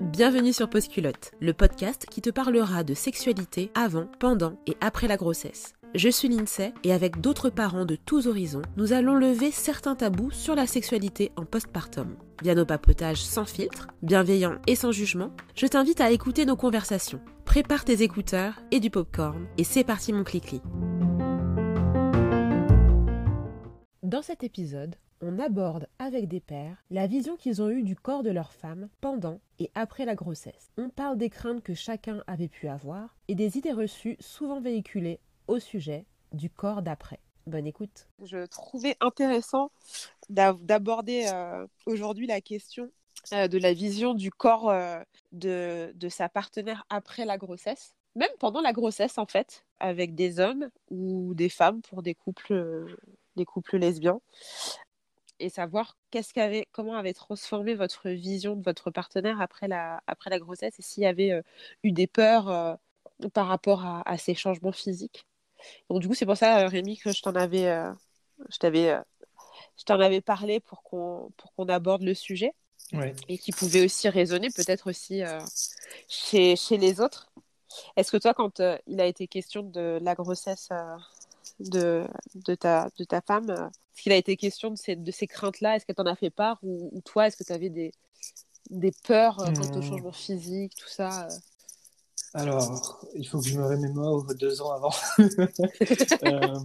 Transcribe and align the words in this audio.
Bienvenue 0.00 0.52
sur 0.52 0.68
Postculotte, 0.68 1.30
le 1.40 1.52
podcast 1.52 2.04
qui 2.10 2.20
te 2.20 2.30
parlera 2.30 2.82
de 2.82 2.94
sexualité 2.94 3.70
avant, 3.74 4.08
pendant 4.18 4.58
et 4.66 4.76
après 4.80 5.06
la 5.06 5.16
grossesse. 5.16 5.72
Je 5.94 6.08
suis 6.08 6.28
Lindsay 6.28 6.74
et 6.82 6.92
avec 6.92 7.20
d'autres 7.20 7.48
parents 7.48 7.84
de 7.84 7.94
tous 7.94 8.26
horizons, 8.26 8.62
nous 8.76 8.92
allons 8.92 9.14
lever 9.14 9.52
certains 9.52 9.94
tabous 9.94 10.32
sur 10.32 10.56
la 10.56 10.66
sexualité 10.66 11.30
en 11.36 11.44
postpartum. 11.44 12.16
Via 12.42 12.56
nos 12.56 12.66
papotages 12.66 13.22
sans 13.22 13.44
filtre, 13.44 13.86
bienveillants 14.02 14.58
et 14.66 14.74
sans 14.74 14.90
jugement, 14.90 15.30
je 15.54 15.66
t'invite 15.66 16.00
à 16.00 16.10
écouter 16.10 16.44
nos 16.44 16.56
conversations. 16.56 17.20
Prépare 17.44 17.84
tes 17.84 18.02
écouteurs 18.02 18.60
et 18.72 18.80
du 18.80 18.90
popcorn 18.90 19.46
et 19.58 19.64
c'est 19.64 19.84
parti 19.84 20.12
mon 20.12 20.24
clic 20.24 20.56
Dans 24.02 24.22
cet 24.22 24.42
épisode, 24.42 24.96
on 25.20 25.38
aborde 25.38 25.86
avec 25.98 26.28
des 26.28 26.40
pères 26.40 26.82
la 26.90 27.06
vision 27.06 27.36
qu'ils 27.36 27.62
ont 27.62 27.70
eue 27.70 27.82
du 27.82 27.96
corps 27.96 28.22
de 28.22 28.30
leur 28.30 28.52
femme 28.52 28.88
pendant 29.00 29.40
et 29.58 29.70
après 29.74 30.04
la 30.04 30.14
grossesse. 30.14 30.70
On 30.78 30.88
parle 30.88 31.18
des 31.18 31.30
craintes 31.30 31.62
que 31.62 31.74
chacun 31.74 32.22
avait 32.26 32.48
pu 32.48 32.68
avoir 32.68 33.16
et 33.28 33.34
des 33.34 33.58
idées 33.58 33.72
reçues 33.72 34.16
souvent 34.20 34.60
véhiculées 34.60 35.20
au 35.48 35.58
sujet 35.58 36.06
du 36.32 36.48
corps 36.48 36.82
d'après. 36.82 37.20
Bonne 37.46 37.66
écoute. 37.66 38.08
Je 38.22 38.46
trouvais 38.46 38.96
intéressant 39.00 39.70
d'aborder 40.28 41.26
euh, 41.32 41.66
aujourd'hui 41.86 42.26
la 42.26 42.40
question 42.40 42.90
euh, 43.32 43.48
de 43.48 43.58
la 43.58 43.72
vision 43.72 44.14
du 44.14 44.30
corps 44.30 44.70
euh, 44.70 45.00
de, 45.32 45.92
sa 46.08 46.28
partenaire 46.28 46.84
après 46.88 47.24
la 47.24 47.38
grossesse, 47.38 47.94
même 48.14 48.30
pendant 48.38 48.60
la 48.60 48.72
grossesse 48.72 49.18
en 49.18 49.26
fait, 49.26 49.64
avec 49.80 50.14
des 50.14 50.38
hommes 50.38 50.70
ou 50.90 51.34
des 51.34 51.48
femmes 51.48 51.82
pour 51.82 52.02
des 52.02 52.14
couples 52.14 52.86
lesbiens 53.72 54.20
et 55.40 55.48
savoir 55.48 55.96
qu'est-ce 56.10 56.32
qu'avait, 56.32 56.68
comment 56.72 56.94
avait 56.94 57.14
transformé 57.14 57.74
votre 57.74 58.10
vision 58.10 58.56
de 58.56 58.62
votre 58.62 58.90
partenaire 58.90 59.40
après 59.40 59.68
la, 59.68 60.02
après 60.06 60.30
la 60.30 60.38
grossesse 60.38 60.78
et 60.78 60.82
s'il 60.82 61.02
y 61.02 61.06
avait 61.06 61.32
euh, 61.32 61.42
eu 61.82 61.92
des 61.92 62.06
peurs 62.06 62.48
euh, 62.48 62.74
par 63.32 63.48
rapport 63.48 63.84
à, 63.84 64.18
ces 64.18 64.34
changements 64.34 64.72
physiques. 64.72 65.26
Donc 65.88 66.00
du 66.00 66.08
coup, 66.08 66.14
c'est 66.14 66.26
pour 66.26 66.36
ça, 66.36 66.60
euh, 66.60 66.68
Rémi, 66.68 66.98
que 66.98 67.12
je 67.12 67.20
t'en 67.22 67.34
avais, 67.34 67.66
je 68.48 68.58
t'avais, 68.58 68.98
je 69.76 69.84
t'en 69.84 70.00
avais 70.00 70.20
parlé 70.20 70.60
pour 70.60 70.82
qu'on, 70.82 71.30
pour 71.36 71.52
qu'on 71.52 71.68
aborde 71.68 72.02
le 72.02 72.14
sujet 72.14 72.54
et 73.28 73.36
qui 73.38 73.52
pouvait 73.52 73.84
aussi 73.84 74.08
résonner 74.08 74.48
peut-être 74.48 74.88
aussi 74.88 75.22
chez, 76.08 76.56
chez 76.56 76.78
les 76.78 77.00
autres. 77.00 77.30
Est-ce 77.96 78.10
que 78.10 78.16
toi, 78.16 78.32
quand 78.32 78.62
il 78.86 79.00
a 79.00 79.06
été 79.06 79.28
question 79.28 79.62
de 79.62 79.98
la 80.00 80.14
grossesse 80.14 80.70
de, 81.58 82.06
de, 82.34 82.54
ta, 82.54 82.88
de 82.98 83.04
ta 83.04 83.20
femme, 83.20 83.50
est-ce 83.50 84.02
qu'il 84.02 84.12
a 84.12 84.16
été 84.16 84.36
question 84.36 84.70
de 84.70 84.76
ces, 84.76 84.96
de 84.96 85.10
ces 85.10 85.26
craintes-là? 85.26 85.76
Est-ce 85.76 85.84
qu'elle 85.84 85.96
t'en 85.96 86.06
a 86.06 86.16
fait 86.16 86.30
part? 86.30 86.58
Ou, 86.62 87.00
toi, 87.04 87.26
est-ce 87.26 87.36
que 87.36 87.44
tu 87.44 87.52
avais 87.52 87.68
des, 87.68 87.92
des 88.70 88.92
peurs 89.06 89.40
euh, 89.40 89.52
quant 89.52 89.76
au 89.76 89.78
hmm. 89.78 89.82
changement 89.82 90.12
physique, 90.12 90.74
tout 90.76 90.88
ça 90.88 91.26
euh? 91.26 91.30
Alors, 92.32 93.04
il 93.14 93.26
faut 93.28 93.40
que 93.40 93.48
je 93.48 93.58
me 93.58 93.66
remémore 93.66 94.24
deux 94.34 94.62
ans 94.62 94.70
avant. 94.70 94.94
Euh, 96.22 96.58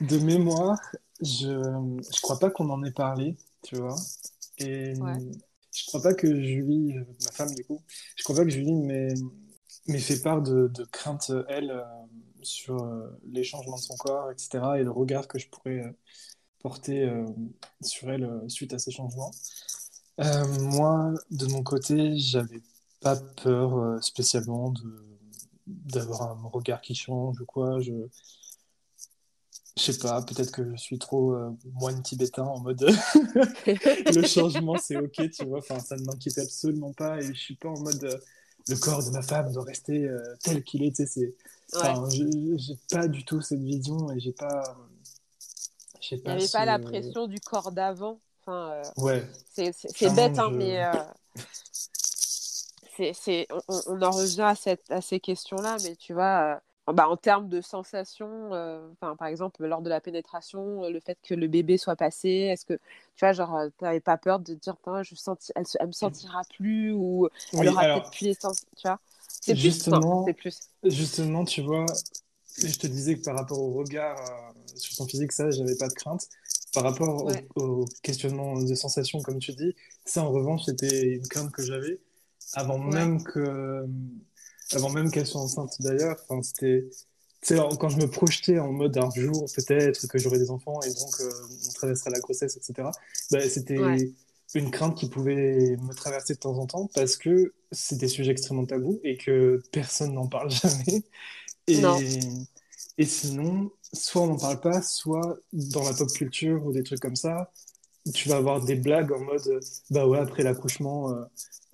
de 0.00 0.18
mémoire, 0.18 0.78
je 1.20 1.48
ne 1.48 2.20
crois 2.22 2.38
pas 2.38 2.50
qu'on 2.50 2.70
en 2.70 2.82
ait 2.84 2.92
parlé, 2.92 3.36
tu 3.62 3.76
vois. 3.76 3.94
Et 4.58 4.94
je 4.94 5.86
crois 5.86 6.02
pas 6.02 6.14
que 6.14 6.26
Julie, 6.26 6.94
ma 7.24 7.32
femme 7.32 7.54
du 7.54 7.64
coup, 7.64 7.80
je 8.16 8.24
crois 8.24 8.36
pas 8.36 8.44
que 8.44 8.50
Julie 8.50 8.74
m'ait 8.74 9.98
fait 9.98 10.20
part 10.20 10.42
de, 10.42 10.68
de 10.68 10.84
craintes, 10.84 11.32
elle, 11.48 11.84
sur 12.44 12.76
les 13.24 13.44
changements 13.44 13.76
de 13.76 13.82
son 13.82 13.96
corps, 13.96 14.30
etc. 14.30 14.60
Et 14.78 14.82
le 14.82 14.90
regard 14.90 15.28
que 15.28 15.38
je 15.38 15.48
pourrais 15.48 15.94
porté 16.64 17.02
euh, 17.02 17.26
sur 17.82 18.10
elle 18.10 18.24
euh, 18.24 18.48
suite 18.48 18.72
à 18.72 18.78
ces 18.78 18.90
changements. 18.90 19.30
Euh, 20.20 20.46
moi, 20.60 21.12
de 21.30 21.46
mon 21.46 21.62
côté, 21.62 22.16
j'avais 22.16 22.62
pas 23.00 23.16
peur 23.16 24.02
spécialement 24.02 24.72
d'avoir 25.66 26.22
un 26.22 26.48
regard 26.48 26.80
qui 26.80 26.94
change 26.94 27.38
ou 27.38 27.44
quoi. 27.44 27.80
Je, 27.80 27.92
je 29.76 29.82
sais 29.82 29.98
pas, 29.98 30.22
peut-être 30.22 30.52
que 30.52 30.70
je 30.70 30.76
suis 30.76 30.98
trop 30.98 31.36
moine 31.74 32.02
tibétain 32.02 32.44
en 32.44 32.60
mode 32.60 32.80
le 33.66 34.26
changement 34.26 34.78
c'est 34.78 34.96
ok, 34.96 35.30
tu 35.30 35.44
vois. 35.44 35.58
Enfin, 35.58 35.80
ça 35.80 35.96
ne 35.96 36.04
m'inquiète 36.04 36.38
absolument 36.38 36.94
pas 36.94 37.18
et 37.18 37.34
je 37.34 37.38
suis 37.38 37.56
pas 37.56 37.68
en 37.68 37.80
mode 37.80 38.22
le 38.68 38.76
corps 38.76 39.04
de 39.04 39.10
ma 39.10 39.20
femme 39.20 39.52
doit 39.52 39.64
rester 39.64 40.08
tel 40.42 40.64
qu'il 40.64 40.84
est. 40.84 40.96
Tu 40.96 41.06
sais, 41.06 41.34
j'ai 42.08 42.78
pas 42.90 43.08
du 43.08 43.24
tout 43.24 43.40
cette 43.40 43.62
vision 43.62 44.10
et 44.10 44.20
j'ai 44.20 44.32
pas, 44.32 44.76
il 46.12 46.22
n'y 46.22 46.30
avait 46.30 46.48
pas 46.48 46.64
la 46.64 46.78
pression 46.78 47.26
du 47.26 47.40
corps 47.40 47.72
d'avant. 47.72 48.20
Enfin, 48.42 48.72
euh, 48.72 48.82
ouais. 48.98 49.26
C'est 49.54 50.14
bête, 50.14 50.38
hein, 50.38 50.50
mais 50.52 50.84
euh, 50.84 50.92
c'est 53.14 53.46
on, 53.68 53.80
on, 53.86 54.02
en 54.02 54.10
revient 54.10 54.42
à, 54.42 54.54
cette, 54.54 54.90
à 54.90 55.00
ces 55.00 55.20
questions-là, 55.20 55.76
mais 55.82 55.96
tu 55.96 56.12
vois, 56.12 56.60
euh, 56.88 56.92
bah, 56.92 57.08
en 57.08 57.16
termes 57.16 57.48
de 57.48 57.62
sensations, 57.62 58.50
enfin, 58.92 59.16
par 59.16 59.28
exemple, 59.28 59.64
lors 59.64 59.80
de 59.80 59.88
la 59.88 60.00
pénétration, 60.00 60.88
le 60.88 61.00
fait 61.00 61.18
que 61.22 61.34
le 61.34 61.46
bébé 61.46 61.78
soit 61.78 61.96
passé, 61.96 62.28
est-ce 62.28 62.66
que, 62.66 62.74
tu 62.74 63.20
vois, 63.20 63.32
genre, 63.32 63.58
tu 63.78 63.84
n'avais 63.84 64.00
pas 64.00 64.18
peur 64.18 64.40
de 64.40 64.54
dire, 64.54 64.76
je 65.02 65.14
senti, 65.14 65.52
elle, 65.54 65.64
elle 65.80 65.86
me 65.86 65.92
sentira 65.92 66.42
plus 66.56 66.92
ou 66.92 67.28
elle 67.54 67.68
aura 67.70 67.84
peut-être 67.84 68.10
plus 68.10 68.26
les 68.26 68.34
sens, 68.34 68.66
tu 68.76 68.86
vois? 68.86 69.00
C'est 69.44 69.56
justement, 69.56 70.24
plus, 70.24 70.58
justement, 70.84 71.44
tu 71.44 71.60
vois, 71.60 71.84
je 72.56 72.76
te 72.76 72.86
disais 72.86 73.16
que 73.16 73.24
par 73.24 73.36
rapport 73.36 73.58
au 73.58 73.72
regard 73.72 74.16
sur 74.74 74.94
son 74.94 75.06
physique, 75.06 75.32
ça, 75.32 75.50
j'avais 75.50 75.76
pas 75.76 75.88
de 75.88 75.92
crainte. 75.92 76.26
Par 76.72 76.82
rapport 76.82 77.30
au, 77.56 77.84
questionnement 78.02 78.58
de 78.58 78.74
sensations, 78.74 79.20
comme 79.20 79.38
tu 79.38 79.52
dis, 79.52 79.74
ça, 80.06 80.22
en 80.22 80.30
revanche, 80.30 80.62
c'était 80.64 81.14
une 81.14 81.28
crainte 81.28 81.52
que 81.52 81.62
j'avais 81.62 82.00
avant 82.54 82.78
même 82.78 83.22
que, 83.22 83.86
avant 84.72 84.90
même 84.90 85.10
qu'elle 85.10 85.26
soit 85.26 85.42
enceinte 85.42 85.74
d'ailleurs. 85.80 86.16
Enfin, 86.26 86.42
c'était, 86.42 86.88
quand 87.78 87.90
je 87.90 87.98
me 87.98 88.08
projetais 88.08 88.58
en 88.58 88.72
mode 88.72 88.96
un 88.96 89.10
jour 89.10 89.44
peut-être 89.54 90.06
que 90.06 90.16
j'aurais 90.16 90.38
des 90.38 90.50
enfants 90.50 90.80
et 90.80 90.88
donc 90.94 91.20
euh, 91.20 91.30
on 91.68 91.72
traverserait 91.74 92.10
la 92.10 92.20
grossesse, 92.20 92.56
etc. 92.56 92.88
Bah, 93.30 93.46
c'était 93.46 93.76
une 94.54 94.70
crainte 94.70 94.96
qui 94.96 95.08
pouvait 95.08 95.76
me 95.76 95.92
traverser 95.94 96.34
de 96.34 96.38
temps 96.38 96.58
en 96.58 96.66
temps 96.66 96.88
parce 96.94 97.16
que 97.16 97.52
c'est 97.72 97.96
des 97.96 98.08
sujets 98.08 98.30
extrêmement 98.30 98.66
tabous 98.66 99.00
et 99.02 99.16
que 99.16 99.62
personne 99.72 100.14
n'en 100.14 100.26
parle 100.26 100.50
jamais. 100.62 101.02
Et, 101.66 101.80
et 102.98 103.04
sinon, 103.04 103.70
soit 103.92 104.22
on 104.22 104.26
n'en 104.28 104.38
parle 104.38 104.60
pas, 104.60 104.82
soit 104.82 105.38
dans 105.52 105.82
la 105.82 105.92
pop 105.94 106.10
culture 106.12 106.64
ou 106.64 106.72
des 106.72 106.82
trucs 106.82 107.00
comme 107.00 107.16
ça, 107.16 107.50
tu 108.12 108.28
vas 108.28 108.36
avoir 108.36 108.62
des 108.62 108.74
blagues 108.74 109.12
en 109.12 109.20
mode 109.20 109.60
bah 109.90 110.06
ouais, 110.06 110.18
après 110.18 110.42
l'accouchement, 110.42 111.10
euh, 111.10 111.24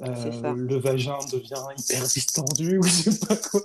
euh, 0.02 0.54
le 0.54 0.76
vagin 0.76 1.18
devient 1.32 1.62
hyper 1.76 2.06
distendu 2.06 2.78
ou 2.82 2.82
je 2.84 3.10
sais 3.10 3.18
pas 3.26 3.36
quoi. 3.36 3.60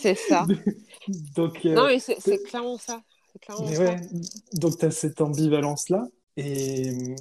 C'est 0.00 0.14
ça. 0.14 0.46
Donc, 1.34 1.64
euh, 1.64 1.74
non, 1.74 1.86
mais 1.86 1.98
c'est 1.98 2.42
clairement 2.42 2.78
ça. 2.78 3.02
mais 3.60 3.78
Ouais, 3.78 3.96
donc 4.52 4.78
tu 4.78 4.84
as 4.84 4.90
cette 4.90 5.20
ambivalence-là. 5.20 6.06
Et 6.36 7.14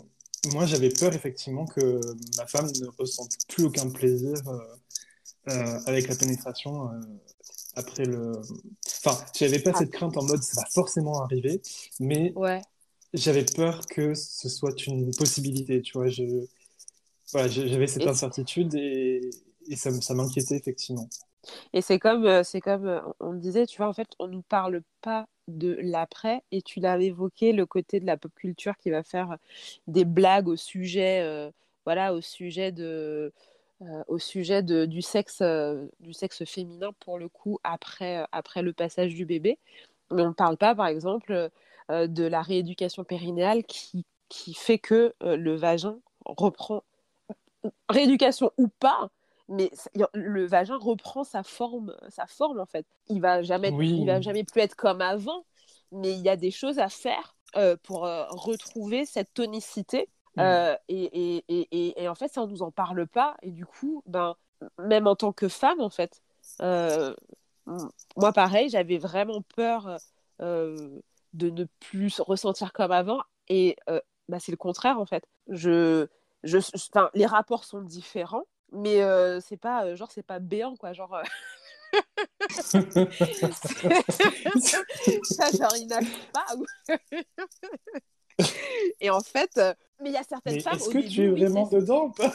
moi, 0.54 0.66
j'avais 0.66 0.90
peur 0.90 1.14
effectivement 1.14 1.66
que 1.66 2.00
ma 2.38 2.48
femme 2.48 2.68
ne 2.82 2.88
ressente 2.98 3.32
plus 3.48 3.66
aucun 3.66 3.90
plaisir 3.90 4.36
avec 5.86 6.08
la 6.08 6.16
pénétration 6.16 6.90
après 7.76 8.06
le. 8.06 8.34
Enfin, 9.04 9.18
j'avais 9.38 9.60
pas 9.60 9.74
cette 9.74 9.92
crainte 9.92 10.18
en 10.18 10.24
mode 10.24 10.42
ça 10.44 10.62
va 10.62 10.68
forcément 10.74 11.22
arriver, 11.24 11.62
mais 12.00 12.34
ouais. 12.36 12.62
j'avais 13.14 13.46
peur 13.46 13.86
que 13.88 14.14
ce 14.14 14.50
soit 14.50 14.86
une 14.88 15.12
possibilité, 15.16 15.82
tu 15.82 15.94
vois. 15.94 16.10
Je... 16.10 16.24
Voilà, 17.32 17.48
j'avais 17.48 17.88
cette 17.88 18.08
incertitude 18.08 18.74
et, 18.76 19.30
et 19.68 19.76
ça, 19.76 19.92
ça 20.02 20.14
m'inquiétait 20.14 20.56
effectivement. 20.56 21.10
Et 21.74 21.82
c'est 21.82 22.00
comme, 22.00 22.26
euh, 22.26 22.44
c'est 22.44 22.62
comme 22.62 22.88
euh, 22.88 23.02
on 23.20 23.34
disait, 23.34 23.66
tu 23.66 23.78
vois, 23.78 23.88
en 23.88 23.94
fait, 23.94 24.10
on 24.20 24.28
ne 24.28 24.34
nous 24.34 24.42
parle 24.42 24.82
pas 25.02 25.28
de 25.48 25.78
l'après 25.82 26.44
et 26.52 26.62
tu 26.62 26.80
l'avais 26.80 27.08
évoqué, 27.08 27.54
le 27.54 27.66
côté 27.66 28.00
de 28.00 28.06
la 28.06 28.18
pop 28.18 28.32
culture 28.36 28.78
qui 28.78 28.90
va 28.92 29.04
faire 29.04 29.38
des 29.88 30.06
blagues 30.06 30.48
au 30.48 30.56
sujet, 30.56 31.22
euh, 31.24 31.52
voilà, 31.86 32.14
au 32.14 32.22
sujet 32.22 32.72
de 32.72 33.34
euh, 33.82 34.04
au 34.10 34.20
sujet 34.20 34.62
de, 34.62 34.86
du, 34.86 35.02
sexe, 35.02 35.40
euh, 35.42 35.88
du 36.02 36.12
sexe 36.12 36.44
féminin 36.44 36.92
pour 37.00 37.18
le 37.18 37.30
coup 37.30 37.60
après, 37.64 38.18
euh, 38.18 38.26
après 38.34 38.62
le 38.62 38.74
passage 38.74 39.16
du 39.16 39.26
bébé. 39.26 39.58
Mais 40.12 40.22
on 40.24 40.30
ne 40.30 40.34
parle 40.34 40.58
pas, 40.58 40.76
par 40.76 40.88
exemple, 40.88 41.50
de 41.90 42.24
la 42.24 42.42
rééducation 42.42 43.04
périnéale 43.04 43.64
qui, 43.64 44.06
qui 44.28 44.54
fait 44.54 44.80
que 44.80 45.14
le 45.22 45.56
vagin 45.56 46.00
reprend, 46.26 46.84
rééducation 47.90 48.52
ou 48.58 48.68
pas, 48.68 49.12
mais 49.50 49.72
le 50.14 50.46
vagin 50.46 50.78
reprend 50.78 51.24
sa 51.24 51.44
forme, 51.44 51.96
sa 52.10 52.26
forme 52.28 52.60
en 52.60 52.66
fait. 52.66 52.86
Il 53.08 53.20
va 53.22 53.42
jamais, 53.42 53.70
il 53.70 54.06
va 54.06 54.22
jamais 54.22 54.44
plus 54.44 54.62
être 54.62 54.76
comme 54.76 55.02
avant, 55.02 55.46
mais 55.92 56.14
il 56.14 56.22
y 56.22 56.30
a 56.30 56.38
des 56.38 56.52
choses 56.52 56.80
à 56.80 56.88
faire 56.90 57.36
pour 57.84 58.02
retrouver 58.02 59.06
cette 59.06 59.34
tonicité 59.34 60.08
Mm. 60.36 60.42
Euh, 60.42 60.76
et, 60.88 61.38
et, 61.38 61.66
et, 61.72 62.04
et, 62.04 62.08
en 62.08 62.16
fait, 62.16 62.30
ça, 62.30 62.42
on 62.42 62.48
nous 62.48 62.62
en 62.62 62.72
parle 62.72 63.08
pas. 63.08 63.36
Et 63.42 63.52
du 63.52 63.66
coup, 63.66 64.04
ben, 64.06 64.36
même 64.78 65.08
en 65.08 65.16
tant 65.16 65.34
que 65.34 65.48
femme, 65.48 65.82
en 65.82 65.90
fait, 65.90 66.22
euh, 66.62 67.14
moi, 68.16 68.32
pareil, 68.34 68.70
j'avais 68.70 68.98
vraiment 68.98 69.42
peur 69.56 69.98
euh, 70.42 71.00
de 71.34 71.50
ne 71.50 71.66
plus 71.80 72.20
ressentir 72.22 72.74
comme 72.74 72.92
avant. 72.92 73.22
Et 73.50 73.76
bah, 74.28 74.40
c'est 74.40 74.52
le 74.52 74.58
contraire 74.58 75.00
en 75.00 75.06
fait. 75.06 75.24
Je, 75.48 76.08
je, 76.44 76.60
les 77.16 77.26
rapports 77.26 77.64
sont 77.64 77.82
différents, 77.82 78.44
mais 78.72 79.02
c'est 79.42 79.58
pas 79.58 79.96
genre 79.96 80.12
c'est 80.12 80.24
pas 80.24 80.40
béant 80.40 80.76
quoi, 80.76 80.94
genre. 80.94 81.22
ça, 85.24 85.50
genre, 85.52 85.76
il 85.76 85.88
pas. 86.34 86.46
Et 89.02 89.10
en 89.10 89.20
fait, 89.20 89.60
mais 90.00 90.12
il 90.12 90.14
y 90.14 90.18
a 90.18 90.24
certaines 90.24 90.62
femmes. 90.62 90.76
Est-ce 90.76 90.90
que 90.90 91.00
tu 91.00 91.24
es 91.24 91.28
vraiment 91.28 91.68
dedans 91.68 92.06
ou 92.06 92.12
pas? 92.12 92.34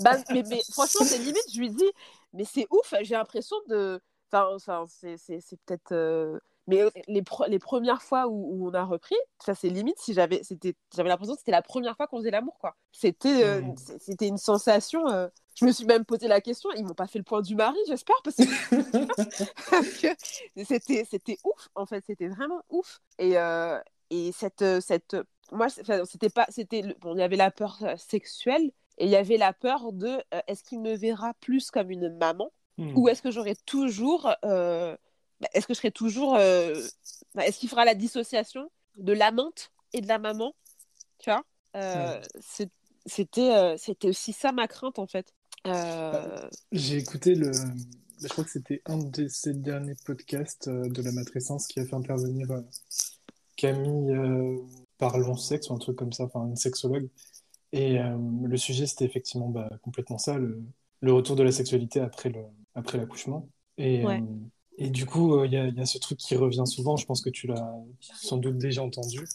Bah, 0.00 0.16
mais, 0.30 0.42
mais, 0.48 0.62
franchement, 0.72 1.04
c'est 1.04 1.18
limite, 1.18 1.44
je 1.52 1.58
lui 1.58 1.68
dis, 1.70 1.92
mais 2.32 2.44
c'est 2.44 2.66
ouf, 2.70 2.94
j'ai 3.02 3.14
l'impression 3.14 3.56
de. 3.68 4.00
Enfin, 4.32 4.86
c'est 4.88 5.16
peut-être. 5.66 5.92
Euh, 5.92 6.38
mais 6.68 6.82
euh, 6.82 6.90
les, 7.08 7.24
les 7.48 7.58
premières 7.58 8.02
fois 8.02 8.28
où, 8.28 8.68
on 8.68 8.74
a 8.74 8.84
repris, 8.84 9.16
ça 9.44 9.54
c'est 9.54 9.68
limite 9.68 9.98
si 9.98 10.14
j'avais 10.14 10.42
j'avais 10.94 11.08
l'impression 11.08 11.34
que 11.34 11.40
c'était 11.40 11.50
la 11.50 11.62
première 11.62 11.96
fois 11.96 12.06
qu'on 12.06 12.18
faisait 12.18 12.30
l'amour 12.30 12.58
quoi. 12.60 12.76
C'était 12.92 13.42
euh, 13.42 13.62
mmh. 13.62 13.74
c'était 13.98 14.28
une 14.28 14.38
sensation. 14.38 15.02
je 15.54 15.64
me 15.64 15.72
suis 15.72 15.86
même 15.86 16.04
posé 16.04 16.28
la 16.28 16.40
question. 16.40 16.70
Ils 16.76 16.84
m'ont 16.84 16.94
pas 16.94 17.06
fait 17.06 17.18
le 17.18 17.24
point 17.24 17.40
du 17.40 17.56
mari, 17.56 17.78
j'espère, 17.88 18.16
parce 18.22 18.36
que 18.36 18.44
c'était 20.64 21.04
c'était 21.10 21.38
ouf 21.42 21.68
en 21.74 21.86
fait, 21.86 22.04
c'était 22.06 22.28
vraiment 22.28 22.60
ouf. 22.68 23.00
Et, 23.18 23.34
et 24.10 24.32
cette 24.32 24.64
cette 24.80 25.16
moi 25.50 25.68
c'était 25.70 26.30
pas 26.30 26.46
c'était 26.50 26.82
bon 27.00 27.14
il 27.14 27.20
y 27.20 27.22
avait 27.22 27.36
la 27.36 27.50
peur 27.50 27.82
sexuelle 27.96 28.70
et 28.98 29.06
il 29.06 29.10
y 29.10 29.16
avait 29.16 29.38
la 29.38 29.52
peur 29.52 29.92
de 29.92 30.18
est-ce 30.46 30.62
qu'il 30.62 30.80
me 30.80 30.94
verra 30.94 31.32
plus 31.40 31.70
comme 31.70 31.90
une 31.90 32.14
maman 32.18 32.50
Hmm. 32.78 32.92
Ou 32.94 33.08
est-ce 33.08 33.22
que 33.22 33.30
j'aurai 33.30 33.56
toujours. 33.66 34.32
Euh, 35.42 35.44
bah, 35.44 35.48
est-ce 35.54 35.66
que 35.66 35.74
je 35.74 35.78
serai 35.78 35.90
toujours. 35.90 36.36
Euh, 36.36 36.74
bah, 37.34 37.46
est-ce 37.46 37.58
qu'il 37.58 37.68
fera 37.68 37.84
la 37.84 37.94
dissociation 37.94 38.70
de 38.96 39.12
l'amante 39.12 39.72
et 39.92 40.00
de 40.00 40.08
la 40.08 40.18
maman 40.18 40.54
Tu 41.18 41.30
vois 41.30 41.44
euh, 41.76 42.20
C'était 43.06 43.76
c'était 43.78 44.08
aussi 44.08 44.32
ça 44.32 44.52
ma 44.52 44.68
crainte, 44.68 44.98
en 44.98 45.06
fait. 45.06 45.32
Bah, 45.64 46.48
j'ai 46.72 46.98
écouté 46.98 47.34
le. 47.34 47.52
Je 48.20 48.26
crois 48.26 48.42
que 48.42 48.50
c'était 48.50 48.82
un 48.86 48.98
de 48.98 49.28
ces 49.28 49.54
derniers 49.54 49.94
podcasts 50.04 50.68
de 50.68 51.02
la 51.02 51.12
matrescence 51.12 51.68
qui 51.68 51.78
a 51.78 51.84
fait 51.84 51.94
intervenir 51.94 52.48
Camille 53.56 54.12
Parlons 54.98 55.36
Sexe 55.36 55.70
ou 55.70 55.74
un 55.74 55.78
truc 55.78 55.96
comme 55.96 56.12
ça, 56.12 56.24
enfin 56.24 56.48
une 56.48 56.56
sexologue. 56.56 57.08
Et 57.70 57.98
le 57.98 58.56
sujet, 58.56 58.86
c'était 58.86 59.04
effectivement 59.04 59.54
complètement 59.82 60.18
ça, 60.18 60.36
le, 60.36 60.60
le, 61.00 61.12
retour 61.12 61.36
de 61.36 61.44
la 61.44 61.52
sexualité 61.52 62.00
après 62.00 62.32
l'accouchement. 62.98 63.48
Et, 63.78 64.04
euh, 64.04 64.18
et 64.80 64.90
du 64.90 65.06
coup, 65.06 65.34
euh, 65.34 65.46
il 65.46 65.52
y, 65.52 65.56
y, 65.56 65.80
a 65.80 65.86
ce 65.86 65.98
truc 65.98 66.18
qui 66.18 66.36
revient 66.36 66.62
souvent, 66.64 66.96
je 66.96 67.04
pense 67.04 67.20
que 67.20 67.30
tu 67.30 67.48
l'as 67.48 67.74
sans 68.00 68.36
doute 68.36 68.58
déjà 68.58 68.82
entendu, 68.82 69.26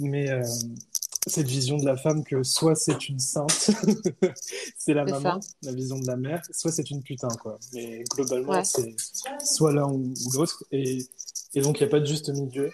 mais 0.00 0.28
euh, 0.28 0.42
cette 1.28 1.46
vision 1.46 1.76
de 1.76 1.84
la 1.84 1.96
femme 1.96 2.24
que 2.24 2.42
soit 2.42 2.74
c'est 2.74 3.08
une 3.08 3.20
sainte, 3.20 3.70
c'est 4.76 4.92
la 4.92 5.04
maman, 5.04 5.38
la 5.62 5.72
vision 5.72 6.00
de 6.00 6.06
la 6.08 6.16
mère, 6.16 6.42
soit 6.50 6.72
c'est 6.72 6.90
une 6.90 7.04
putain, 7.04 7.28
quoi. 7.40 7.60
Mais 7.74 8.02
globalement, 8.10 8.64
c'est 8.64 8.96
soit 9.44 9.72
l'un 9.72 9.88
ou, 9.88 10.12
l'autre, 10.34 10.64
et, 10.72 10.98
et, 11.54 11.60
donc 11.60 11.78
il 11.78 11.84
n'y 11.84 11.88
a 11.88 11.90
pas 11.90 12.00
de 12.00 12.06
juste 12.06 12.28
milieu. 12.30 12.72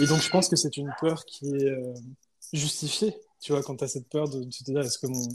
Et 0.00 0.06
donc 0.06 0.22
je 0.22 0.30
pense 0.30 0.48
que 0.48 0.56
c'est 0.56 0.78
une 0.78 0.94
peur 0.98 1.26
qui 1.26 1.46
est 1.54 1.76
justifiée, 2.54 3.14
tu 3.40 3.52
vois, 3.52 3.62
quand 3.62 3.76
tu 3.76 3.84
as 3.84 3.88
cette 3.88 4.08
peur 4.08 4.30
de, 4.30 4.44
te 4.44 4.64
dire 4.64 4.80
est-ce 4.80 4.98
que 4.98 5.06
mon, 5.06 5.28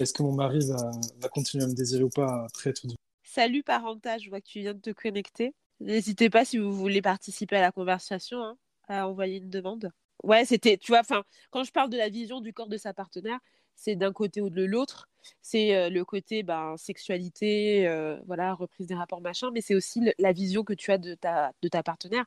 est-ce 0.00 0.12
que 0.12 0.24
mon 0.24 0.32
mari 0.32 0.66
va, 0.66 0.90
va, 1.20 1.28
continuer 1.28 1.62
à 1.62 1.68
me 1.68 1.74
désirer 1.74 2.02
ou 2.02 2.10
pas 2.10 2.44
après 2.44 2.70
être 2.70 2.84
Salut 3.34 3.62
parentage, 3.62 4.24
je 4.24 4.28
vois 4.28 4.42
que 4.42 4.46
tu 4.46 4.60
viens 4.60 4.74
de 4.74 4.80
te 4.80 4.90
connecter. 4.90 5.54
N'hésitez 5.80 6.28
pas 6.28 6.44
si 6.44 6.58
vous 6.58 6.70
voulez 6.70 7.00
participer 7.00 7.56
à 7.56 7.62
la 7.62 7.72
conversation, 7.72 8.42
hein, 8.42 8.58
à 8.88 9.08
envoyer 9.08 9.38
une 9.38 9.48
demande. 9.48 9.90
Ouais, 10.22 10.44
c'était, 10.44 10.76
tu 10.76 10.92
vois, 10.92 11.00
enfin, 11.00 11.24
quand 11.50 11.64
je 11.64 11.72
parle 11.72 11.88
de 11.88 11.96
la 11.96 12.10
vision 12.10 12.42
du 12.42 12.52
corps 12.52 12.68
de 12.68 12.76
sa 12.76 12.92
partenaire, 12.92 13.38
c'est 13.74 13.96
d'un 13.96 14.12
côté 14.12 14.42
ou 14.42 14.50
de 14.50 14.62
l'autre. 14.62 15.08
C'est 15.40 15.74
euh, 15.74 15.88
le 15.88 16.04
côté 16.04 16.42
ben, 16.42 16.76
sexualité, 16.76 17.88
euh, 17.88 18.20
voilà, 18.26 18.52
reprise 18.52 18.86
des 18.86 18.94
rapports, 18.94 19.22
machin, 19.22 19.50
mais 19.50 19.62
c'est 19.62 19.74
aussi 19.74 20.02
la 20.18 20.32
vision 20.32 20.62
que 20.62 20.74
tu 20.74 20.92
as 20.92 20.98
de 20.98 21.14
ta, 21.14 21.54
de 21.62 21.68
ta 21.68 21.82
partenaire. 21.82 22.26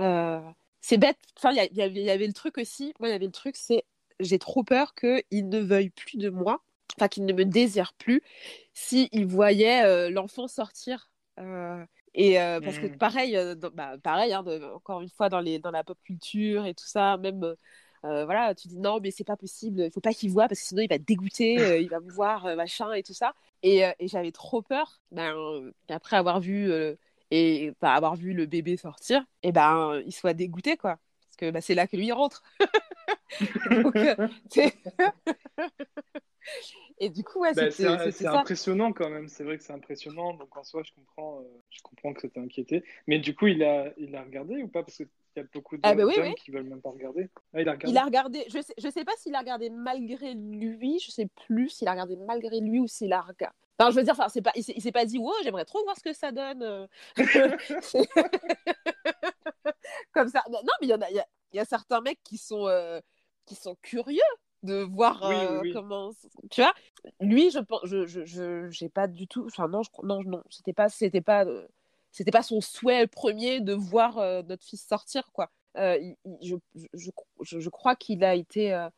Euh, 0.00 0.40
c'est 0.80 0.96
bête. 0.96 1.18
Enfin, 1.36 1.52
il 1.52 1.68
y, 1.70 2.00
y, 2.00 2.10
avait 2.10 2.26
le 2.26 2.32
truc 2.32 2.56
aussi. 2.56 2.94
Moi, 2.98 3.10
il 3.10 3.12
y 3.12 3.14
avait 3.14 3.26
le 3.26 3.30
truc, 3.30 3.56
c'est 3.56 3.84
j'ai 4.20 4.38
trop 4.38 4.64
peur 4.64 4.94
qu'il 4.94 5.50
ne 5.50 5.58
veuille 5.60 5.90
plus 5.90 6.16
de 6.16 6.30
moi 6.30 6.62
enfin 6.96 7.08
qu'il 7.08 7.24
ne 7.24 7.32
me 7.32 7.44
désire 7.44 7.92
plus 7.94 8.22
s'il 8.72 9.26
voyait 9.26 9.84
euh, 9.84 10.10
l'enfant 10.10 10.48
sortir. 10.48 11.10
Euh, 11.38 11.84
et 12.14 12.40
euh, 12.40 12.60
parce 12.60 12.78
que 12.78 12.86
mmh. 12.86 12.98
pareil, 12.98 13.38
bah, 13.74 13.96
pareil 14.02 14.32
hein, 14.32 14.44
encore 14.74 15.00
une 15.00 15.08
fois 15.08 15.28
dans, 15.28 15.40
les, 15.40 15.58
dans 15.58 15.70
la 15.70 15.84
pop 15.84 15.98
culture 16.04 16.66
et 16.66 16.74
tout 16.74 16.86
ça, 16.86 17.16
même 17.16 17.54
voilà, 18.02 18.54
tu 18.54 18.68
dis 18.68 18.78
non 18.78 18.98
mais 19.00 19.10
c'est 19.10 19.24
pas 19.24 19.36
possible, 19.36 19.82
il 19.82 19.92
faut 19.92 20.00
pas 20.00 20.14
qu'il 20.14 20.30
voit 20.30 20.48
parce 20.48 20.60
que 20.60 20.66
sinon 20.66 20.82
il 20.82 20.88
va 20.88 20.98
dégoûter, 20.98 21.54
il 21.82 21.88
va 21.88 22.00
me 22.00 22.10
voir 22.10 22.44
machin 22.56 22.92
et 22.92 23.02
tout 23.02 23.14
ça. 23.14 23.34
Et, 23.62 23.82
et 23.98 24.08
j'avais 24.08 24.32
trop 24.32 24.62
peur, 24.62 25.00
ben, 25.12 25.70
après 25.88 26.16
avoir 26.16 26.40
vu 26.40 26.72
et 27.30 27.72
avoir 27.80 28.16
vu 28.16 28.32
le 28.32 28.46
bébé 28.46 28.76
sortir, 28.76 29.24
et 29.42 29.52
ben 29.52 30.02
il 30.04 30.12
soit 30.12 30.34
dégoûté 30.34 30.76
quoi, 30.76 30.98
parce 31.26 31.36
que 31.36 31.50
bah, 31.50 31.60
c'est 31.60 31.74
là 31.74 31.86
que 31.86 31.96
lui 31.96 32.10
rentre. 32.10 32.42
Donc, 33.70 33.94
Et 36.98 37.08
du 37.08 37.24
coup, 37.24 37.40
ouais, 37.40 37.54
bah, 37.54 37.70
c'est 37.70 38.26
impressionnant 38.26 38.92
quand 38.92 39.08
même. 39.08 39.28
C'est 39.28 39.44
vrai 39.44 39.56
que 39.56 39.64
c'est 39.64 39.72
impressionnant. 39.72 40.34
Donc 40.34 40.54
en 40.56 40.62
soi, 40.62 40.82
je 40.84 40.92
comprends, 40.92 41.40
euh, 41.40 41.44
je 41.70 41.80
comprends 41.82 42.12
que 42.12 42.26
t'es 42.26 42.40
inquiété. 42.40 42.84
Mais 43.06 43.18
du 43.18 43.34
coup, 43.34 43.46
il 43.46 43.62
a, 43.64 43.92
il 43.96 44.14
a 44.14 44.22
regardé 44.22 44.62
ou 44.62 44.68
pas? 44.68 44.82
Parce 44.82 44.96
qu'il 44.96 45.08
y 45.36 45.40
a 45.40 45.44
beaucoup 45.54 45.76
de 45.76 45.80
ah, 45.84 45.94
bah 45.94 46.04
gens 46.14 46.34
qui 46.34 46.50
veulent 46.50 46.64
même 46.64 46.82
pas 46.82 46.90
regarder. 46.90 47.30
Ah, 47.54 47.62
il 47.62 47.68
a 47.68 47.72
regardé. 47.72 47.90
Il 47.90 47.98
a 47.98 48.04
regardé. 48.04 48.44
Je 48.48 48.60
sais, 48.60 48.74
je 48.76 48.90
sais 48.90 49.04
pas 49.04 49.12
s'il 49.16 49.34
a 49.34 49.38
regardé 49.38 49.70
malgré 49.70 50.34
lui. 50.34 50.98
Je 50.98 51.10
sais 51.10 51.28
plus 51.46 51.70
s'il 51.70 51.88
a 51.88 51.92
regardé 51.92 52.16
malgré 52.16 52.60
lui 52.60 52.80
ou 52.80 52.86
s'il 52.86 53.12
a 53.12 53.22
regardé. 53.22 53.56
Enfin, 53.80 53.90
je 53.92 53.96
veux 53.96 54.02
dire, 54.02 54.12
enfin, 54.12 54.28
c'est 54.28 54.42
pas, 54.42 54.52
il 54.54 54.62
s'est 54.62 54.92
pas 54.92 55.06
dit, 55.06 55.16
wow, 55.16 55.32
j'aimerais 55.42 55.64
trop 55.64 55.82
voir 55.84 55.96
ce 55.96 56.02
que 56.02 56.12
ça 56.12 56.32
donne. 56.32 56.62
Euh. 56.62 56.86
Comme 60.12 60.28
ça. 60.28 60.44
Non, 60.50 60.60
mais 60.82 60.86
il 60.86 60.90
y 60.90 60.94
en 60.94 61.00
a, 61.00 61.08
il 61.08 61.24
y, 61.54 61.58
a, 61.58 61.64
certains 61.64 62.02
mecs 62.02 62.22
qui 62.22 62.36
sont, 62.36 62.66
euh, 62.66 63.00
qui 63.46 63.54
sont 63.54 63.76
curieux 63.80 64.20
de 64.62 64.82
voir 64.82 65.22
euh, 65.24 65.62
comment 65.72 66.10
tu 66.50 66.60
vois 66.60 66.74
lui 67.20 67.50
je 67.50 67.58
pense 67.58 67.80
je 67.84 68.06
je 68.06 68.68
j'ai 68.70 68.88
pas 68.88 69.06
du 69.06 69.26
tout 69.26 69.44
enfin 69.46 69.68
non 69.68 69.82
je, 69.82 69.90
non 70.02 70.22
non 70.24 70.42
c'était 70.50 70.72
pas 70.72 70.88
c'était 70.88 71.20
pas 71.20 71.44
euh, 71.46 71.66
c'était 72.10 72.30
pas 72.30 72.42
son 72.42 72.60
souhait 72.60 73.06
premier 73.06 73.60
de 73.60 73.72
voir 73.72 74.18
euh, 74.18 74.42
notre 74.42 74.64
fils 74.64 74.86
sortir 74.86 75.30
quoi. 75.32 75.50
Je, 75.76 76.56
je, 76.94 77.10
je, 77.42 77.68
crois 77.68 77.94
qu'il 77.94 78.24
a 78.24 78.34
été 78.34 78.88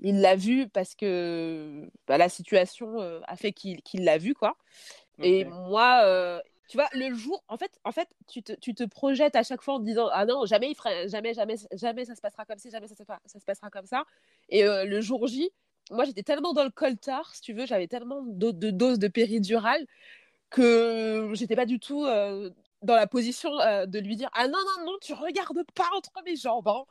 il 0.00 0.22
l'a 0.22 0.34
vu 0.34 0.66
parce 0.68 0.94
que 0.94 1.86
bah, 2.08 2.16
la 2.16 2.30
situation 2.30 2.96
a 3.24 3.36
fait 3.36 3.52
qu'il 3.52 4.04
l'a 4.04 4.16
vu 4.16 4.34
quoi. 4.34 4.56
Et 5.22 5.44
moi 5.44 6.40
tu 6.72 6.78
vois, 6.78 6.88
le 6.94 7.14
jour, 7.14 7.44
en 7.48 7.58
fait, 7.58 7.70
en 7.84 7.92
fait 7.92 8.08
tu, 8.26 8.42
te, 8.42 8.54
tu 8.54 8.74
te 8.74 8.82
projettes 8.84 9.36
à 9.36 9.42
chaque 9.42 9.60
fois 9.60 9.74
en 9.74 9.78
disant 9.78 10.08
Ah 10.10 10.24
non, 10.24 10.46
jamais, 10.46 10.70
il 10.72 11.08
jamais, 11.10 11.34
jamais, 11.34 11.56
jamais 11.74 12.06
ça 12.06 12.14
se 12.14 12.22
passera 12.22 12.46
comme 12.46 12.56
ça, 12.56 12.70
jamais 12.70 12.86
ça, 12.88 12.94
se 12.96 13.44
passera 13.44 13.68
comme 13.68 13.84
ça. 13.84 14.04
Et 14.48 14.64
euh, 14.64 14.86
le 14.86 15.02
jour 15.02 15.26
J, 15.26 15.50
moi, 15.90 16.06
j'étais 16.06 16.22
tellement 16.22 16.54
dans 16.54 16.64
le 16.64 16.70
coltard, 16.70 17.34
si 17.34 17.42
tu 17.42 17.52
veux, 17.52 17.66
j'avais 17.66 17.88
tellement 17.88 18.22
de, 18.22 18.52
de 18.52 18.70
doses 18.70 18.98
de 18.98 19.08
péridurale 19.08 19.86
que 20.48 21.30
j'étais 21.34 21.56
pas 21.56 21.66
du 21.66 21.78
tout 21.78 22.06
euh, 22.06 22.48
dans 22.82 22.96
la 22.96 23.06
position 23.06 23.58
euh, 23.60 23.86
de 23.86 23.98
lui 23.98 24.16
dire 24.16 24.28
Ah 24.32 24.48
non, 24.48 24.58
non, 24.58 24.84
non, 24.84 24.98
tu 25.00 25.12
regardes 25.12 25.62
pas 25.74 25.88
entre 25.96 26.12
mes 26.24 26.36
jambes. 26.36 26.68
Hein. 26.68 26.84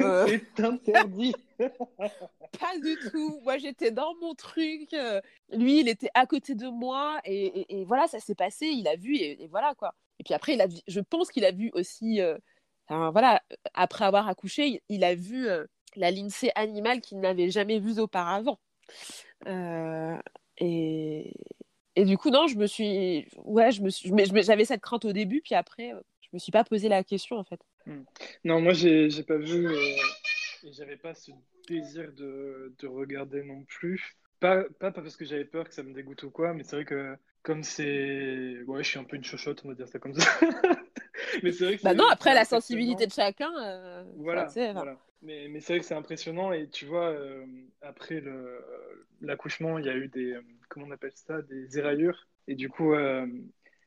Euh, 0.00 0.26
C'est 0.56 0.64
interdit. 0.64 1.34
pas 1.58 2.78
du 2.82 2.96
tout. 3.10 3.40
Moi, 3.42 3.58
j'étais 3.58 3.90
dans 3.90 4.14
mon 4.20 4.34
truc. 4.34 4.92
Euh, 4.94 5.20
lui, 5.52 5.80
il 5.80 5.88
était 5.88 6.10
à 6.14 6.26
côté 6.26 6.54
de 6.54 6.68
moi. 6.68 7.20
Et, 7.24 7.80
et, 7.80 7.84
voilà, 7.84 8.06
ça 8.06 8.20
s'est 8.20 8.34
passé. 8.34 8.66
Il 8.66 8.88
a 8.88 8.96
vu. 8.96 9.16
Et, 9.16 9.46
voilà, 9.48 9.74
quoi. 9.74 9.94
Et 10.18 10.24
puis 10.24 10.34
après, 10.34 10.54
il 10.54 10.60
a, 10.60 10.66
je 10.86 11.00
pense 11.00 11.30
qu'il 11.30 11.44
a 11.44 11.52
vu 11.52 11.70
aussi. 11.74 12.20
voilà, 12.88 13.42
après 13.74 14.04
avoir 14.04 14.28
accouché, 14.28 14.66
il, 14.66 14.80
il 14.88 15.04
a 15.04 15.14
vu 15.14 15.48
la 15.96 16.10
lincée 16.10 16.50
animale 16.54 17.00
qu'il 17.00 17.20
n'avait 17.20 17.50
jamais 17.50 17.78
vue 17.78 17.98
auparavant. 18.00 18.58
et, 20.58 21.32
et 21.96 22.04
du 22.04 22.18
coup, 22.18 22.30
non, 22.30 22.46
je 22.46 22.56
me 22.56 22.66
suis. 22.66 23.26
Ouais, 23.36 23.70
je 23.70 23.82
me 23.82 23.90
suis. 23.90 24.12
J'avais 24.42 24.64
cette 24.64 24.80
crainte 24.80 25.04
au 25.04 25.12
début, 25.12 25.40
puis 25.40 25.54
après, 25.54 25.92
euh, 25.92 26.00
je 26.22 26.28
me 26.32 26.38
suis 26.38 26.50
pas 26.50 26.64
posé 26.64 26.88
la 26.88 27.04
question, 27.04 27.36
en 27.36 27.44
fait. 27.44 27.60
Hmm. 27.86 28.02
Non, 28.44 28.60
moi, 28.60 28.72
j'ai 28.72 29.08
pas 29.22 29.36
vu. 29.36 29.68
Euh, 29.68 29.96
et 30.64 30.72
j'avais 30.72 30.96
pas 30.96 31.14
ce 31.14 31.30
désir 31.68 32.12
de, 32.12 32.74
de 32.78 32.86
regarder 32.86 33.42
non 33.44 33.62
plus. 33.64 34.16
Pas, 34.40 34.64
pas, 34.80 34.90
parce 34.90 35.16
que 35.16 35.24
j'avais 35.24 35.44
peur 35.44 35.68
que 35.68 35.74
ça 35.74 35.82
me 35.82 35.92
dégoûte 35.92 36.22
ou 36.24 36.30
quoi, 36.30 36.52
mais 36.52 36.64
c'est 36.64 36.76
vrai 36.76 36.84
que 36.84 37.16
comme 37.42 37.62
c'est. 37.62 38.62
Ouais, 38.66 38.82
je 38.82 38.88
suis 38.88 38.98
un 38.98 39.04
peu 39.04 39.16
une 39.16 39.24
chochotte, 39.24 39.62
on 39.64 39.68
va 39.68 39.74
dire 39.74 39.88
ça 39.88 40.00
comme 40.00 40.14
ça. 40.14 40.28
mais 41.44 41.52
c'est 41.52 41.64
vrai 41.64 41.76
que. 41.76 41.82
Bah 41.82 41.94
non, 41.94 42.08
après, 42.10 42.34
la 42.34 42.44
sensibilité 42.44 43.06
de 43.06 43.12
chacun. 43.12 43.52
Euh, 43.62 44.04
voilà. 44.16 44.46
voilà. 44.72 44.98
Mais, 45.22 45.46
mais 45.48 45.60
c'est 45.60 45.74
vrai 45.74 45.80
que 45.80 45.86
c'est 45.86 45.94
impressionnant, 45.94 46.52
et 46.52 46.68
tu 46.68 46.86
vois, 46.86 47.16
après 47.80 48.22
l'accouchement, 49.22 49.78
il 49.78 49.86
y 49.86 49.88
a 49.88 49.96
eu 49.96 50.08
des 50.08 50.36
comment 50.74 50.86
on 50.88 50.90
appelle 50.90 51.12
ça, 51.14 51.40
des 51.42 51.78
éraillures. 51.78 52.28
Et 52.48 52.56
du 52.56 52.68
coup, 52.68 52.94
euh, 52.94 53.26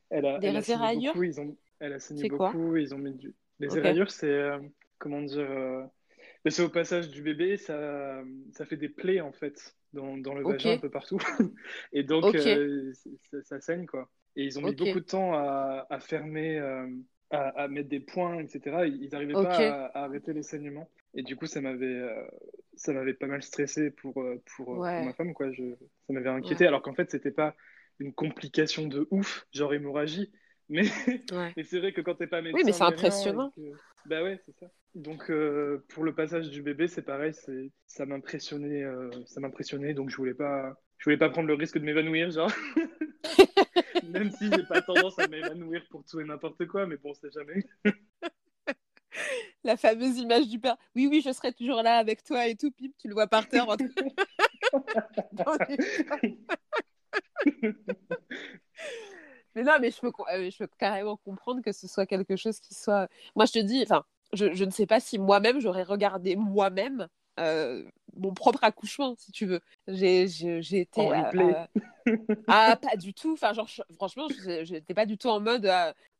elle 0.08 0.24
a, 0.24 0.38
des 0.38 0.46
elle 0.46 0.56
a 0.56 0.94
beaucoup, 0.94 1.22
ils 1.22 1.38
ont, 1.38 1.56
elle 1.80 1.92
a 1.92 2.00
saigné 2.00 2.28
beaucoup, 2.30 2.76
ils 2.76 2.94
ont 2.94 2.98
mis 2.98 3.12
du... 3.12 3.34
Les 3.60 3.76
éraillures, 3.76 4.10
c'est, 4.10 4.26
euh, 4.26 4.58
comment 4.98 5.20
dire, 5.20 5.50
euh, 5.50 5.84
Mais 6.44 6.50
c'est 6.50 6.62
au 6.62 6.70
passage 6.70 7.10
du 7.10 7.22
bébé, 7.22 7.58
ça, 7.58 8.22
ça 8.52 8.64
fait 8.64 8.78
des 8.78 8.88
plaies 8.88 9.20
en 9.20 9.32
fait 9.32 9.76
dans, 9.92 10.16
dans 10.16 10.34
le 10.34 10.44
vagin 10.44 10.72
un 10.72 10.78
peu 10.78 10.90
partout. 10.90 11.18
Et 11.92 12.04
donc, 12.04 12.34
euh, 12.34 12.92
ça, 13.42 13.60
saigne 13.60 13.84
quoi. 13.84 14.08
Et 14.34 14.44
ils 14.44 14.58
ont 14.58 14.62
mis 14.62 14.74
beaucoup 14.74 15.00
de 15.00 15.04
temps 15.04 15.34
à, 15.34 15.86
à 15.90 16.00
fermer, 16.00 16.58
à, 17.30 17.48
à, 17.48 17.68
mettre 17.68 17.88
des 17.88 18.00
points, 18.00 18.38
etc. 18.38 18.86
Ils 18.86 19.10
n'arrivaient 19.12 19.34
pas 19.34 19.88
à, 19.88 20.04
arrêter 20.04 20.32
les 20.32 20.42
saignements. 20.42 20.88
Et 21.14 21.22
du 21.22 21.36
coup, 21.36 21.46
ça 21.46 21.60
m'avait, 21.60 22.02
ça 22.78 22.92
m'avait 22.92 23.14
pas 23.14 23.26
mal 23.26 23.42
stressé 23.42 23.90
pour, 23.90 24.14
pour, 24.56 24.66
pour 24.66 24.76
ma 24.76 25.12
femme 25.12 25.34
quoi. 25.34 25.52
Je, 25.52 25.62
ça 26.06 26.12
m'avait 26.12 26.30
inquiété, 26.30 26.66
alors 26.66 26.82
qu'en 26.82 26.94
fait, 26.94 27.10
c'était 27.10 27.30
pas 27.30 27.54
une 27.98 28.12
complication 28.12 28.86
de 28.86 29.06
ouf, 29.10 29.46
genre 29.52 29.74
hémorragie. 29.74 30.32
Mais, 30.70 30.82
mais 31.56 31.64
c'est 31.64 31.78
vrai 31.78 31.94
que 31.94 32.02
quand 32.02 32.16
t'es 32.16 32.26
pas 32.26 32.42
médecin. 32.42 32.58
Oui, 32.58 32.62
mais 32.66 32.72
c'est 32.72 32.82
impressionnant. 32.82 33.50
Bah 34.04 34.22
ouais, 34.22 34.38
c'est 34.44 34.54
ça. 34.60 34.66
Donc 34.94 35.30
euh, 35.30 35.82
pour 35.88 36.04
le 36.04 36.14
passage 36.14 36.50
du 36.50 36.60
bébé, 36.60 36.88
c'est 36.88 37.00
pareil, 37.00 37.32
c'est 37.32 37.72
ça 37.86 38.04
m'impressionnait, 38.04 38.84
euh, 38.84 39.10
ça 39.24 39.40
m'impressionnait, 39.40 39.94
donc 39.94 40.10
je 40.10 40.16
voulais 40.16 40.34
pas, 40.34 40.74
je 40.98 41.04
voulais 41.04 41.16
pas 41.16 41.30
prendre 41.30 41.48
le 41.48 41.54
risque 41.54 41.78
de 41.78 41.84
m'évanouir, 41.84 42.30
genre. 42.30 42.52
Même 44.08 44.30
si 44.30 44.50
j'ai 44.50 44.64
pas 44.64 44.82
tendance 44.82 45.18
à 45.18 45.26
m'évanouir 45.26 45.82
pour 45.90 46.04
tout 46.04 46.20
et 46.20 46.24
n'importe 46.24 46.66
quoi, 46.66 46.86
mais 46.86 46.98
bon, 46.98 47.14
c'est 47.14 47.32
jamais. 47.32 47.64
La 49.64 49.76
fameuse 49.76 50.18
image 50.18 50.48
du 50.48 50.58
père. 50.58 50.76
Oui, 50.94 51.06
oui, 51.06 51.22
je 51.24 51.32
serai 51.32 51.52
toujours 51.52 51.82
là 51.82 51.98
avec 51.98 52.22
toi 52.22 52.46
et 52.46 52.56
tout, 52.56 52.70
Pip, 52.70 52.94
tu 52.98 53.08
le 53.08 53.14
vois 53.14 53.26
par 53.26 53.48
terre. 53.48 53.66
mais 59.54 59.62
non, 59.62 59.72
mais 59.80 59.90
je 59.90 60.00
peux, 60.00 60.12
euh, 60.32 60.50
je 60.50 60.58
peux 60.58 60.68
carrément 60.78 61.16
comprendre 61.16 61.62
que 61.62 61.72
ce 61.72 61.88
soit 61.88 62.06
quelque 62.06 62.36
chose 62.36 62.60
qui 62.60 62.74
soit. 62.74 63.08
Moi, 63.34 63.46
je 63.46 63.52
te 63.52 63.58
dis, 63.58 63.82
enfin, 63.82 64.04
je, 64.32 64.64
ne 64.64 64.70
sais 64.70 64.86
pas 64.86 65.00
si 65.00 65.18
moi-même 65.18 65.60
j'aurais 65.60 65.82
regardé 65.82 66.36
moi-même 66.36 67.08
euh, 67.38 67.84
mon 68.16 68.34
propre 68.34 68.62
accouchement, 68.62 69.14
si 69.16 69.32
tu 69.32 69.46
veux. 69.46 69.60
J'ai 69.86 70.24
été. 70.72 71.00
Euh, 71.00 71.64
ah, 72.48 72.76
pas 72.80 72.96
du 72.96 73.14
tout. 73.14 73.32
Enfin, 73.32 73.52
genre, 73.52 73.68
franchement, 73.94 74.26
j'étais 74.62 74.94
pas 74.94 75.06
du 75.06 75.16
tout 75.18 75.28
en 75.28 75.40
mode 75.40 75.66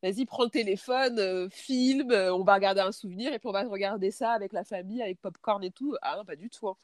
vas-y, 0.02 0.26
prends 0.26 0.44
le 0.44 0.50
téléphone, 0.50 1.50
filme, 1.50 2.12
on 2.12 2.44
va 2.44 2.54
regarder 2.54 2.80
un 2.80 2.92
souvenir 2.92 3.32
et 3.32 3.38
puis 3.40 3.48
on 3.48 3.52
va 3.52 3.64
regarder 3.64 4.12
ça 4.12 4.30
avec 4.30 4.52
la 4.52 4.62
famille, 4.62 5.02
avec 5.02 5.20
popcorn 5.20 5.62
et 5.64 5.72
tout. 5.72 5.96
Ah 6.02 6.16
non, 6.16 6.24
pas 6.24 6.36
du 6.36 6.50
tout. 6.50 6.68
Hein. 6.68 6.76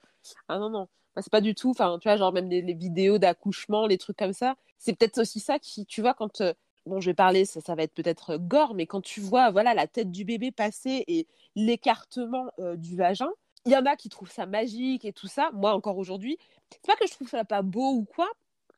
Ah 0.49 0.59
non, 0.59 0.69
non. 0.69 0.89
c'est 1.17 1.31
pas 1.31 1.41
du 1.41 1.55
tout. 1.55 1.71
Enfin, 1.71 1.99
tu 2.01 2.09
vois, 2.09 2.17
genre, 2.17 2.33
même 2.33 2.49
les, 2.49 2.63
les 2.63 2.75
vidéos 2.75 3.19
d'accouchement, 3.19 3.87
les 3.87 3.99
trucs 3.99 4.17
comme 4.17 4.33
ça. 4.33 4.57
C'est 4.79 4.95
peut-être 4.95 5.19
aussi 5.19 5.39
ça 5.39 5.59
qui, 5.61 5.87
tu 5.87 6.01
vois, 6.01 6.15
quand 6.15 6.43
bon, 6.87 7.01
je 7.01 7.11
vais 7.11 7.15
parler, 7.15 7.45
ça, 7.45 7.61
ça 7.61 7.75
va 7.75 7.83
être 7.83 7.95
peut-être 7.95 8.37
gore, 8.37 8.75
mais 8.75 8.87
quand 8.87 9.01
tu 9.01 9.21
vois 9.21 9.51
voilà 9.51 9.75
la 9.75 9.87
tête 9.87 10.11
du 10.11 10.25
bébé 10.25 10.51
passer 10.51 11.05
et 11.07 11.27
l'écartement 11.57 12.51
euh, 12.59 12.77
du 12.77 12.97
vagin, 12.97 13.31
il 13.67 13.73
y 13.73 13.77
en 13.77 13.87
a 13.87 13.97
qui 13.97 14.09
trouvent 14.09 14.31
ça 14.31 14.47
magique 14.47 15.05
et 15.05 15.13
tout 15.13 15.27
ça. 15.27 15.51
Moi, 15.53 15.73
encore 15.73 15.99
aujourd'hui, 15.99 16.39
c'est 16.71 16.87
pas 16.87 16.97
que 16.97 17.07
je 17.07 17.13
trouve 17.13 17.29
ça 17.29 17.45
pas 17.45 17.63
beau 17.63 17.93
ou 17.93 18.05
quoi, 18.05 18.29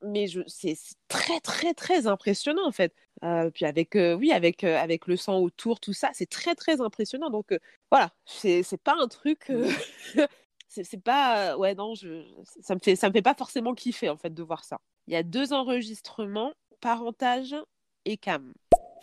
mais 0.03 0.27
c'est 0.47 0.77
très 1.09 1.41
très 1.41 1.75
très 1.75 2.07
impressionnant 2.07 2.67
en 2.67 2.73
fait. 2.73 2.95
Euh, 3.25 3.51
puis 3.51 3.65
avec 3.65 3.97
euh, 3.97 4.15
oui 4.15 4.33
avec 4.33 4.65
avec 4.65 5.07
le 5.07 5.17
sang 5.17 5.39
autour, 5.39 5.81
tout 5.81 5.93
ça, 5.93 6.11
c'est 6.13 6.29
très 6.29 6.55
très 6.55 6.81
impressionnant. 6.81 7.31
Donc 7.31 7.57
voilà, 7.91 8.11
c'est 8.27 8.63
pas 8.83 8.97
un 9.01 9.09
truc. 9.09 9.51
c'est 10.69 11.03
pas 11.03 11.57
ouais 11.57 11.75
non 11.75 11.95
je 11.95 12.23
ça 12.61 12.75
me 12.75 12.81
fait 12.81 12.97
ça 12.97 13.09
me 13.09 13.13
fait 13.15 13.23
pas 13.23 13.35
forcément 13.35 13.75
kiffer 13.75 14.11
en 14.11 14.19
fait 14.19 14.35
de 14.35 14.43
voir 14.43 14.63
ça 14.63 14.79
il 15.07 15.15
y 15.15 15.17
a 15.17 15.23
deux 15.23 15.55
enregistrements 15.55 16.53
parentage 16.81 17.57
et 18.05 18.17
Cam. 18.17 18.53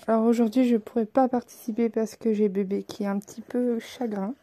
Alors 0.07 0.25
aujourd'hui, 0.25 0.67
je 0.67 0.77
pourrais 0.77 1.05
pas 1.05 1.27
participer 1.27 1.89
parce 1.89 2.15
que 2.15 2.33
j'ai 2.33 2.49
bébé 2.49 2.83
qui 2.83 3.03
est 3.03 3.07
un 3.07 3.19
petit 3.19 3.41
peu 3.41 3.79
chagrin. 3.79 4.35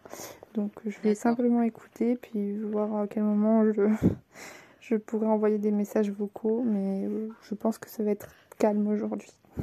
Donc 0.54 0.72
je 0.84 0.98
vais 1.00 1.14
simplement 1.14 1.62
écouter 1.62 2.16
puis 2.16 2.58
voir 2.58 2.96
à 2.96 3.06
quel 3.06 3.22
moment 3.22 3.64
je, 3.72 3.88
je 4.80 4.96
pourrais 4.96 5.26
envoyer 5.26 5.58
des 5.58 5.70
messages 5.70 6.10
vocaux. 6.10 6.62
Mais 6.64 7.06
euh, 7.06 7.28
je 7.42 7.54
pense 7.54 7.78
que 7.78 7.88
ça 7.88 8.02
va 8.02 8.10
être 8.10 8.28
calme 8.58 8.86
aujourd'hui. 8.88 9.30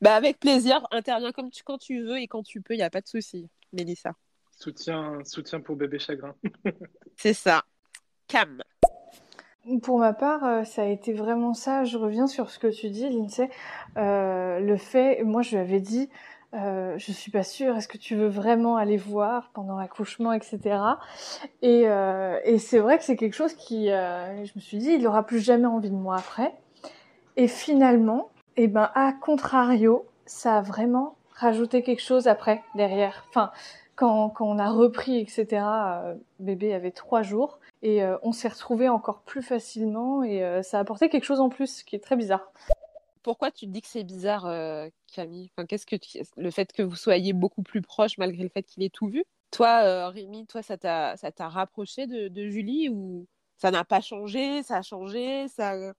bah 0.00 0.14
avec 0.14 0.38
plaisir, 0.38 0.86
interviens 0.90 1.32
comme 1.32 1.50
tu, 1.50 1.62
quand 1.62 1.78
tu 1.78 2.02
veux 2.02 2.18
et 2.18 2.26
quand 2.26 2.42
tu 2.42 2.60
peux, 2.60 2.74
il 2.74 2.78
n'y 2.78 2.82
a 2.82 2.90
pas 2.90 3.00
de 3.00 3.08
souci, 3.08 3.48
Mélissa. 3.72 4.12
Soutien, 4.50 5.18
soutien 5.24 5.60
pour 5.60 5.76
bébé 5.76 5.98
chagrin. 5.98 6.34
C'est 7.16 7.34
ça. 7.34 7.64
Cam. 8.28 8.62
Pour 9.82 9.98
ma 9.98 10.12
part, 10.12 10.44
euh, 10.44 10.64
ça 10.64 10.82
a 10.82 10.86
été 10.86 11.12
vraiment 11.12 11.54
ça. 11.54 11.84
Je 11.84 11.96
reviens 11.96 12.26
sur 12.26 12.50
ce 12.50 12.58
que 12.58 12.66
tu 12.66 12.90
dis, 12.90 13.08
Lindsay. 13.08 13.48
Euh, 13.96 14.58
le 14.58 14.76
fait, 14.76 15.22
moi, 15.22 15.42
je 15.42 15.50
lui 15.50 15.58
avais 15.58 15.80
dit, 15.80 16.08
euh, 16.54 16.98
je 16.98 17.12
suis 17.12 17.30
pas 17.30 17.42
sûre. 17.42 17.76
Est-ce 17.76 17.88
que 17.88 17.98
tu 17.98 18.14
veux 18.14 18.28
vraiment 18.28 18.76
aller 18.76 18.96
voir 18.96 19.50
pendant 19.54 19.78
l'accouchement, 19.78 20.32
etc. 20.32 20.76
Et, 21.62 21.84
euh, 21.86 22.38
et 22.44 22.58
c'est 22.58 22.78
vrai 22.78 22.98
que 22.98 23.04
c'est 23.04 23.16
quelque 23.16 23.34
chose 23.34 23.54
qui, 23.54 23.86
je 23.86 24.52
me 24.54 24.60
suis 24.60 24.78
dit, 24.78 24.90
il 24.92 25.06
aura 25.06 25.24
plus 25.24 25.40
jamais 25.40 25.66
envie 25.66 25.90
de 25.90 25.96
moi 25.96 26.16
après. 26.16 26.52
Et 27.36 27.48
finalement, 27.48 28.30
eh 28.56 28.68
ben, 28.68 28.90
à 28.94 29.12
contrario, 29.12 30.06
ça 30.26 30.58
a 30.58 30.62
vraiment 30.62 31.16
rajouté 31.34 31.82
quelque 31.82 32.02
chose 32.02 32.28
après, 32.28 32.62
derrière. 32.74 33.24
Enfin, 33.30 33.50
quand, 33.96 34.30
quand 34.30 34.46
on 34.46 34.58
a 34.58 34.68
repris, 34.70 35.18
etc. 35.18 35.64
bébé 36.38 36.74
avait 36.74 36.90
trois 36.90 37.22
jours 37.22 37.58
et 37.82 38.02
euh, 38.02 38.16
on 38.22 38.32
s'est 38.32 38.48
retrouvés 38.48 38.88
encore 38.88 39.20
plus 39.20 39.42
facilement 39.42 40.22
et 40.22 40.42
euh, 40.42 40.62
ça 40.62 40.78
a 40.78 40.80
apporté 40.80 41.08
quelque 41.08 41.24
chose 41.24 41.40
en 41.40 41.48
plus 41.48 41.82
qui 41.82 41.96
est 41.96 42.00
très 42.00 42.16
bizarre. 42.16 42.52
Pourquoi 43.22 43.50
tu 43.50 43.66
dis 43.66 43.80
que 43.80 43.88
c'est 43.88 44.04
bizarre, 44.04 44.46
euh, 44.46 44.88
Camille? 45.12 45.50
Enfin, 45.56 45.66
qu'est-ce 45.66 45.86
que 45.86 45.96
le 46.36 46.50
fait 46.50 46.72
que 46.72 46.82
vous 46.82 46.96
soyez 46.96 47.32
beaucoup 47.32 47.62
plus 47.62 47.82
proches 47.82 48.18
malgré 48.18 48.42
le 48.42 48.48
fait 48.48 48.62
qu'il 48.62 48.82
ait 48.82 48.90
tout 48.90 49.08
vu? 49.08 49.24
Toi, 49.50 50.08
Rémi, 50.08 50.46
toi, 50.46 50.62
ça 50.62 50.78
t'a 50.78 51.16
ça 51.16 51.30
t'a 51.30 51.48
rapproché 51.48 52.06
de, 52.06 52.28
de, 52.28 52.48
Julie 52.48 52.88
ou 52.88 53.26
ça 53.56 53.70
n'a 53.70 53.84
pas 53.84 54.00
changé? 54.00 54.62
Ça 54.62 54.78
a 54.78 54.82
changé? 54.82 55.46
Ça 55.48 55.94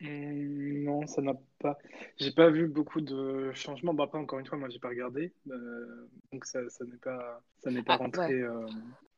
mmh, 0.00 0.84
non, 0.84 1.06
ça 1.06 1.22
n'a 1.22 1.32
pas. 1.58 1.78
J'ai 2.16 2.32
pas 2.32 2.50
vu 2.50 2.68
beaucoup 2.68 3.00
de 3.00 3.50
changements. 3.54 3.94
Bon, 3.94 4.04
après, 4.04 4.18
encore 4.18 4.38
une 4.38 4.46
fois, 4.46 4.58
moi, 4.58 4.68
j'ai 4.68 4.78
pas 4.78 4.90
regardé, 4.90 5.32
donc 6.32 6.44
ça, 6.44 6.60
ça 6.68 6.84
n'est 6.84 6.98
pas, 6.98 7.42
ça 7.62 7.70
n'est 7.70 7.82
pas 7.82 7.94
ah, 7.94 7.96
rentré 7.96 8.44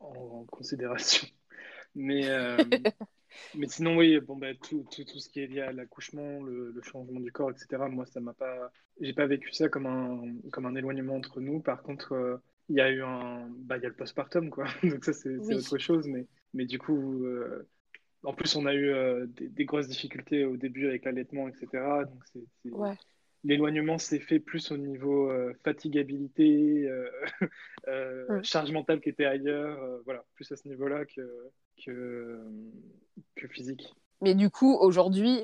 en, 0.01 0.45
considération. 0.45 1.27
Mais, 1.95 2.29
euh, 2.29 2.57
mais 3.55 3.69
sinon, 3.69 3.97
oui, 3.97 4.19
bon, 4.21 4.37
bah, 4.37 4.55
tout, 4.55 4.87
tout, 4.91 5.05
tout, 5.05 5.19
ce 5.19 5.29
qui 5.29 5.41
est 5.41 5.47
lié 5.47 5.61
à 5.61 5.73
l'accouchement, 5.73 6.43
le, 6.43 6.75
changement 6.83 7.21
du 7.21 7.33
corps, 7.33 7.51
etc., 7.51 7.83
moi, 7.89 8.07
ça 8.07 8.21
m'a 8.21 8.33
pas. 8.33 8.71
J'ai 9.01 9.13
pas 9.13 9.27
vécu 9.27 9.53
ça 9.53 9.69
comme 9.69 9.87
un, 9.87 10.23
comme 10.51 10.67
un 10.67 10.75
éloignement 10.75 11.17
entre 11.17 11.41
nous. 11.41 11.61
Par 11.61 11.83
contre, 11.83 12.13
euh, 12.13 12.37
il 12.69 12.77
y 12.77 12.81
a 12.81 12.91
eu 12.91 13.03
un. 13.03 13.49
Bah, 13.51 13.77
il 13.79 13.83
y 13.83 13.87
a 13.87 13.89
le 13.89 13.95
postpartum, 13.95 14.51
quoi. 14.51 14.67
Donc, 14.83 15.05
ça, 15.05 15.13
c'est 15.13 15.37
autre 15.55 15.79
chose. 15.79 16.07
Mais, 16.07 16.27
mais 16.55 16.67
du 16.67 16.79
coup. 16.79 17.25
Euh, 17.25 17.69
en 18.23 18.35
plus, 18.35 18.55
on 18.55 18.67
a 18.67 18.75
eu 18.75 18.93
des, 19.29 19.65
grosses 19.65 19.89
difficultés 19.89 20.45
au 20.45 20.59
début 20.59 20.87
avec 20.87 21.07
l'allaitement, 21.07 21.49
etc. 21.49 22.05
Donc, 22.05 22.23
c'est, 22.31 22.71
ouais 22.71 22.95
l'éloignement 23.43 23.97
s'est 23.97 24.19
fait 24.19 24.41
plus 24.41 24.71
au 24.71 24.77
niveau 24.77 25.33
fatigabilité, 25.65 26.87
euh, 27.89 28.43
charge 28.43 28.71
mentale 28.73 29.01
qui 29.01 29.09
était 29.09 29.25
ailleurs, 29.25 30.03
voilà, 30.05 30.23
plus 30.35 30.53
à 30.53 30.57
ce 30.57 30.69
niveau-là 30.69 31.07
que, 31.07 31.23
que, 31.85 32.41
que 33.37 33.49
physique. 33.49 33.95
Mais 34.21 34.35
du 34.35 34.51
coup, 34.51 34.77
aujourd'hui, 34.77 35.43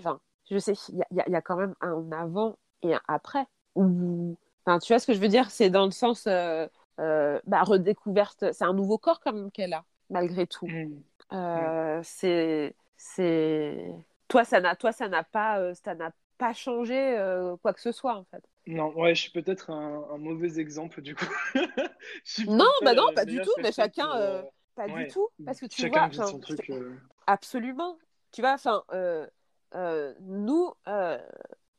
je 0.51 0.59
sais, 0.59 0.75
il 0.91 1.03
y, 1.11 1.31
y, 1.31 1.35
a 1.35 1.41
quand 1.41 1.57
même 1.57 1.75
un 1.81 2.11
avant 2.13 2.57
et 2.83 2.95
un 2.95 3.01
après. 3.09 3.47
Où... 3.75 4.37
Tu 4.83 4.93
vois 4.93 4.99
ce 4.99 5.07
que 5.07 5.15
je 5.15 5.21
veux 5.21 5.29
dire? 5.29 5.51
C'est 5.51 5.71
dans 5.71 5.85
le 5.85 5.93
sens 5.93 6.27
euh, 6.27 6.67
euh, 6.99 7.41
bah, 7.47 7.63
redécouverte. 7.63 8.53
C'est 8.53 8.65
un 8.65 8.75
nouveau 8.75 8.99
corps 8.99 9.21
comme 9.21 9.51
qu'elle 9.51 9.73
a, 9.73 9.85
malgré 10.11 10.47
tout. 10.47 10.67
Mmh. 10.67 11.03
Euh, 11.33 11.99
mmh. 11.99 12.03
C'est, 12.05 12.75
c'est, 12.97 13.95
toi, 14.29 14.45
ça 14.45 14.61
n'a, 14.61 14.75
toi, 14.75 14.93
ça 14.93 15.09
n'a 15.09 15.23
pas, 15.23 15.73
ça 15.75 15.95
n'a 15.95 16.11
pas 16.39 16.53
changé 16.53 17.17
quoi 17.63 17.73
que 17.73 17.81
ce 17.81 17.93
soit 17.93 18.17
en 18.17 18.25
fait. 18.25 18.43
Non, 18.67 18.93
ouais, 18.97 19.15
je 19.15 19.23
suis 19.23 19.31
peut-être 19.31 19.71
un, 19.71 20.19
mauvais 20.19 20.59
exemple 20.59 21.01
du 21.01 21.15
coup. 21.15 21.27
non, 22.49 22.69
bah 22.83 22.95
non, 22.95 23.15
pas 23.15 23.25
du 23.25 23.41
tout, 23.41 23.53
mais 23.63 23.71
chacun, 23.71 24.43
pas 24.77 24.89
du 24.89 25.09
tout, 25.09 25.29
parce 25.45 25.59
que 25.59 25.67
tu 25.67 25.89
vois, 25.89 26.11
son 26.13 26.39
truc, 26.39 26.71
euh. 26.71 26.95
absolument. 27.27 27.97
Tu 28.31 28.43
vois, 28.43 28.53
enfin, 28.53 28.85
euh, 28.93 29.27
euh, 29.75 30.15
nous, 30.21 30.73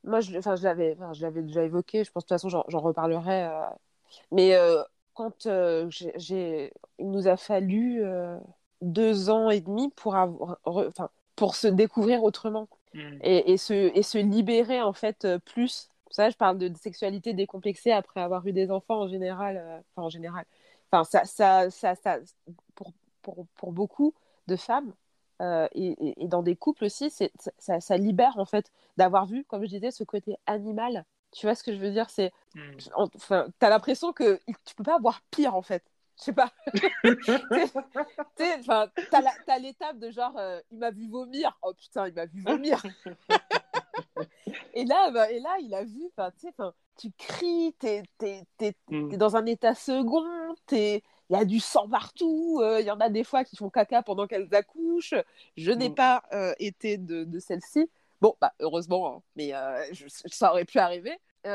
moi, 0.04 0.20
je, 0.20 0.32
je 0.32 0.64
l'avais, 0.64 0.98
je 1.14 1.22
l'avais 1.22 1.44
déjà 1.44 1.64
évoqué. 1.64 2.04
Je 2.04 2.12
pense 2.12 2.24
de 2.24 2.28
toute 2.28 2.36
façon, 2.42 2.50
j'en 2.50 2.80
reparlerai. 2.80 3.50
mais 4.32 4.58
quand 5.14 5.48
j'ai, 5.90 6.74
il 7.00 7.12
nous 7.12 7.28
a 7.28 7.38
fallu 7.38 8.04
deux 8.82 9.30
ans 9.30 9.50
et 9.50 9.62
demi 9.62 9.90
pour 9.92 10.16
avoir, 10.16 10.58
enfin, 10.66 11.10
pour 11.36 11.56
se 11.56 11.68
découvrir 11.68 12.24
autrement 12.24 12.68
mmh. 12.94 13.18
et, 13.22 13.52
et, 13.54 13.58
se, 13.58 13.74
et 13.74 14.04
se 14.04 14.18
libérer 14.18 14.82
en 14.82 14.94
fait 14.94 15.28
plus. 15.46 15.90
Ça, 16.10 16.30
je 16.30 16.38
parle 16.38 16.58
de 16.58 16.74
sexualité 16.78 17.34
décomplexée 17.34 17.92
après 17.92 18.22
avoir 18.22 18.46
eu 18.48 18.54
des 18.54 18.72
enfants 18.72 19.02
en 19.02 19.08
général. 19.08 19.84
Enfin, 19.96 20.08
en 20.08 20.10
général 20.10 20.46
Enfin, 20.92 21.04
ça, 21.04 21.26
ça, 21.26 21.70
ça, 21.70 21.96
ça 21.96 22.20
pour, 22.76 22.94
pour, 23.22 23.46
pour, 23.56 23.72
beaucoup 23.72 24.14
de 24.48 24.56
femmes 24.56 24.94
euh, 25.42 25.68
et, 25.74 26.24
et, 26.24 26.28
dans 26.28 26.42
des 26.42 26.56
couples 26.56 26.86
aussi, 26.86 27.12
ça, 27.12 27.80
ça, 27.80 27.98
libère 27.98 28.38
en 28.38 28.46
fait 28.46 28.72
d'avoir 28.96 29.26
vu, 29.26 29.44
comme 29.46 29.64
je 29.64 29.70
disais, 29.70 29.92
ce 29.92 30.04
côté 30.04 30.38
animal. 30.46 31.06
Tu 31.32 31.46
vois 31.46 31.56
ce 31.56 31.64
que 31.64 31.74
je 31.74 31.80
veux 31.80 31.92
dire? 31.92 32.10
C'est, 32.10 32.32
hmm. 32.56 32.78
enfin, 32.96 33.48
t'as 33.60 33.70
l'impression 33.70 34.14
que 34.14 34.40
tu 34.66 34.76
peux 34.76 34.84
pas 34.84 34.96
avoir 34.96 35.22
pire 35.30 35.56
en 35.56 35.62
fait. 35.62 35.84
Je 36.18 36.24
sais 36.24 36.34
pas. 36.34 36.52
T'as 38.36 39.60
l'étape 39.60 40.00
de 40.00 40.10
genre, 40.10 40.36
euh, 40.38 40.60
il 40.72 40.80
m'a 40.80 40.90
vu 40.90 41.08
vomir. 41.08 41.56
Oh 41.62 41.74
putain, 41.76 42.08
il 42.08 42.16
m'a 42.16 42.26
vu 42.26 42.42
vomir. 42.42 42.82
et, 44.74 44.86
là, 44.86 45.12
bah, 45.12 45.30
et 45.30 45.40
là, 45.40 45.58
il 45.62 45.76
a 45.76 45.84
vu, 45.84 46.10
tu 46.40 46.48
cries, 47.18 47.74
t'es 47.80 48.04
es, 48.22 48.74
mm. 48.90 49.16
dans 49.18 49.36
un 49.36 49.46
état 49.46 49.76
second, 49.76 50.24
il 50.72 51.02
y 51.30 51.36
a 51.36 51.46
du 51.46 51.60
sang 51.60 51.88
partout, 51.90 52.60
euh, 52.62 52.80
il 52.80 52.86
y 52.86 52.92
en 52.92 53.00
a 53.00 53.10
des 53.10 53.24
fois 53.24 53.44
qui 53.44 53.56
font 53.56 53.70
caca 53.70 54.02
pendant 54.02 54.28
qu'elles 54.28 54.54
accouchent. 54.54 55.16
Je 55.56 55.72
n'ai 55.72 55.90
mm. 55.90 55.96
pas 55.96 56.24
euh, 56.34 56.54
été 56.60 56.98
de, 56.98 57.24
de 57.24 57.40
celle-ci. 57.40 57.90
Bon, 58.22 58.36
bah, 58.42 58.54
heureusement, 58.60 59.18
hein, 59.18 59.22
mais 59.36 59.52
ça 60.28 60.52
aurait 60.52 60.66
pu 60.66 60.80
arriver. 60.80 61.18
tu 61.44 61.50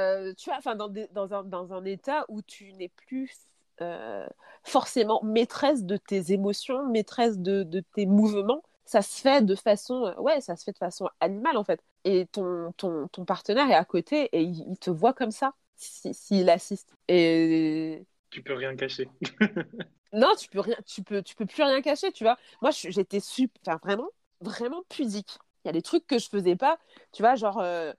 vois, 0.51 0.59
enfin, 0.59 0.77
dans, 0.77 0.93
dans, 1.13 1.35
un, 1.35 1.43
dans 1.43 1.73
un 1.73 1.85
état 1.85 2.25
où 2.29 2.41
tu 2.43 2.73
n'es 2.75 2.89
plus 2.89 3.49
euh, 3.83 4.27
forcément 4.65 5.21
maîtresse 5.25 5.83
de 5.83 5.97
tes 5.97 6.33
émotions, 6.33 6.87
maîtresse 6.89 7.39
de, 7.39 7.65
de, 7.65 7.81
tes 7.81 8.07
mouvements. 8.07 8.63
Ça 8.93 9.01
se 9.01 9.23
fait 9.23 9.41
de 9.41 9.55
façon, 9.55 10.05
euh, 10.05 10.21
ouais, 10.21 10.43
ça 10.43 10.55
se 10.55 10.65
fait 10.65 10.73
de 10.73 10.77
façon 10.77 11.09
animale 11.19 11.57
en 11.57 11.65
fait. 11.65 11.83
Et 12.05 12.27
ton, 12.27 12.73
ton, 12.77 13.09
ton 13.09 13.25
partenaire 13.25 13.71
est 13.71 13.75
à 13.75 13.87
côté 13.87 14.29
et 14.33 14.43
il, 14.43 14.77
te 14.77 14.91
voit 14.91 15.15
comme 15.15 15.31
ça 15.31 15.55
s'il 15.77 16.15
si, 16.15 16.51
assiste. 16.51 16.95
Et 17.09 18.05
tu 18.29 18.43
peux 18.43 18.53
rien 18.53 18.77
cacher. 18.77 19.09
non, 20.13 20.35
tu 20.39 20.51
peux 20.51 20.61
rien, 20.61 20.77
tu 20.85 21.03
peux, 21.03 21.23
tu 21.23 21.35
peux 21.35 21.47
plus 21.47 21.63
rien 21.63 21.81
cacher, 21.81 22.13
tu 22.13 22.23
vois. 22.23 22.37
Moi, 22.61 22.71
j'étais 22.71 23.21
super, 23.21 23.79
vraiment, 23.79 24.11
vraiment 24.43 24.83
pudique. 24.91 25.39
Il 25.65 25.69
y 25.69 25.71
a 25.71 25.73
des 25.73 25.81
trucs 25.81 26.07
que 26.07 26.19
je 26.19 26.29
faisais 26.29 26.57
pas, 26.57 26.79
tu 27.13 27.23
vois, 27.23 27.35
genre 27.35 27.61
euh, 27.63 27.95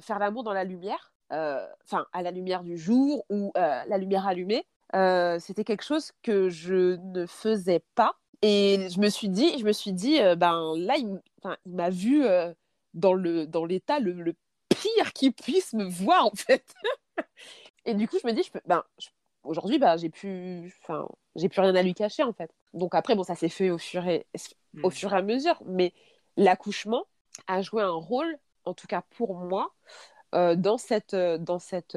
faire 0.00 0.20
l'amour 0.20 0.44
dans 0.44 0.52
la 0.52 0.62
lumière, 0.62 1.12
enfin 1.30 2.06
à 2.12 2.22
la 2.22 2.30
lumière 2.30 2.62
du 2.62 2.78
jour 2.78 3.26
ou 3.28 3.50
la 3.56 3.98
lumière 3.98 4.24
allumée. 4.24 4.64
Euh, 4.94 5.38
c'était 5.38 5.64
quelque 5.64 5.84
chose 5.84 6.12
que 6.22 6.48
je 6.48 6.96
ne 6.96 7.26
faisais 7.26 7.82
pas. 7.94 8.14
Et 8.42 8.88
je 8.90 9.00
me 9.00 9.08
suis 9.08 9.28
dit, 9.28 9.58
je 9.58 9.64
me 9.64 9.72
suis 9.72 9.92
dit, 9.92 10.20
euh, 10.20 10.36
ben 10.36 10.74
là, 10.76 10.96
il, 10.96 11.20
il 11.66 11.74
m'a 11.74 11.90
vu 11.90 12.24
euh, 12.24 12.52
dans 12.94 13.14
le 13.14 13.46
dans 13.46 13.64
l'état 13.64 13.98
le, 13.98 14.12
le, 14.12 14.34
pire 14.68 15.12
qu'il 15.12 15.32
puisse 15.32 15.72
me 15.72 15.84
voir 15.84 16.26
en 16.26 16.34
fait. 16.34 16.74
et 17.84 17.94
du 17.94 18.06
coup, 18.06 18.16
je 18.22 18.26
me 18.26 18.32
dis, 18.32 18.42
je 18.44 18.52
peux, 18.52 18.60
ben, 18.66 18.84
aujourd'hui, 19.42 19.78
ben, 19.78 19.96
j'ai 19.96 20.08
plus, 20.08 20.72
enfin, 20.82 21.08
j'ai 21.34 21.48
plus 21.48 21.60
rien 21.60 21.74
à 21.74 21.82
lui 21.82 21.94
cacher 21.94 22.22
en 22.22 22.32
fait. 22.32 22.50
Donc 22.74 22.94
après, 22.94 23.16
bon, 23.16 23.24
ça 23.24 23.34
s'est 23.34 23.48
fait 23.48 23.70
au 23.70 23.78
fur 23.78 24.06
et 24.06 24.26
au 24.82 24.88
mmh. 24.88 24.92
fur 24.92 25.12
et 25.12 25.16
à 25.16 25.22
mesure, 25.22 25.60
mais 25.66 25.92
l'accouchement 26.36 27.06
a 27.48 27.62
joué 27.62 27.82
un 27.82 27.90
rôle, 27.90 28.38
en 28.64 28.74
tout 28.74 28.86
cas 28.86 29.02
pour 29.10 29.34
moi, 29.34 29.74
dans 30.32 30.78
cette 30.78 31.14
dans 31.14 31.58
cette 31.58 31.96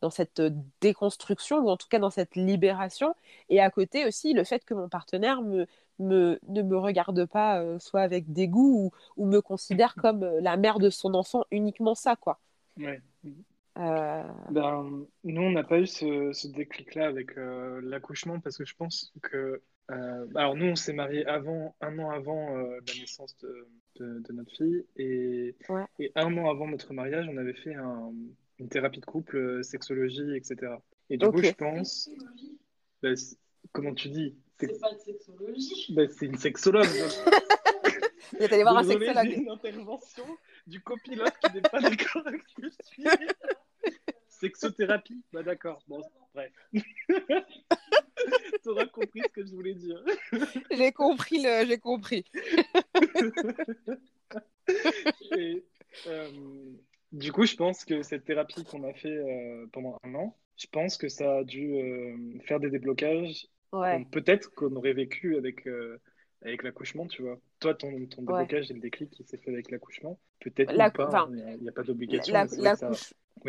dans 0.00 0.10
cette 0.10 0.42
déconstruction 0.80 1.58
ou 1.58 1.68
en 1.68 1.76
tout 1.76 1.88
cas 1.88 1.98
dans 1.98 2.10
cette 2.10 2.36
libération. 2.36 3.14
Et 3.48 3.60
à 3.60 3.70
côté 3.70 4.06
aussi, 4.06 4.32
le 4.32 4.44
fait 4.44 4.64
que 4.64 4.74
mon 4.74 4.88
partenaire 4.88 5.42
me, 5.42 5.66
me, 6.00 6.38
ne 6.48 6.62
me 6.62 6.76
regarde 6.76 7.26
pas 7.26 7.60
euh, 7.60 7.78
soit 7.78 8.00
avec 8.00 8.32
dégoût 8.32 8.90
ou, 9.16 9.22
ou 9.22 9.26
me 9.26 9.40
considère 9.40 9.94
comme 9.96 10.22
euh, 10.22 10.40
la 10.40 10.56
mère 10.56 10.78
de 10.78 10.90
son 10.90 11.14
enfant 11.14 11.44
uniquement 11.50 11.94
ça, 11.94 12.16
quoi. 12.16 12.40
Ouais. 12.78 13.00
Euh, 13.78 14.22
ben, 14.50 15.06
nous, 15.24 15.42
on 15.42 15.52
n'a 15.52 15.62
pas 15.62 15.78
eu 15.78 15.86
ce, 15.86 16.32
ce 16.32 16.48
déclic-là 16.48 17.06
avec 17.06 17.36
l'accouchement 17.36 18.40
parce 18.40 18.58
que 18.58 18.64
je 18.64 18.74
pense 18.74 19.12
que. 19.22 19.62
alors, 19.88 20.56
nous, 20.56 20.66
on 20.66 20.74
s'est 20.74 20.92
mariés 20.92 21.24
avant, 21.26 21.74
un 21.80 21.98
an 21.98 22.10
avant 22.10 22.56
la 22.56 22.94
naissance 22.98 23.36
de, 23.38 23.68
de, 24.00 24.32
notre 24.32 24.50
fille 24.56 24.84
et, 24.96 25.54
et, 25.98 26.12
un 26.14 26.36
an 26.36 26.50
avant 26.50 26.66
notre 26.66 26.92
mariage, 26.92 27.28
on 27.30 27.36
avait 27.36 27.54
fait 27.54 27.74
un, 27.74 28.12
une 28.60 28.68
thérapie 28.68 29.00
de 29.00 29.06
couple, 29.06 29.36
euh, 29.36 29.62
sexologie, 29.62 30.36
etc. 30.36 30.74
Et 31.08 31.16
du 31.16 31.26
coup, 31.26 31.42
je 31.42 31.50
pense. 31.52 32.10
Bah, 33.02 33.10
comment 33.72 33.94
tu 33.94 34.10
dis 34.10 34.36
C'est 34.58 34.78
pas 34.80 34.92
de 34.92 34.98
sexologie. 34.98 35.94
Bah, 35.94 36.02
c'est 36.08 36.26
une 36.26 36.36
sexologue. 36.38 36.86
Il 38.34 38.42
est 38.42 38.52
allé 38.52 38.62
voir 38.62 38.78
un 38.78 38.84
sexologue. 38.84 39.32
une 39.32 39.50
intervention 39.50 40.24
du 40.66 40.80
copilote 40.82 41.32
qui 41.42 41.54
n'est 41.54 41.62
pas 41.62 41.80
d'accord 41.80 42.26
avec 42.26 42.42
ce 42.46 42.54
que 42.54 42.68
je 42.68 42.86
suis. 42.86 43.04
Sexothérapie 44.28 45.22
Bah 45.32 45.42
d'accord, 45.42 45.82
bon, 45.88 46.00
bref. 46.32 46.52
tu 46.72 48.68
auras 48.68 48.86
compris 48.86 49.20
ce 49.22 49.28
que 49.28 49.44
je 49.44 49.52
voulais 49.52 49.74
dire. 49.74 50.02
j'ai 50.70 50.92
compris, 50.92 51.42
le... 51.42 51.66
j'ai 51.66 51.78
compris. 51.78 52.24
Et, 55.36 55.64
euh, 56.06 56.30
du 57.12 57.32
coup, 57.32 57.44
je 57.44 57.56
pense 57.56 57.84
que 57.84 58.02
cette 58.02 58.24
thérapie 58.24 58.64
qu'on 58.64 58.84
a 58.84 58.92
fait 58.92 59.08
euh, 59.08 59.66
pendant 59.72 59.98
un 60.04 60.14
an, 60.14 60.36
je 60.56 60.66
pense 60.70 60.96
que 60.96 61.08
ça 61.08 61.38
a 61.38 61.44
dû 61.44 61.74
euh, 61.74 62.38
faire 62.44 62.60
des 62.60 62.70
déblocages. 62.70 63.46
Ouais. 63.72 64.04
Peut-être 64.10 64.52
qu'on 64.54 64.74
aurait 64.76 64.92
vécu 64.92 65.36
avec, 65.36 65.66
euh, 65.66 66.00
avec 66.42 66.62
l'accouchement, 66.62 67.06
tu 67.06 67.22
vois. 67.22 67.38
Toi, 67.60 67.74
ton, 67.74 67.90
ton 68.06 68.22
déblocage 68.22 68.70
et 68.70 68.74
le 68.74 68.80
déclic 68.80 69.10
qui 69.10 69.24
s'est 69.24 69.38
fait 69.38 69.50
avec 69.50 69.70
l'accouchement, 69.70 70.18
peut-être 70.40 70.68
pas, 70.68 71.28
il 71.30 71.58
n'y 71.60 71.68
a, 71.68 71.72
pas 71.72 71.82
d'obligation. 71.82 72.34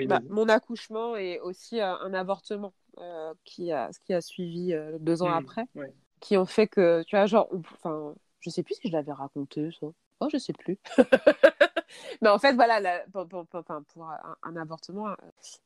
Bah, 0.05 0.21
mon 0.29 0.47
accouchement 0.47 1.17
est 1.17 1.39
aussi 1.39 1.81
un 1.81 2.13
avortement 2.13 2.73
qui, 3.43 3.71
a, 3.71 3.89
qui 4.05 4.13
a 4.13 4.21
suivi 4.21 4.73
deux 4.99 5.21
ans 5.21 5.29
mmh, 5.29 5.33
après, 5.33 5.65
qui 6.19 6.37
ont 6.37 6.45
fait 6.45 6.67
que, 6.67 7.03
tu 7.03 7.15
vois, 7.15 7.25
genre, 7.25 7.49
enfin, 7.73 8.15
je 8.39 8.49
sais 8.49 8.63
plus 8.63 8.75
si 8.75 8.87
je 8.87 8.93
l'avais 8.93 9.11
raconté, 9.11 9.69
ça. 9.79 9.87
Oh, 10.19 10.27
je 10.31 10.37
sais 10.37 10.53
plus. 10.53 10.77
Mais 12.21 12.29
en 12.29 12.39
fait, 12.39 12.53
voilà, 12.53 13.01
pour, 13.11 13.27
pour, 13.27 14.11
un, 14.43 14.55
avortement, 14.55 15.09
euh, 15.09 15.15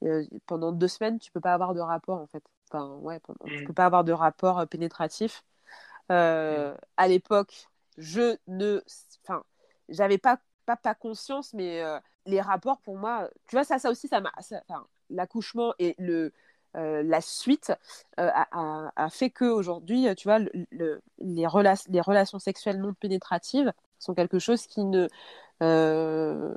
euh, 0.04 0.26
pendant 0.46 0.72
deux 0.72 0.88
semaines, 0.88 1.20
tu 1.20 1.32
peux 1.32 1.40
pas 1.40 1.54
avoir 1.54 1.74
de 1.74 1.80
rapport, 1.80 2.20
en 2.20 2.28
fait. 2.28 2.44
Enfin, 2.70 2.96
ouais, 3.02 3.20
tu 3.46 3.64
mm. 3.64 3.68
peux 3.68 3.74
pas 3.74 3.86
avoir 3.86 4.04
de 4.04 4.12
rapport 4.12 4.60
euh, 4.60 4.66
pénétratif. 4.66 5.44
Mm. 6.10 6.74
À 6.98 7.08
l'époque, 7.08 7.68
je 7.98 8.38
ne. 8.48 8.82
Enfin, 9.24 9.44
j'avais 9.90 10.18
pas, 10.18 10.40
pas, 10.66 10.76
pas 10.76 10.96
conscience, 10.96 11.54
mais 11.54 11.84
les 12.26 12.42
rapports, 12.42 12.80
pour 12.82 12.98
moi, 12.98 13.30
tu 13.48 13.56
vois, 13.56 13.64
ça, 13.64 13.80
ça 13.80 13.90
aussi, 13.90 14.08
ça 14.08 14.22
m'a. 14.22 14.32
L'accouchement 15.10 15.74
et 15.80 15.96
le. 15.98 16.32
la 16.76 17.22
suite 17.22 17.74
a, 18.18 18.92
a, 18.96 19.10
fait 19.10 19.32
que 19.32 19.46
aujourd'hui, 19.46 20.08
tu 20.16 20.28
vois, 20.28 20.40
le, 20.40 21.02
les, 21.18 21.48
rela 21.48 21.74
les 21.90 22.02
relations 22.02 22.38
sexuelles 22.38 22.80
non 22.80 22.94
pénétratives 22.94 23.74
sont 23.98 24.14
quelque 24.14 24.40
chose 24.40 24.68
qui 24.68 24.84
ne 24.84 25.08
euh, 25.64 26.54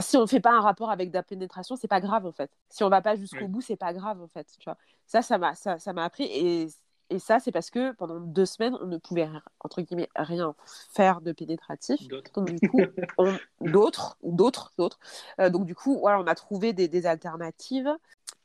si 0.00 0.16
on 0.16 0.22
ne 0.22 0.26
fait 0.26 0.40
pas 0.40 0.52
un 0.52 0.60
rapport 0.60 0.90
avec 0.90 1.10
de 1.10 1.14
la 1.14 1.22
pénétration, 1.22 1.76
c'est 1.76 1.88
pas 1.88 2.00
grave 2.00 2.24
en 2.24 2.32
fait. 2.32 2.50
Si 2.68 2.82
on 2.82 2.88
va 2.88 3.02
pas 3.02 3.14
jusqu'au 3.16 3.48
bout, 3.48 3.60
c'est 3.60 3.76
pas 3.76 3.92
grave 3.92 4.20
en 4.22 4.28
fait. 4.28 4.46
Tu 4.58 4.64
vois. 4.64 4.78
Ça, 5.06 5.20
ça 5.22 5.38
m'a, 5.38 5.54
ça, 5.54 5.78
ça 5.78 5.92
m'a 5.92 6.04
appris 6.04 6.24
et, 6.24 6.68
et 7.10 7.18
ça, 7.18 7.40
c'est 7.40 7.52
parce 7.52 7.70
que 7.70 7.92
pendant 7.92 8.18
deux 8.20 8.46
semaines, 8.46 8.74
on 8.80 8.86
ne 8.86 8.96
pouvait 8.96 9.28
entre 9.60 9.82
guillemets 9.82 10.08
rien 10.16 10.54
faire 10.92 11.20
de 11.20 11.32
pénétratif. 11.32 12.08
Donc 12.08 12.44
du 12.44 12.68
coup, 12.68 12.80
d'autres, 13.60 14.16
d'autres, 14.22 14.72
d'autres. 14.78 14.98
Euh, 15.38 15.50
donc 15.50 15.66
du 15.66 15.74
coup, 15.74 15.98
voilà, 15.98 16.20
on 16.20 16.26
a 16.26 16.34
trouvé 16.34 16.72
des, 16.72 16.88
des 16.88 17.04
alternatives 17.04 17.90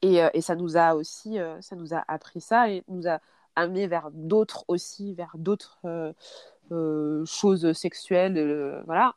et, 0.02 0.22
euh, 0.22 0.30
et, 0.34 0.42
ça 0.42 0.56
nous 0.56 0.76
a 0.76 0.96
aussi, 0.96 1.38
ça 1.62 1.76
nous 1.78 1.94
a 1.94 2.04
appris 2.10 2.42
ça 2.42 2.70
et 2.70 2.84
nous 2.90 3.08
a 3.08 3.20
amené 3.56 3.88
vers 3.88 4.10
d'autres 4.12 4.66
aussi, 4.68 5.14
vers 5.14 5.32
d'autres 5.36 5.80
choses 7.26 7.72
sexuelles, 7.72 8.84
voilà 8.86 9.16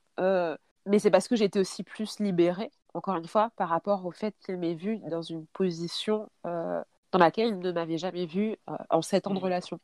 mais 0.86 0.98
c'est 0.98 1.10
parce 1.10 1.28
que 1.28 1.36
j'étais 1.36 1.58
aussi 1.58 1.82
plus 1.82 2.18
libérée, 2.20 2.70
encore 2.94 3.16
une 3.16 3.26
fois, 3.26 3.50
par 3.56 3.68
rapport 3.68 4.04
au 4.06 4.10
fait 4.10 4.34
qu'il 4.44 4.56
m'ait 4.56 4.74
vue 4.74 4.98
dans 5.10 5.22
une 5.22 5.46
position 5.46 6.30
euh, 6.46 6.82
dans 7.12 7.18
laquelle 7.18 7.48
il 7.48 7.58
ne 7.58 7.72
m'avait 7.72 7.98
jamais 7.98 8.26
vue 8.26 8.56
euh, 8.68 8.74
en 8.88 9.02
sept 9.02 9.26
ans 9.26 9.34
de 9.34 9.38
mmh. 9.38 9.42
relation. 9.42 9.80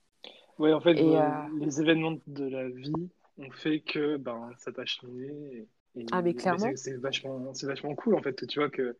Oui, 0.59 0.73
en 0.73 0.81
fait, 0.81 0.99
euh, 0.99 1.21
les 1.59 1.81
événements 1.81 2.17
de 2.27 2.49
la 2.49 2.69
vie 2.69 3.11
ont 3.39 3.51
fait 3.51 3.81
que 3.81 4.17
ben, 4.17 4.51
ça 4.57 4.73
t'a 4.73 4.87
cheminé. 4.87 5.69
ah, 6.13 6.23
mais 6.23 6.35
clairement. 6.35 6.71
C'est 6.77 6.97
vachement, 6.97 7.53
vachement 7.63 7.95
cool, 7.95 8.15
en 8.15 8.23
fait, 8.23 8.47
tu 8.47 8.59
vois 8.59 8.71
que 8.71 8.97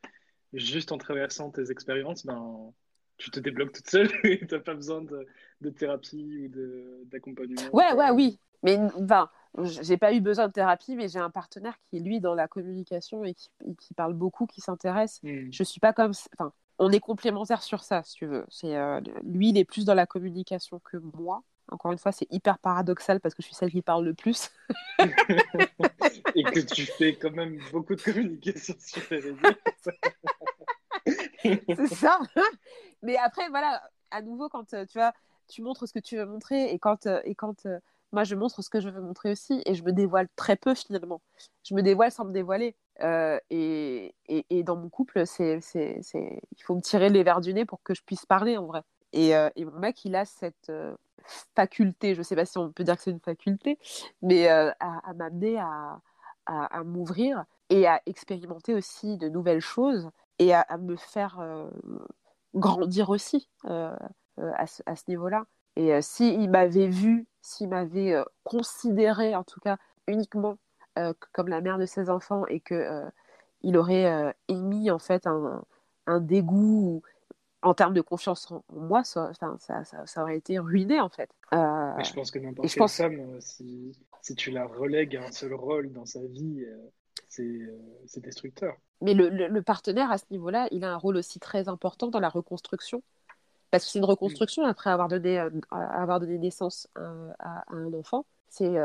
juste 0.53 0.93
en 0.93 0.99
traversant 0.99 1.51
tes 1.51 1.71
expériences, 1.71 2.27
ben, 2.27 2.73
tu 3.17 3.31
te 3.31 3.41
débloques 3.41 3.73
toute 3.73 3.89
seule 3.89 4.11
et 4.25 4.47
tu 4.47 4.55
n'as 4.55 4.61
pas 4.61 4.75
besoin 4.75 5.01
de, 5.01 5.27
de 5.63 5.71
thérapie 5.71 6.51
ou 6.55 7.05
d'accompagnement. 7.07 7.63
Ouais, 7.73 7.93
ouais, 7.95 8.11
oui. 8.11 8.39
Mais 8.63 8.79
enfin, 9.01 9.31
j'ai 9.65 9.97
pas 9.97 10.13
eu 10.13 10.21
besoin 10.21 10.49
de 10.49 10.53
thérapie, 10.53 10.97
mais 10.97 11.09
j'ai 11.09 11.19
un 11.19 11.31
partenaire 11.31 11.79
qui 11.79 11.97
est 11.97 12.01
lui 12.01 12.21
dans 12.21 12.35
la 12.35 12.49
communication 12.49 13.25
et 13.25 13.35
qui, 13.35 13.51
qui 13.81 13.95
parle 13.95 14.15
beaucoup, 14.15 14.47
qui 14.47 14.61
s'intéresse. 14.61 15.21
Hmm. 15.23 15.49
Je 15.51 15.63
suis 15.63 15.81
pas 15.81 15.93
comme, 15.93 16.13
enfin, 16.39 16.53
on 16.79 16.91
est 16.93 17.01
complémentaires 17.01 17.63
sur 17.63 17.83
ça, 17.83 18.03
si 18.03 18.15
tu 18.17 18.27
veux. 18.27 18.45
C'est 18.49 18.77
euh, 18.77 19.01
lui, 19.25 19.51
il 19.51 19.59
est 19.59 19.65
plus 19.65 19.85
dans 19.85 19.95
la 19.95 20.07
communication 20.07 20.81
que 20.81 20.99
moi. 21.15 21.43
Encore 21.69 21.91
une 21.91 21.99
fois, 21.99 22.13
c'est 22.13 22.31
hyper 22.31 22.59
paradoxal 22.59 23.21
parce 23.21 23.35
que 23.35 23.43
je 23.43 23.47
suis 23.47 23.55
celle 23.55 23.73
qui 23.73 23.83
parle 23.83 24.05
le 24.05 24.15
plus. 24.15 24.51
et 26.35 26.45
que 26.45 26.61
tu 26.61 26.87
fais 26.87 27.17
quand 27.17 27.33
même 27.33 27.59
beaucoup 27.73 27.97
de 27.97 28.03
communication 28.03 28.75
sur 28.79 29.09
tes 29.09 29.17
réseaux. 29.17 29.37
c'est 31.45 31.95
ça. 31.95 32.21
Mais 33.03 33.17
après, 33.17 33.49
voilà, 33.49 33.83
à 34.11 34.23
nouveau, 34.23 34.49
quand 34.49 34.75
euh, 34.75 34.85
tu 34.87 34.99
vois, 34.99 35.13
tu 35.49 35.63
montres 35.63 35.89
ce 35.89 35.93
que 35.93 35.99
tu 35.99 36.17
veux 36.17 36.27
montrer 36.27 36.73
et 36.73 36.79
quand, 36.79 37.07
euh, 37.07 37.21
et 37.25 37.35
quand 37.35 37.67
moi, 38.13 38.25
je 38.25 38.35
montre 38.35 38.63
ce 38.63 38.71
que 38.71 38.81
je 38.81 38.89
veux 38.89 39.01
montrer 39.01 39.33
aussi 39.33 39.63
et 39.67 39.75
je 39.75 39.83
me 39.83 39.93
dévoile 39.93 40.29
très 40.37 40.57
peu 40.57 40.75
finalement. 40.75 41.21
Je 41.65 41.75
me 41.75 41.83
dévoile 41.83 42.11
sans 42.11 42.25
me 42.25 42.33
dévoiler. 42.33 42.77
Euh, 43.03 43.39
et, 43.51 44.15
et, 44.29 44.63
dans 44.63 44.77
mon 44.77 44.89
couple, 44.89 45.27
c'est, 45.27 45.61
c'est, 45.61 46.01
il 46.13 46.63
faut 46.63 46.75
me 46.75 46.81
tirer 46.81 47.11
les 47.11 47.23
verres 47.23 47.41
du 47.41 47.53
nez 47.53 47.65
pour 47.67 47.83
que 47.83 47.95
je 47.95 48.03
puisse 48.03 48.25
parler 48.25 48.57
en 48.57 48.67
vrai. 48.67 48.83
Et, 49.13 49.31
et, 49.31 49.65
mon 49.65 49.79
mec, 49.79 50.05
il 50.05 50.15
a 50.15 50.25
cette 50.25 50.73
faculté, 51.55 52.15
je 52.15 52.23
sais 52.23 52.37
pas 52.37 52.47
si 52.47 52.59
on 52.59 52.71
peut 52.73 52.85
dire 52.85 52.97
que 52.97 53.03
c'est 53.03 53.11
une 53.11 53.21
faculté, 53.21 53.79
mais 54.23 54.49
à, 54.49 54.75
à 54.81 55.13
m'amener 55.15 55.59
à, 55.59 56.01
à, 56.47 56.85
m'ouvrir 56.85 57.45
et 57.71 57.87
à 57.87 58.01
expérimenter 58.07 58.75
aussi 58.75 59.17
de 59.17 59.29
nouvelles 59.29 59.61
choses 59.61 60.11
et 60.39 60.55
à, 60.55 60.61
à 60.61 60.79
me 60.79 60.97
faire 60.97 61.39
grandir 62.55 63.11
aussi 63.11 63.49
à, 63.65 63.97
à, 64.37 64.67
ce 64.67 65.03
niveau-là. 65.09 65.47
Et 65.77 66.01
s'il 66.03 66.51
m'avait 66.51 66.89
vu, 66.89 67.27
s'il 67.43 67.69
m'avait 67.69 68.15
considéré 68.45 69.37
en 69.37 69.45
tout 69.45 69.61
cas 69.61 69.77
uniquement 70.07 70.57
comme 71.33 71.49
la 71.49 71.61
mère 71.61 71.79
de 71.79 71.87
ses 71.87 72.09
enfants 72.09 72.47
et 72.47 72.61
que 72.61 73.03
il 73.63 73.77
aurait 73.77 74.35
émis 74.49 74.91
en 74.91 74.99
fait 74.99 75.27
un, 75.27 75.63
un 76.07 76.21
dégoût 76.21 77.03
en 77.63 77.75
termes 77.75 77.95
de 77.95 78.01
confiance 78.01 78.51
en 78.51 78.63
moi, 78.73 79.03
ça, 79.05 79.33
ça, 79.35 79.57
ça, 79.59 80.07
ça, 80.07 80.23
aurait 80.23 80.37
été 80.37 80.59
ruiné 80.59 81.01
en 81.01 81.09
fait. 81.09 81.31
Euh, 81.53 81.93
je 82.05 82.13
pense 82.13 82.31
que 82.31 82.39
n'importe 82.39 82.69
quelle 82.69 82.79
pense... 82.79 82.97
femme, 82.97 83.19
euh, 83.19 83.41
si, 83.41 83.93
si, 84.23 84.35
tu 84.35 84.51
la 84.51 84.67
relègues 84.67 85.17
à 85.17 85.27
un 85.27 85.33
seul 85.33 85.55
rôle 85.55 85.93
dans 85.93 86.07
sa 86.07 86.21
vie, 86.21 86.65
euh, 86.65 86.77
c'est 88.07 88.21
destructeur. 88.21 88.77
Mais 89.03 89.15
le, 89.15 89.29
le, 89.29 89.63
partenaire 89.63 90.11
à 90.11 90.19
ce 90.19 90.25
niveau-là, 90.31 90.69
il 90.71 90.85
a 90.85 90.93
un 90.93 90.97
rôle 90.97 91.17
aussi 91.17 91.41
très 91.41 91.69
important 91.69 92.09
dans 92.09 92.21
la 92.21 92.29
reconstruction. 92.29 93.03
Parce 93.77 93.87
que 93.87 93.91
c'est 93.93 93.99
une 93.99 94.05
reconstruction 94.05 94.65
après 94.65 94.91
avoir 94.91 95.09
donné, 95.09 95.43
avoir 95.71 96.21
donné 96.21 96.39
naissance 96.39 96.89
à, 96.95 97.61
à 97.61 97.75
un 97.75 97.93
enfant. 97.93 98.25
C'est 98.49 98.77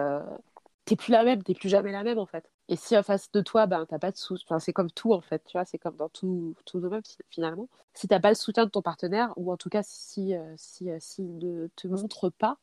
t'es 0.86 0.96
plus 0.96 1.12
la 1.12 1.24
même, 1.24 1.44
t'es 1.44 1.54
plus 1.54 1.70
jamais 1.70 1.92
la 1.92 2.04
même 2.04 2.20
en 2.20 2.26
fait. 2.26 2.50
Et 2.68 2.76
si 2.76 2.98
en 2.98 3.04
face 3.04 3.32
de 3.32 3.42
toi, 3.42 3.66
ben 3.66 3.86
t'as 3.86 4.00
pas 4.00 4.12
de 4.12 4.18
soutien, 4.18 4.46
enfin, 4.48 4.60
c'est 4.60 4.74
comme 4.74 4.92
tout 4.92 5.14
en 5.14 5.22
fait, 5.22 5.44
tu 5.46 5.58
vois, 5.58 5.66
c'est 5.66 5.78
comme 5.78 5.96
dans 5.96 6.10
tout, 6.10 6.56
tout 6.66 6.80
domaine 6.80 7.02
finalement. 7.30 7.68
Si 7.94 8.08
t'as 8.08 8.20
pas 8.20 8.30
le 8.30 8.36
soutien 8.36 8.66
de 8.66 8.70
ton 8.70 8.82
partenaire, 8.82 9.34
ou 9.36 9.52
en 9.52 9.58
tout 9.58 9.70
cas 9.70 9.82
si 9.84 10.36
euh, 10.36 10.54
si 10.58 10.90
euh, 10.90 10.98
s'il 11.00 11.38
ne 11.38 11.68
te 11.76 11.88
montre 11.88 12.30
pas, 12.30 12.58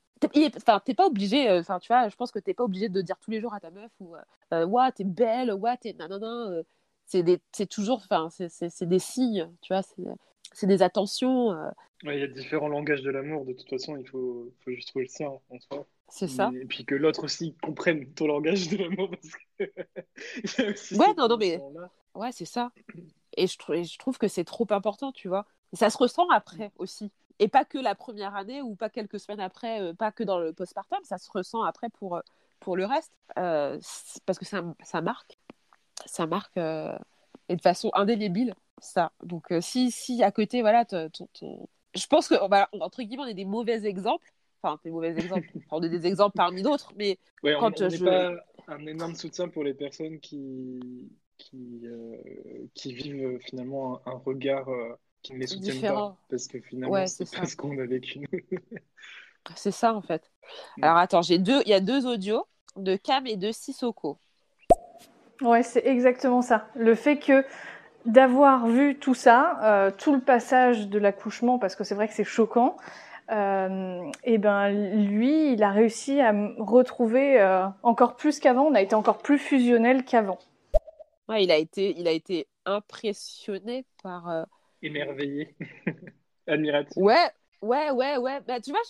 enfin 0.57 0.81
t'es 0.85 0.95
pas 0.95 1.07
obligé, 1.07 1.49
euh, 1.49 1.61
enfin 1.61 1.79
tu 1.79 1.89
vois, 1.89 2.09
je 2.09 2.17
pense 2.17 2.31
que 2.31 2.39
t'es 2.39 2.55
pas 2.55 2.65
obligé 2.65 2.89
de 2.89 3.03
dire 3.03 3.17
tous 3.21 3.31
les 3.31 3.41
jours 3.41 3.55
à 3.55 3.61
ta 3.61 3.71
meuf 3.71 3.91
ou 4.01 4.15
ouais 4.53 4.93
t'es 4.93 5.05
belle, 5.05 5.53
ouais 5.53 5.77
t'es 5.77 5.93
nanana, 5.93 6.63
c'est 7.07 7.23
des, 7.23 7.41
c'est 7.53 7.67
toujours, 7.67 7.99
enfin 7.99 8.29
c'est 8.31 8.89
des 8.89 8.99
signes, 8.99 9.51
tu 9.61 9.73
vois, 9.73 9.83
c'est 10.53 10.67
des 10.67 10.83
attentions. 10.83 11.57
Il 12.05 12.19
y 12.19 12.23
a 12.23 12.27
différents 12.27 12.69
langages 12.69 13.03
de 13.03 13.11
l'amour, 13.11 13.45
de 13.45 13.53
toute 13.53 13.69
façon, 13.69 13.97
il 13.97 14.07
faut, 14.07 14.53
faut 14.65 14.71
juste 14.71 14.89
trouver 14.89 15.07
le 15.07 15.11
sien 15.11 15.29
en 15.29 15.61
soi. 15.61 15.87
C'est 16.09 16.29
ça. 16.29 16.51
Et 16.55 16.65
puis 16.65 16.85
que 16.85 16.95
l'autre 16.95 17.25
aussi 17.25 17.55
comprenne 17.63 18.07
ton 18.15 18.27
langage 18.27 18.69
de 18.69 18.79
l'amour. 18.79 19.11
Parce 19.11 19.35
que... 19.59 20.97
ouais, 20.99 21.15
non, 21.17 21.29
non, 21.29 21.37
mais. 21.37 21.61
Ouais, 22.15 22.33
c'est 22.33 22.47
ça. 22.47 22.73
Et 23.37 23.47
je, 23.47 23.57
je 23.57 23.99
trouve 23.99 24.19
que 24.19 24.29
c'est 24.29 24.45
trop 24.45 24.67
important, 24.71 25.13
tu 25.13 25.29
vois. 25.29 25.47
Et 25.73 25.77
ça 25.77 25.91
se 25.91 25.99
ressent 25.99 26.29
après 26.31 26.73
aussi. 26.77 27.13
Et 27.39 27.49
pas 27.49 27.65
que 27.65 27.79
la 27.79 27.95
première 27.95 28.35
année 28.35 28.63
ou 28.63 28.75
pas 28.75 28.89
quelques 28.89 29.21
semaines 29.21 29.41
après, 29.41 29.81
euh, 29.81 29.95
pas 29.95 30.11
que 30.11 30.25
dans 30.25 30.39
le 30.39 30.53
postpartum, 30.53 30.99
ça 31.05 31.19
se 31.19 31.31
ressent 31.31 31.63
après 31.63 31.89
pour, 31.91 32.17
euh, 32.17 32.21
pour 32.59 32.77
le 32.77 32.85
reste. 32.85 33.13
Euh, 33.39 33.79
parce 34.27 34.39
que 34.39 34.45
ça, 34.45 34.65
ça 34.83 35.01
marque. 35.01 35.39
Ça 36.07 36.27
marque 36.27 36.59
et 37.49 37.57
de 37.57 37.63
façon 37.63 37.91
indélébile, 37.95 38.55
ça. 38.79 39.13
Donc 39.23 39.53
si, 39.61 39.91
si 39.91 40.23
à 40.23 40.31
côté, 40.31 40.61
voilà, 40.61 40.87
je 40.91 42.07
pense 42.07 42.29
que, 42.29 42.35
entre 42.81 43.03
guillemets, 43.03 43.25
on 43.25 43.27
est 43.27 43.35
des 43.35 43.45
mauvais 43.45 43.87
exemples 43.87 44.33
enfin 44.63 44.81
des 44.85 44.91
mauvais 44.91 45.17
exemples, 45.17 45.49
on 45.71 45.83
est 45.83 45.89
des 45.89 46.07
exemples 46.07 46.37
parmi 46.37 46.63
d'autres, 46.63 46.93
mais 46.97 47.19
quand 47.43 47.81
on, 47.81 47.89
je... 47.89 48.05
pas 48.05 48.35
un 48.69 48.87
énorme 48.87 49.15
soutien 49.15 49.49
pour 49.49 49.65
les 49.65 49.75
personnes 49.75 50.21
qui 50.21 51.11
qui, 51.37 51.83
euh, 51.85 52.17
qui 52.75 52.93
vivent 52.93 53.25
euh, 53.25 53.39
finalement 53.39 54.01
un, 54.07 54.17
regard 54.17 54.69
euh, 54.69 54.99
qui 55.23 55.35
ne 55.35 55.39
les 55.39 55.47
soutient 55.47 55.95
pas, 55.95 56.19
parce 56.29 56.49
que 56.49 56.61
finalement 56.61 57.07
c'est 57.07 57.31
pas 57.31 57.47
ce 57.47 57.57
qu'on 57.57 57.79
a 57.79 57.87
vécu. 57.87 58.27
c'est 59.55 59.71
ça 59.71 59.95
en 59.95 60.03
fait. 60.03 60.31
Mm. 60.77 60.85
Alors 60.85 60.97
attends, 60.97 61.23
j'ai 61.23 61.39
deux, 61.39 61.63
il 61.65 61.71
y 61.71 61.75
a 61.75 61.81
deux 61.81 62.07
audios 62.07 62.45
de 62.77 62.97
Cam 62.97 63.27
et 63.27 63.37
de 63.37 63.53
Sissoko. 63.53 64.19
Ouais, 65.43 65.63
c'est 65.63 65.87
exactement 65.87 66.43
ça. 66.43 66.67
Le 66.75 66.95
fait 66.95 67.19
que 67.19 67.45
d'avoir 68.07 68.67
vu 68.67 68.99
tout 68.99 69.15
ça, 69.15 69.93
tout 69.99 70.15
le 70.15 70.21
passage 70.21 70.89
de 70.89 70.99
l'accouchement, 70.99 71.59
parce 71.59 71.77
que 71.77 71.85
c'est 71.85 71.95
vrai 71.95 72.09
que 72.09 72.15
c'est 72.15 72.25
choquant, 72.25 72.77
euh, 73.31 74.11
et 74.25 74.39
ben 74.39 74.71
lui, 74.71 75.53
il 75.53 75.63
a 75.63 75.71
réussi 75.71 76.21
à 76.21 76.33
me 76.33 76.55
retrouver 76.63 77.41
euh, 77.41 77.67
encore 77.83 78.17
plus 78.17 78.41
qu'avant. 78.41 78.67
On 78.67 78.75
a 78.75 78.81
été 78.81 78.95
encore 78.95 79.19
plus 79.19 79.39
fusionnel 79.39 80.05
qu'avant. 80.05 80.39
Ouais, 81.29 81.45
il 81.45 81.51
a 81.51 81.57
été, 81.57 81.95
il 81.99 82.09
a 82.09 82.13
été 82.13 82.47
impressionné 82.65 83.85
par. 84.03 84.31
Euh... 84.31 84.45
Émerveillé, 84.83 85.55
admiratif. 86.47 86.97
Ouais, 86.97 87.31
ouais, 87.61 87.91
ouais, 87.91 88.17
ouais. 88.17 88.41
Bah, 88.47 88.61
tu 88.61 88.71
vois, 88.71 88.81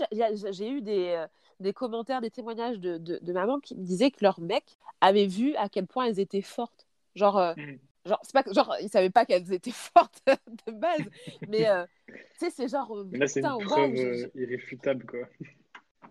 j'ai 0.52 0.70
eu 0.70 0.82
des, 0.82 1.16
euh, 1.16 1.26
des 1.60 1.72
commentaires, 1.72 2.20
des 2.20 2.30
témoignages 2.30 2.78
de, 2.78 2.98
de, 2.98 3.18
de 3.20 3.32
mamans 3.32 3.60
qui 3.60 3.74
me 3.74 3.84
disaient 3.84 4.10
que 4.10 4.22
leur 4.22 4.40
mec 4.40 4.78
avait 5.00 5.26
vu 5.26 5.54
à 5.56 5.68
quel 5.68 5.86
point 5.86 6.06
elles 6.06 6.20
étaient 6.20 6.42
fortes. 6.42 6.86
Genre, 7.14 7.54
mm. 7.56 7.78
Genre, 8.08 8.20
c'est 8.22 8.32
pas 8.32 8.52
genre, 8.52 8.74
ils 8.80 8.88
savaient 8.88 9.10
pas 9.10 9.26
qu'elles 9.26 9.52
étaient 9.52 9.70
fortes 9.94 10.22
de 10.66 10.72
base, 10.72 11.02
mais 11.48 11.68
euh, 11.68 11.84
tu 12.08 12.14
sais, 12.38 12.50
c'est 12.50 12.68
genre. 12.68 12.96
Euh, 12.96 13.08
là, 13.12 13.26
c'est 13.28 13.44
une 13.44 13.64
preuve 13.64 13.94
euh, 13.94 14.30
irréfutable, 14.34 15.04
quoi. 15.04 15.20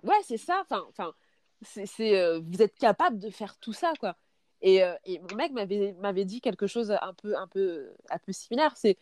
Ouais, 0.04 0.22
c'est 0.24 0.38
ça. 0.38 0.62
Enfin, 0.62 0.86
enfin, 0.90 1.14
c'est, 1.62 2.40
vous 2.40 2.62
êtes 2.62 2.76
capable 2.76 3.18
de 3.18 3.30
faire 3.30 3.58
tout 3.58 3.74
ça, 3.74 3.94
quoi. 4.00 4.16
Et, 4.62 4.82
et 5.06 5.20
mon 5.20 5.36
mec 5.36 5.52
m'avait, 5.52 5.94
m'avait 6.00 6.26
dit 6.26 6.42
quelque 6.42 6.68
chose 6.68 6.92
un 6.92 7.14
peu, 7.14 7.36
un 7.38 7.48
peu, 7.48 7.92
un 8.10 8.18
peu 8.20 8.32
similaire. 8.32 8.76
C'est, 8.76 8.98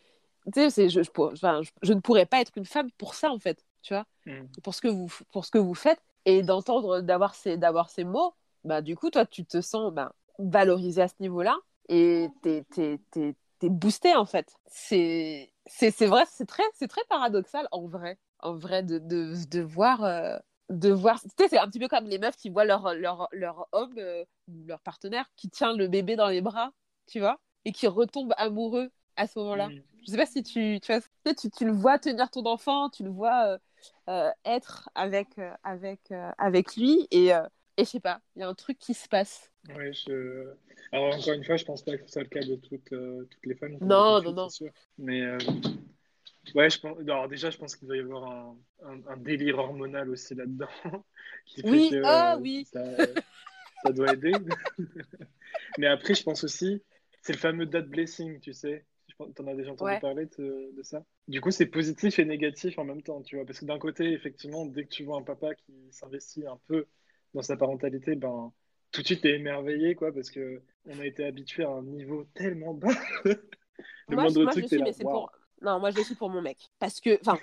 tu 0.52 0.70
sais, 0.70 0.88
je, 0.88 1.02
je, 1.02 1.10
je, 1.34 1.70
je, 1.82 1.92
ne 1.92 2.00
pourrais 2.00 2.26
pas 2.26 2.40
être 2.40 2.52
une 2.56 2.64
femme 2.64 2.90
pour 2.98 3.14
ça, 3.14 3.30
en 3.30 3.38
fait, 3.38 3.64
tu 3.82 3.94
vois, 3.94 4.06
mm. 4.26 4.46
pour 4.62 4.74
ce 4.74 4.80
que 4.80 4.88
vous, 4.88 5.08
pour 5.32 5.44
ce 5.44 5.50
que 5.50 5.58
vous 5.58 5.74
faites, 5.74 6.00
et 6.26 6.42
d'entendre, 6.42 7.00
d'avoir 7.00 7.34
ces, 7.34 7.56
d'avoir 7.56 7.88
ces 7.88 8.04
mots, 8.04 8.34
bah 8.64 8.82
du 8.82 8.96
coup, 8.96 9.08
toi, 9.10 9.24
tu 9.24 9.46
te 9.46 9.60
sens 9.62 9.92
bah, 9.94 10.12
valorisé 10.38 11.00
à 11.00 11.08
ce 11.08 11.14
niveau-là 11.20 11.56
et 11.88 12.28
t'es, 12.42 12.64
t'es, 12.74 13.00
t'es, 13.10 13.34
t'es 13.60 13.70
boosté 13.70 14.14
en 14.14 14.26
fait. 14.26 14.52
C'est, 14.66 15.52
c'est, 15.66 15.90
c'est 15.90 16.06
vrai, 16.06 16.24
c'est 16.30 16.46
très, 16.46 16.64
c'est 16.74 16.88
très 16.88 17.02
paradoxal 17.08 17.66
en 17.70 17.86
vrai, 17.86 18.18
en 18.40 18.54
vrai 18.54 18.82
de, 18.82 18.98
de, 18.98 19.32
de 19.48 19.60
voir. 19.60 20.04
Euh, 20.04 20.36
de 20.68 20.90
voir, 20.90 21.20
tu 21.22 21.28
sais, 21.38 21.48
c'est 21.48 21.58
un 21.58 21.68
petit 21.68 21.78
peu 21.78 21.86
comme 21.86 22.06
les 22.06 22.18
meufs 22.18 22.34
qui 22.34 22.50
voient 22.50 22.64
leur, 22.64 22.92
leur, 22.94 23.28
leur 23.30 23.68
homme, 23.70 23.94
euh, 23.98 24.24
leur 24.66 24.80
partenaire, 24.80 25.30
qui 25.36 25.48
tient 25.48 25.72
le 25.76 25.86
bébé 25.86 26.16
dans 26.16 26.26
les 26.26 26.40
bras, 26.40 26.72
tu 27.06 27.20
vois, 27.20 27.38
et 27.64 27.70
qui 27.70 27.86
retombe 27.86 28.34
amoureux 28.36 28.90
à 29.14 29.28
ce 29.28 29.38
moment-là. 29.38 29.68
Mm. 29.68 29.82
Je 30.04 30.10
sais 30.10 30.16
pas 30.16 30.26
si 30.26 30.42
tu, 30.42 30.80
tu, 30.80 30.92
vois, 30.92 31.34
tu, 31.34 31.50
tu, 31.50 31.64
le 31.64 31.72
vois 31.72 32.00
tenir 32.00 32.30
ton 32.30 32.44
enfant, 32.46 32.90
tu 32.90 33.04
le 33.04 33.10
vois 33.10 33.46
euh, 33.46 33.58
être 34.44 34.88
avec, 34.94 35.28
avec, 35.62 36.12
avec 36.38 36.76
lui, 36.76 37.06
et, 37.10 37.32
et 37.78 37.84
je 37.84 37.90
sais 37.90 38.00
pas, 38.00 38.20
il 38.34 38.40
y 38.40 38.42
a 38.42 38.48
un 38.48 38.54
truc 38.54 38.78
qui 38.78 38.94
se 38.94 39.08
passe. 39.08 39.52
Oui, 39.76 39.92
je... 39.92 40.54
Alors, 40.92 41.14
encore 41.14 41.34
une 41.34 41.44
fois, 41.44 41.56
je 41.56 41.64
pense 41.64 41.82
pas 41.82 41.96
que 41.96 42.04
ce 42.06 42.12
soit 42.12 42.22
le 42.22 42.28
cas 42.28 42.40
de 42.40 42.56
toutes, 42.56 42.92
euh, 42.92 43.28
toutes 43.30 43.46
les 43.46 43.54
femmes. 43.54 43.76
Non, 43.80 44.22
non, 44.22 44.32
non. 44.32 44.48
Mais 44.98 45.22
euh, 45.22 45.38
ouais, 46.54 46.70
je 46.70 46.80
pense... 46.80 46.98
Alors, 47.00 47.28
déjà, 47.28 47.50
je 47.50 47.58
pense 47.58 47.76
qu'il 47.76 47.88
doit 47.88 47.96
y 47.96 48.00
avoir 48.00 48.24
un, 48.24 48.56
un, 49.08 49.16
délire 49.16 49.58
hormonal 49.58 50.08
aussi 50.10 50.34
là-dedans. 50.34 50.68
oui, 51.64 51.90
ah 52.04 52.38
oui. 52.40 52.66
Ça, 52.72 52.82
ça 53.84 53.92
doit 53.92 54.12
aider. 54.12 54.32
Mais 55.78 55.86
après, 55.86 56.14
je 56.14 56.22
pense 56.22 56.44
aussi, 56.44 56.82
c'est 57.20 57.32
le 57.32 57.38
fameux 57.38 57.66
dad 57.66 57.88
blessing, 57.88 58.40
tu 58.40 58.52
sais. 58.52 58.84
Tu 59.18 59.42
en 59.42 59.46
as 59.46 59.54
déjà 59.54 59.72
entendu 59.72 59.98
parler 60.00 60.26
de, 60.38 60.72
de, 60.76 60.82
ça. 60.82 61.02
Du 61.26 61.40
coup, 61.40 61.50
c'est 61.50 61.66
positif 61.66 62.18
et 62.18 62.24
négatif 62.24 62.78
en 62.78 62.84
même 62.84 63.02
temps, 63.02 63.22
tu 63.22 63.36
vois. 63.36 63.46
Parce 63.46 63.60
que 63.60 63.64
d'un 63.64 63.78
côté, 63.78 64.12
effectivement, 64.12 64.66
dès 64.66 64.84
que 64.84 64.90
tu 64.90 65.04
vois 65.04 65.16
un 65.16 65.22
papa 65.22 65.54
qui 65.54 65.72
s'investit 65.90 66.46
un 66.46 66.58
peu 66.66 66.86
dans 67.32 67.42
sa 67.42 67.56
parentalité, 67.56 68.14
ben, 68.14 68.52
tout 68.92 69.00
de 69.00 69.06
suite, 69.06 69.22
t'es 69.22 69.34
émerveillé, 69.34 69.94
quoi, 69.94 70.12
parce 70.12 70.30
que 70.30 70.62
on 70.86 70.98
a 71.00 71.06
été 71.06 71.24
habitué 71.24 71.64
à 71.64 71.70
un 71.70 71.82
niveau 71.82 72.24
tellement 72.34 72.74
bas. 72.74 72.88
le 73.24 73.36
moi, 74.10 74.24
moindre 74.24 74.42
moi, 74.44 74.52
truc, 74.52 74.66
pour... 75.00 75.32
Non, 75.62 75.80
moi, 75.80 75.90
je 75.90 75.96
le 75.96 76.04
suis 76.04 76.14
pour 76.14 76.28
mon 76.28 76.42
mec. 76.42 76.58
Parce 76.78 77.00
que, 77.00 77.18
enfin, 77.20 77.38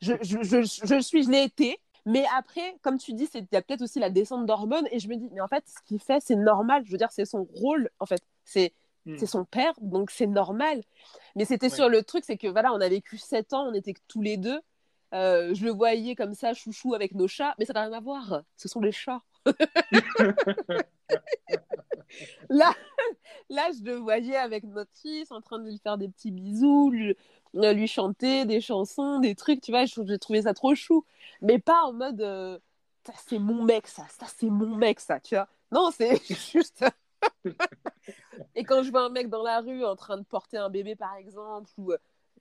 je, 0.00 0.14
je, 0.22 0.42
je, 0.42 0.62
je, 0.62 1.00
suis, 1.00 1.24
je 1.24 1.30
l'ai 1.30 1.44
été, 1.44 1.78
mais 2.06 2.24
après, 2.36 2.76
comme 2.80 2.96
tu 2.96 3.12
dis, 3.12 3.28
il 3.34 3.46
y 3.52 3.56
a 3.56 3.62
peut-être 3.62 3.82
aussi 3.82 3.98
la 3.98 4.08
descente 4.08 4.46
d'hormones, 4.46 4.88
et 4.90 4.98
je 4.98 5.08
me 5.08 5.16
dis, 5.16 5.28
mais 5.32 5.42
en 5.42 5.48
fait, 5.48 5.64
ce 5.66 5.82
qu'il 5.86 6.00
fait, 6.00 6.20
c'est 6.20 6.36
normal. 6.36 6.82
Je 6.86 6.90
veux 6.90 6.98
dire, 6.98 7.12
c'est 7.12 7.26
son 7.26 7.44
rôle, 7.54 7.90
en 7.98 8.06
fait. 8.06 8.22
C'est 8.44 8.72
hmm. 9.08 9.18
c'est 9.18 9.26
son 9.26 9.44
père, 9.44 9.72
donc 9.80 10.10
c'est 10.10 10.26
normal. 10.26 10.82
Mais 11.36 11.44
c'était 11.44 11.70
sur 11.70 11.88
le 11.88 12.02
truc, 12.02 12.24
c'est 12.24 12.36
que 12.36 12.48
voilà, 12.48 12.72
on 12.72 12.80
a 12.80 12.88
vécu 12.88 13.18
7 13.18 13.52
ans, 13.52 13.68
on 13.68 13.74
était 13.74 13.94
tous 14.08 14.22
les 14.22 14.36
deux. 14.36 14.60
Euh, 15.14 15.54
je 15.54 15.64
le 15.64 15.70
voyais 15.70 16.14
comme 16.14 16.34
ça, 16.34 16.52
chouchou 16.54 16.94
avec 16.94 17.14
nos 17.14 17.28
chats, 17.28 17.54
mais 17.58 17.64
ça 17.64 17.72
n'a 17.72 17.82
rien 17.82 17.92
à 17.92 18.00
voir. 18.00 18.42
Ce 18.56 18.68
sont 18.68 18.80
les 18.80 18.92
chats. 18.92 19.22
là, 22.50 22.74
là, 23.48 23.70
je 23.72 23.84
le 23.84 23.94
voyais 23.94 24.36
avec 24.36 24.64
notre 24.64 24.90
fils 24.94 25.30
en 25.30 25.40
train 25.40 25.58
de 25.58 25.64
lui 25.64 25.78
faire 25.78 25.96
des 25.96 26.08
petits 26.08 26.30
bisous, 26.30 26.90
lui, 26.90 27.16
euh, 27.56 27.72
lui 27.72 27.88
chanter 27.88 28.44
des 28.44 28.60
chansons, 28.60 29.20
des 29.20 29.34
trucs, 29.34 29.62
tu 29.62 29.70
vois. 29.70 29.86
J'ai 29.86 30.18
trouvé 30.18 30.42
ça 30.42 30.52
trop 30.54 30.74
chou. 30.74 31.04
Mais 31.40 31.58
pas 31.58 31.82
en 31.84 31.92
mode 31.92 32.20
euh, 32.20 32.58
ça, 33.06 33.12
c'est 33.26 33.38
mon 33.38 33.62
mec, 33.62 33.86
ça, 33.86 34.06
ça, 34.18 34.26
c'est 34.26 34.50
mon 34.50 34.76
mec, 34.76 35.00
ça, 35.00 35.20
tu 35.20 35.34
vois. 35.34 35.48
Non, 35.72 35.90
c'est 35.90 36.20
juste. 36.52 36.84
Et 38.54 38.64
quand 38.64 38.82
je 38.82 38.90
vois 38.90 39.04
un 39.04 39.08
mec 39.10 39.28
dans 39.28 39.42
la 39.42 39.60
rue 39.60 39.84
en 39.84 39.96
train 39.96 40.16
de 40.18 40.24
porter 40.24 40.56
un 40.58 40.70
bébé, 40.70 40.96
par 40.96 41.16
exemple, 41.16 41.70
ou 41.78 41.92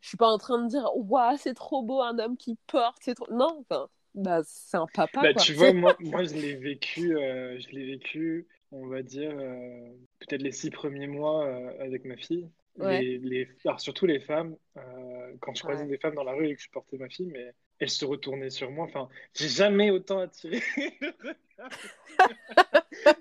Je 0.02 0.08
suis 0.08 0.18
pas 0.18 0.28
en 0.28 0.38
train 0.38 0.64
de 0.64 0.68
dire, 0.70 0.90
waouh, 0.96 1.38
c'est 1.38 1.54
trop 1.54 1.84
beau 1.84 2.02
un 2.02 2.18
homme 2.20 2.38
qui 2.38 2.58
porte, 2.68 2.98
c'est 3.02 3.16
trop. 3.16 3.28
Non, 3.32 3.66
enfin, 3.70 3.88
bah, 4.16 4.42
c'est 4.44 4.78
un 4.78 4.88
papa. 4.88 5.22
Bah, 5.22 5.34
quoi. 5.34 5.42
tu 5.44 5.54
vois, 5.54 5.72
moi, 5.74 5.96
moi 6.00 6.24
je 6.24 6.34
l'ai 6.34 6.56
vécu, 6.56 7.18
euh, 7.18 7.60
je 7.60 7.70
l'ai 7.70 7.86
vécu, 7.86 8.48
on 8.72 8.88
va 8.88 9.02
dire, 9.02 9.32
euh, 9.38 9.90
peut-être 10.20 10.42
les 10.42 10.52
six 10.52 10.70
premiers 10.70 11.08
mois 11.08 11.46
euh, 11.46 11.72
avec 11.84 12.06
ma 12.06 12.16
fille. 12.18 12.48
Ouais. 12.80 13.02
Les, 13.02 13.18
les- 13.18 13.48
alors, 13.66 13.80
surtout 13.80 14.06
les 14.06 14.20
femmes, 14.20 14.56
euh, 14.78 15.36
quand 15.42 15.56
je 15.56 15.64
croisais 15.64 15.84
Ouais. 15.84 15.88
des 15.88 15.98
femmes 15.98 16.14
dans 16.16 16.24
la 16.24 16.34
rue 16.34 16.48
et 16.50 16.56
que 16.56 16.62
je 16.62 16.70
portais 16.70 16.98
ma 16.98 17.10
fille, 17.10 17.28
mais 17.28 17.54
elles 17.80 17.90
se 17.90 18.06
retournaient 18.06 18.50
sur 18.50 18.72
moi. 18.72 18.86
Enfin, 18.86 19.08
j'ai 19.34 19.48
jamais 19.50 19.92
autant 19.92 20.20
attiré 20.20 20.62
le 20.78 21.14
regard, 21.54 21.70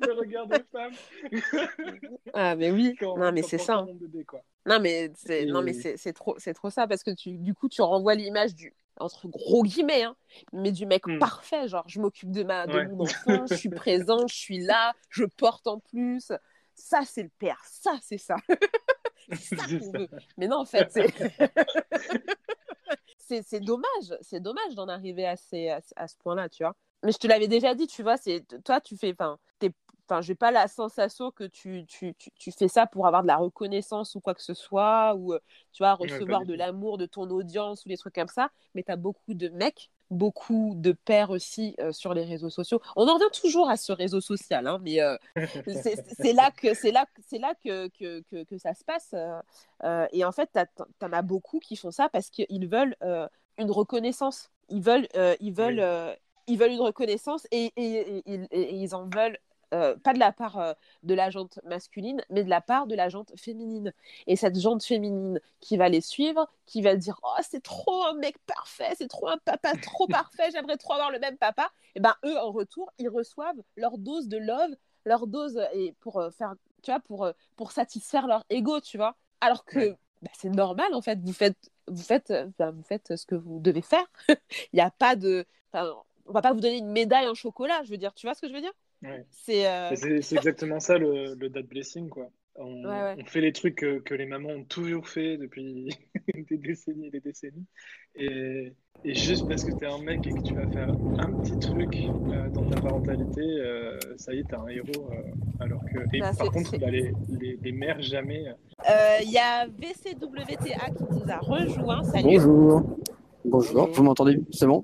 le 0.01 0.13
regard 0.13 0.47
des 0.47 0.63
femmes 0.73 0.95
Ah, 2.33 2.57
mais 2.57 2.71
oui. 2.71 2.97
Non, 3.03 3.33
mais 3.33 3.43
c'est 3.43 3.59
ça. 3.59 3.79
hein. 3.79 3.87
quoi. 4.27 4.41
Non, 4.67 4.81
mais 4.81 5.13
c'est 5.15 5.45
non, 5.47 5.63
mais 5.63 5.71
Et- 5.77 5.81
c'est 5.81 5.97
c'est 5.97 6.13
trop, 6.13 6.35
c'est 6.39 6.55
trop 6.55 6.71
ça 6.71 6.87
parce 6.87 7.03
que 7.03 7.11
tu, 7.13 7.33
du 7.39 7.55
coup, 7.55 7.69
tu 7.69 7.83
renvoies 7.83 8.15
l'image 8.15 8.55
du 8.55 8.75
entre 8.99 9.29
gros 9.29 9.63
guillemets, 9.63 10.05
hein, 10.05 10.17
mais 10.55 10.73
du 10.73 10.87
mec 10.87 11.07
Hmm. 11.07 11.19
parfait. 11.19 11.69
Genre, 11.69 11.85
je 11.87 12.01
m'occupe 12.01 12.31
de 12.31 12.43
ma, 12.43 12.67
de 12.67 12.73
Ouais. 12.75 12.87
mon 12.89 13.01
enfant, 13.01 13.45
je 13.49 13.55
suis 13.55 13.69
présente, 13.69 14.31
je 14.31 14.35
suis 14.37 14.59
là, 14.59 14.95
je 15.11 15.25
porte 15.25 15.67
en 15.67 15.81
plus. 15.81 16.33
Ça, 16.75 17.03
c'est 17.05 17.23
le 17.23 17.31
père. 17.39 17.61
Ça, 17.67 17.99
c'est 18.03 18.17
ça. 18.19 18.37
ça 19.33 19.57
ça. 19.57 19.99
Mais 20.39 20.47
non, 20.49 20.59
en 20.59 20.65
fait, 20.65 20.89
c'est 20.91 21.07
c'est 23.27 23.61
dommage, 23.61 24.17
c'est 24.21 24.41
dommage 24.41 24.75
d'en 24.75 24.89
arriver 24.89 25.27
à, 25.27 25.37
ces, 25.37 25.69
à, 25.69 25.81
à 25.97 26.09
ce 26.09 26.17
point-là, 26.19 26.49
tu 26.49 26.63
vois. 26.63 26.75
Mais 27.03 27.13
je 27.13 27.19
te 27.19 27.27
l'avais 27.27 27.49
déjà 27.49 27.75
dit, 27.75 27.87
tu 27.87 28.03
vois, 28.03 28.17
c'est 28.17 28.45
toi, 28.65 28.81
tu 28.81 28.97
fais, 28.97 29.13
enfin, 29.13 29.39
t'es, 29.59 29.73
enfin, 30.09 30.21
j'ai 30.23 30.35
pas 30.35 30.51
la 30.51 30.69
sensation 30.69 31.31
que 31.31 31.45
tu, 31.45 31.85
tu, 31.87 32.15
tu, 32.15 32.31
tu 32.33 32.53
fais 32.53 32.69
ça 32.69 32.87
pour 32.87 33.07
avoir 33.07 33.23
de 33.23 33.29
la 33.29 33.37
reconnaissance 33.37 34.15
ou 34.15 34.21
quoi 34.21 34.35
que 34.35 34.43
ce 34.43 34.55
soit, 34.55 35.15
ou 35.17 35.35
euh, 35.35 35.41
tu 35.73 35.83
vois, 35.83 35.95
recevoir 35.95 36.45
de 36.47 36.55
l'amour 36.55 36.99
de 36.99 37.07
ton 37.07 37.29
audience 37.31 37.85
ou 37.85 37.89
des 37.89 37.97
trucs 37.97 38.15
comme 38.15 38.29
ça. 38.29 38.51
Mais 38.75 38.83
t'as 38.83 38.97
beaucoup 38.97 39.35
de 39.35 39.49
mecs, 39.49 39.91
beaucoup 40.11 40.73
de 40.77 40.93
pères 40.93 41.31
aussi 41.31 41.75
euh, 41.81 41.93
sur 41.93 42.15
les 42.15 42.25
réseaux 42.25 42.51
sociaux. 42.51 42.81
On 42.97 43.09
en 43.09 43.15
revient 43.15 43.31
toujours 43.41 43.69
à 43.69 43.77
ce 43.77 43.93
réseau 43.93 44.21
social, 44.21 44.67
hein, 44.67 44.79
mais 44.83 45.01
euh, 45.01 45.17
c'est 45.67 46.33
là 46.33 46.51
que 46.51 46.75
c'est 46.75 46.93
là 46.93 47.07
c'est 47.27 47.39
là 47.39 47.55
que, 47.65 47.89
que, 47.89 48.23
que, 48.31 48.45
que 48.45 48.59
ça 48.59 48.75
se 48.75 48.85
passe 48.85 49.11
euh, 49.15 49.41
euh, 49.85 50.07
et 50.13 50.25
en 50.25 50.33
fait 50.33 50.51
t'en 50.99 51.13
as 51.13 51.23
beaucoup 51.23 51.59
qui 51.59 51.77
font 51.77 51.91
ça 51.91 52.09
parce 52.09 52.31
qu'ils 52.31 52.69
veulent 52.69 52.97
une 53.59 53.71
reconnaissance 53.71 54.51
ils 54.69 54.83
veulent 54.83 55.09
ils 55.41 55.53
veulent 55.53 55.81
Oui. 55.81 56.15
ils 56.49 56.59
veulent 56.59 56.73
une 56.73 56.81
reconnaissance 56.81 57.47
et, 57.51 57.73
et- 57.77 58.23
et- 58.27 58.35
et- 58.35 58.49
et 58.53 58.75
ils 58.77 58.95
en 58.95 59.09
veulent 59.09 59.39
euh, 59.75 59.97
pas 59.97 60.13
de 60.15 60.19
la 60.19 60.33
part 60.33 60.59
euh, 60.59 60.73
de 61.03 61.15
la 61.15 61.31
jante 61.31 61.59
masculine, 61.65 62.23
mais 62.31 62.45
de 62.45 62.51
la 62.51 62.61
part 62.61 62.87
de 62.87 62.95
la 62.95 63.09
jante 63.09 63.33
féminine. 63.39 63.93
Et 64.27 64.37
cette 64.37 64.59
jante 64.59 64.85
féminine 64.85 65.41
qui 65.61 65.77
va 65.77 65.89
les 65.89 66.01
suivre, 66.01 66.49
qui 66.67 66.83
va 66.83 66.97
dire 66.97 67.19
Oh, 67.23 67.41
c'est 67.43 67.63
trop 67.63 68.05
un 68.05 68.15
mec 68.15 68.37
parfait, 68.47 68.93
c'est 68.97 69.09
trop 69.09 69.29
un 69.29 69.39
papa 69.39 69.77
trop 69.77 70.09
parfait, 70.09 70.51
j'aimerais 70.53 70.77
trop 70.77 70.93
avoir 70.95 71.11
le 71.11 71.19
même 71.19 71.37
papa. 71.37 71.71
Et 71.95 72.01
ben 72.01 72.15
eux, 72.25 72.39
en 72.39 72.53
retour, 72.53 72.93
ils 72.99 73.09
reçoivent 73.09 73.61
leur 73.77 73.99
dose 73.99 74.29
de 74.29 74.39
love, 74.39 74.75
leur 75.05 75.27
dose 75.27 75.61
et 75.73 75.95
pour 76.01 76.19
euh, 76.21 76.31
faire, 76.31 76.55
tu 76.83 76.91
vois, 76.91 77.01
pour, 77.01 77.29
pour 77.57 77.73
satisfaire 77.73 78.27
leur 78.27 78.45
ego, 78.51 78.81
tu 78.81 78.97
vois. 78.97 79.17
Alors 79.41 79.65
que 79.65 79.91
Ouais. 79.91 79.97
bah, 80.23 80.31
c'est 80.35 80.51
normal, 80.51 80.95
en 80.95 81.03
fait, 81.03 81.19
vous 81.23 81.33
faites, 81.33 81.71
vous 81.89 82.03
faites, 82.03 82.33
ben, 82.59 82.71
vous 82.71 82.83
faites 82.83 83.17
ce 83.17 83.27
que 83.27 83.35
vous 83.35 83.61
devez 83.61 83.83
faire. 83.83 84.07
Il 84.73 84.77
n'y 84.77 84.81
a 84.81 84.91
pas 84.91 85.17
de. 85.17 85.47
enfin, 85.73 85.93
on 86.27 86.33
va 86.33 86.43
pas 86.43 86.53
vous 86.53 86.61
donner 86.61 86.79
une 86.79 86.91
médaille 86.91 87.29
en 87.29 87.35
chocolat, 87.35 87.83
je 87.85 87.91
veux 87.91 87.99
dire, 87.99 88.15
tu 88.15 88.27
vois 88.27 88.35
ce 88.35 88.41
que 88.41 88.49
je 88.49 88.55
veux 88.55 88.61
dire? 88.61 88.73
Ouais. 89.03 89.25
C'est. 89.31 89.67
euh, 89.67 89.95
C'est 89.95 90.37
exactement 90.37 90.81
ça 90.81 90.99
le, 90.99 91.35
le 91.35 91.49
dad 91.49 91.67
blessing, 91.67 92.09
quoi. 92.09 92.31
On, 92.59 92.83
Ouais, 92.85 92.89
ouais. 93.03 93.17
on 93.21 93.25
fait 93.27 93.43
les 93.43 93.53
trucs 93.53 93.75
que, 93.75 93.99
que 93.99 94.15
les 94.15 94.25
mamans 94.25 94.49
ont 94.49 94.65
toujours 94.65 95.07
fait 95.09 95.37
depuis 95.37 95.91
des 96.51 96.57
décennies 96.57 97.09
et 97.09 97.11
des 97.11 97.21
décennies. 97.21 97.67
Et, 98.15 98.73
et 99.05 99.15
juste 99.15 99.47
parce 99.47 99.63
que 99.63 99.73
t'es 99.77 99.85
un 99.85 99.99
mec 99.99 100.27
et 100.27 100.31
que 100.31 100.41
tu 100.41 100.55
vas 100.55 100.67
faire 100.69 100.89
un 100.89 101.33
petit 101.41 101.59
truc 101.59 101.95
euh, 101.95 102.49
dans 102.49 102.65
ta 102.71 102.81
parentalité, 102.81 103.43
euh, 103.43 103.99
ça 104.17 104.33
y 104.33 104.39
est, 104.39 104.45
t'es 104.49 104.55
un 104.57 104.69
héros. 104.69 104.87
euh, 105.13 105.23
alors 105.61 105.83
que, 105.85 106.17
et 106.17 106.21
par 106.21 106.35
contre, 106.51 106.79
bah, 106.79 106.91
les, 106.91 107.13
les, 107.39 107.59
les 107.63 107.73
mères, 107.73 108.01
jamais. 108.01 108.47
Il 109.23 109.31
y 109.31 109.37
a 109.39 109.67
VCWTA 109.67 110.91
qui 110.97 111.05
nous 111.11 111.31
a 111.31 111.39
rejoint. 111.39 112.03
Salut. 112.05 112.25
Bonjour. 112.39 112.81
Bonjour, 112.81 112.99
Bonjour. 113.45 113.89
vous 113.93 114.03
m'entendez? 114.03 114.41
C'est 114.51 114.67
bon? 114.67 114.83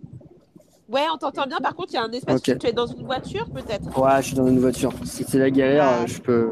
Ouais, 0.92 1.06
on 1.12 1.16
t'entend 1.16 1.46
bien. 1.46 1.58
Par 1.58 1.74
contre, 1.74 1.90
il 1.92 1.94
y 1.94 1.98
a 1.98 2.02
un 2.04 2.12
espace. 2.12 2.36
Ok. 2.46 2.58
Tu 2.58 2.66
es 2.66 2.72
dans 2.72 2.86
une 2.86 3.04
voiture, 3.06 3.46
peut-être 3.50 3.98
Ouais, 3.98 4.10
je 4.20 4.26
suis 4.28 4.36
dans 4.36 4.46
une 4.46 4.58
voiture. 4.60 4.92
Si 5.04 5.24
c'est 5.26 5.38
la 5.38 5.50
galère, 5.50 5.86
Ah. 6.02 6.06
je 6.06 6.18
peux. 6.20 6.50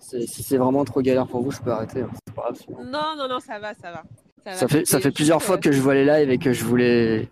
Si 0.00 0.42
c'est 0.42 0.56
vraiment 0.58 0.84
trop 0.84 1.00
galère 1.02 1.26
pour 1.26 1.42
vous, 1.42 1.50
je 1.50 1.60
peux 1.60 1.70
arrêter. 1.72 2.02
hein. 2.02 2.10
C'est 2.26 2.34
pas 2.34 2.42
grave. 2.42 2.58
Non, 2.84 3.14
non, 3.16 3.28
non, 3.28 3.40
ça 3.40 3.58
va, 3.58 3.72
ça 3.74 3.90
va. 3.92 4.02
Ça, 4.44 4.50
va. 4.50 4.56
Ça 4.56 4.68
fait, 4.68 4.84
ça 4.84 5.00
fait 5.00 5.10
plusieurs 5.10 5.42
fois 5.42 5.56
euh, 5.56 5.58
que 5.58 5.72
je 5.72 5.80
vois 5.80 5.94
les 5.94 6.04
lives 6.04 6.30
et 6.30 6.38
que 6.38 6.52
je 6.52 6.64
voulais 6.64 7.28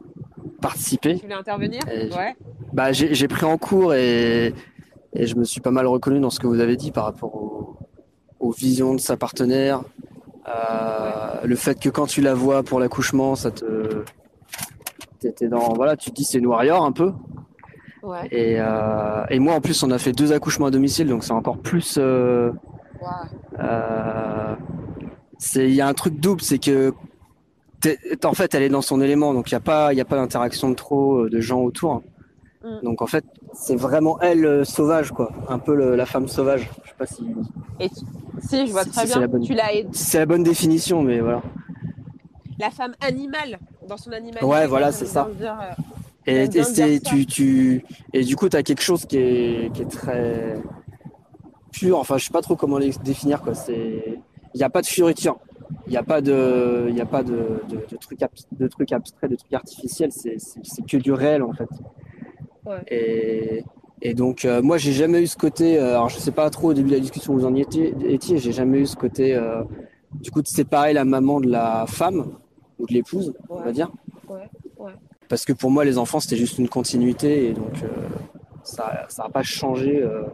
participer. 0.60 1.16
Tu 1.16 1.22
voulais 1.22 1.34
intervenir? 1.34 1.80
Ouais. 1.86 2.34
Bah, 2.72 2.92
j'ai 2.92 3.14
j'ai 3.14 3.28
pris 3.28 3.44
en 3.44 3.58
cours 3.58 3.92
et, 3.94 4.54
et 5.12 5.26
je 5.26 5.36
me 5.36 5.44
suis 5.44 5.60
pas 5.60 5.70
mal 5.70 5.86
reconnu 5.86 6.20
dans 6.20 6.30
ce 6.30 6.40
que 6.40 6.46
vous 6.46 6.60
avez 6.60 6.76
dit 6.76 6.90
par 6.92 7.04
rapport 7.04 7.34
au- 7.34 7.76
aux 8.40 8.50
visions 8.52 8.94
de 8.94 9.00
sa 9.00 9.16
partenaire. 9.16 9.82
Euh, 10.48 11.40
Le 11.44 11.56
fait 11.56 11.78
que 11.78 11.88
quand 11.90 12.06
tu 12.06 12.20
la 12.22 12.34
vois 12.34 12.62
pour 12.62 12.80
l'accouchement, 12.80 13.34
ça 13.34 13.50
te. 13.50 14.04
T'étais 15.22 15.48
dans. 15.48 15.72
Voilà, 15.74 15.96
tu 15.96 16.10
te 16.10 16.16
dis 16.16 16.24
c'est 16.24 16.38
une 16.38 16.46
warrior 16.46 16.84
un 16.84 16.92
peu. 16.92 17.12
Ouais. 18.02 18.26
Et, 18.32 18.56
euh, 18.58 19.24
et 19.30 19.38
moi, 19.38 19.54
en 19.54 19.60
plus, 19.60 19.80
on 19.84 19.90
a 19.92 19.98
fait 19.98 20.10
deux 20.12 20.32
accouchements 20.32 20.66
à 20.66 20.70
domicile, 20.72 21.06
donc 21.08 21.22
c'est 21.22 21.32
encore 21.32 21.58
plus. 21.58 21.96
euh, 21.98 22.50
euh, 23.60 24.54
c'est, 25.38 25.68
il 25.68 25.74
y 25.74 25.80
a 25.80 25.86
un 25.86 25.94
truc 25.94 26.18
double, 26.18 26.40
c'est 26.40 26.58
que 26.58 26.92
t'es- 27.80 27.98
en 28.24 28.32
fait, 28.34 28.54
elle 28.54 28.62
est 28.62 28.68
dans 28.68 28.82
son 28.82 29.00
élément, 29.00 29.32
donc 29.34 29.50
il 29.50 29.54
n'y 29.54 29.58
a 29.58 29.60
pas, 29.60 29.92
il 29.92 30.00
a 30.00 30.04
pas 30.04 30.16
d'interaction 30.16 30.70
de 30.70 30.74
trop 30.74 31.28
de 31.28 31.40
gens 31.40 31.60
autour. 31.60 32.02
Mm. 32.64 32.80
Donc 32.84 33.02
en 33.02 33.06
fait, 33.06 33.24
c'est 33.52 33.76
vraiment 33.76 34.18
elle 34.20 34.64
sauvage, 34.66 35.10
quoi, 35.12 35.30
un 35.48 35.58
peu 35.58 35.74
le- 35.74 35.94
la 35.96 36.06
femme 36.06 36.26
sauvage. 36.28 36.68
Je 36.84 36.88
sais 36.90 36.94
pas 36.98 37.06
si, 37.06 37.24
Et 37.80 37.88
tu- 37.88 38.04
Si, 38.40 38.66
je 38.66 38.72
vois 38.72 38.84
très 38.84 39.02
si 39.06 39.12
bien. 39.12 39.20
la 39.20 39.26
bonne- 39.28 39.42
Tu 39.42 39.54
l'as 39.54 39.72
aidé. 39.72 39.88
c'est 39.92 40.18
la 40.18 40.26
bonne 40.26 40.42
définition, 40.42 41.02
mais 41.02 41.20
voilà. 41.20 41.42
La 42.58 42.70
femme 42.70 42.94
animale, 43.00 43.58
dans 43.88 43.96
son 43.96 44.12
animalité. 44.12 44.44
Ouais, 44.44 44.66
voilà, 44.66 44.92
c'est 44.92 45.06
ça. 45.06 45.28
dire, 45.38 45.58
euh, 46.28 46.46
Et, 46.46 46.62
ça. 46.62 46.84
tu, 47.04 47.26
tu, 47.26 47.84
et 48.12 48.24
du 48.24 48.36
coup, 48.36 48.48
tu 48.48 48.56
as 48.56 48.62
quelque 48.62 48.82
chose 48.82 49.04
qui 49.06 49.16
est, 49.18 49.72
qui 49.72 49.82
est 49.82 49.90
très 49.90 50.54
pur. 51.72 51.98
Enfin, 51.98 52.18
je 52.18 52.26
sais 52.26 52.32
pas 52.32 52.42
trop 52.42 52.56
comment 52.56 52.78
le 52.78 52.90
définir. 53.02 53.42
Il 53.68 54.18
n'y 54.54 54.62
a 54.62 54.70
pas 54.70 54.82
de 54.82 54.86
fioriture. 54.86 55.38
Il 55.86 55.90
n'y 55.90 55.96
a 55.96 56.02
pas 56.02 56.20
de, 56.20 56.86
il 56.90 57.00
a 57.00 57.06
pas 57.06 57.22
de, 57.22 57.62
de, 57.68 57.76
de 57.90 57.96
trucs, 57.96 58.20
de 58.52 58.68
trucs 58.68 58.92
abstraits, 58.92 59.30
de 59.30 59.36
trucs 59.36 59.54
artificiels. 59.54 60.12
C'est, 60.12 60.36
que 60.86 60.96
du 60.98 61.12
réel 61.12 61.42
en 61.42 61.52
fait. 61.52 61.68
Ouais. 62.66 62.82
Et, 62.88 63.64
et 64.02 64.14
donc, 64.14 64.44
euh, 64.44 64.62
moi, 64.62 64.78
j'ai 64.78 64.92
jamais 64.92 65.22
eu 65.22 65.26
ce 65.26 65.36
côté. 65.36 65.78
euh, 65.78 65.90
alors, 65.92 66.08
je 66.08 66.18
sais 66.18 66.30
pas 66.30 66.48
trop 66.50 66.70
au 66.70 66.74
début 66.74 66.90
de 66.90 66.94
la 66.94 67.00
discussion 67.00 67.32
où 67.32 67.38
vous 67.38 67.46
en 67.46 67.54
étiez. 67.54 67.94
étiez 68.06 68.38
j'ai 68.38 68.52
jamais 68.52 68.78
eu 68.80 68.86
ce 68.86 68.96
côté. 68.96 69.34
euh, 69.34 69.62
du 70.14 70.30
coup, 70.30 70.42
de 70.42 70.46
séparer 70.46 70.92
la 70.92 71.04
maman 71.06 71.40
de 71.40 71.48
la 71.48 71.86
femme 71.88 72.32
ou 72.82 72.86
de 72.86 72.92
l'épouse, 72.92 73.32
on 73.48 73.60
va 73.60 73.72
dire. 73.72 73.90
Ouais, 74.28 74.48
ouais. 74.78 74.92
Parce 75.28 75.44
que 75.44 75.52
pour 75.52 75.70
moi, 75.70 75.84
les 75.84 75.96
enfants, 75.98 76.20
c'était 76.20 76.36
juste 76.36 76.58
une 76.58 76.68
continuité 76.68 77.48
et 77.48 77.52
donc 77.52 77.82
euh, 77.84 77.88
ça 78.64 79.06
n'a 79.18 79.28
pas 79.30 79.42
changé 79.42 80.02
euh, 80.02 80.24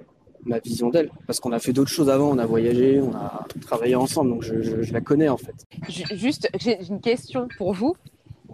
ma 0.45 0.59
vision 0.59 0.89
d'elle. 0.89 1.11
Parce 1.27 1.39
qu'on 1.41 1.53
a 1.53 1.59
fait 1.61 1.73
d'autres 1.73 1.91
choses 1.91 2.09
avant, 2.11 2.31
on 2.31 2.39
a 2.39 2.47
voyagé, 2.47 3.01
on 3.01 3.15
a 3.15 3.45
travaillé 3.61 3.95
ensemble, 3.95 4.31
donc 4.31 4.43
je, 4.43 4.63
je- 4.63 4.83
je 4.83 4.93
la 4.93 5.01
connais 5.01 5.29
en 5.29 5.37
fait. 5.37 5.55
Ju- 5.89 6.05
Juste, 6.17 6.49
j'ai 6.59 6.83
une 6.89 7.01
question 7.01 7.49
pour 7.59 7.75
vous. 7.75 7.95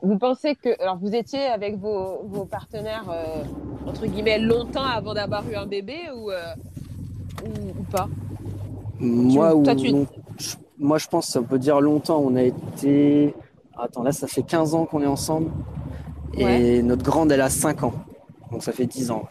Vous 0.02 0.18
pensez 0.18 0.54
que, 0.56 0.78
alors 0.82 0.98
vous 0.98 1.14
étiez 1.14 1.44
avec 1.46 1.78
vos, 1.78 2.24
vos 2.24 2.44
partenaires 2.44 3.06
euh, 3.10 3.42
entre 3.86 4.06
guillemets 4.06 4.38
longtemps 4.38 4.84
avant 4.84 5.14
d'avoir 5.14 5.48
eu 5.48 5.54
un 5.54 5.66
bébé 5.66 5.96
ou 6.14 6.30
euh, 6.30 6.52
ou, 7.44 7.80
ou 7.80 7.82
pas? 7.90 8.08
Moi, 9.00 9.52
toi, 9.64 9.74
tu- 9.74 9.92
moi, 10.78 10.98
je 10.98 11.06
pense, 11.06 11.28
ça 11.28 11.40
peut 11.40 11.58
dire 11.58 11.80
longtemps. 11.80 12.18
On 12.22 12.34
a 12.36 12.42
été. 12.42 13.34
Attends, 13.76 14.02
là, 14.02 14.12
ça 14.12 14.26
fait 14.26 14.42
15 14.42 14.74
ans 14.74 14.86
qu'on 14.86 15.02
est 15.02 15.06
ensemble. 15.06 15.50
Et 16.36 16.82
notre 16.82 17.02
grande, 17.04 17.30
elle 17.32 17.40
a 17.40 17.50
5 17.50 17.84
ans. 17.84 17.94
Donc 18.50 18.62
ça 18.62 18.72
fait 18.72 18.86
10 18.86 19.10
ans. 19.10 19.28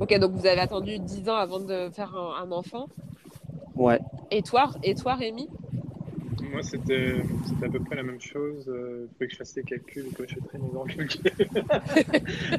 Ok, 0.00 0.16
donc 0.18 0.32
vous 0.32 0.46
avez 0.46 0.60
attendu 0.60 0.98
10 0.98 1.28
ans 1.28 1.36
avant 1.36 1.60
de 1.60 1.90
faire 1.90 2.14
un, 2.16 2.44
un 2.44 2.52
enfant. 2.52 2.86
Ouais. 3.74 4.00
Et 4.30 4.42
toi, 4.42 4.70
et 4.82 4.94
toi, 4.94 5.14
Rémi? 5.14 5.48
Moi, 6.52 6.62
c'était 6.62 7.16
à 7.62 7.68
peu 7.68 7.80
près 7.80 7.96
la 7.96 8.02
même 8.02 8.20
chose. 8.20 8.64
Il 8.66 9.08
faut 9.18 9.24
que 9.24 9.30
je 9.30 9.36
fasse 9.36 9.54
les 9.56 9.62
calculs 9.62 10.06
et 10.06 10.14
que 10.14 10.24
je 10.26 10.36
en 10.76 10.84
calcul. 10.84 11.32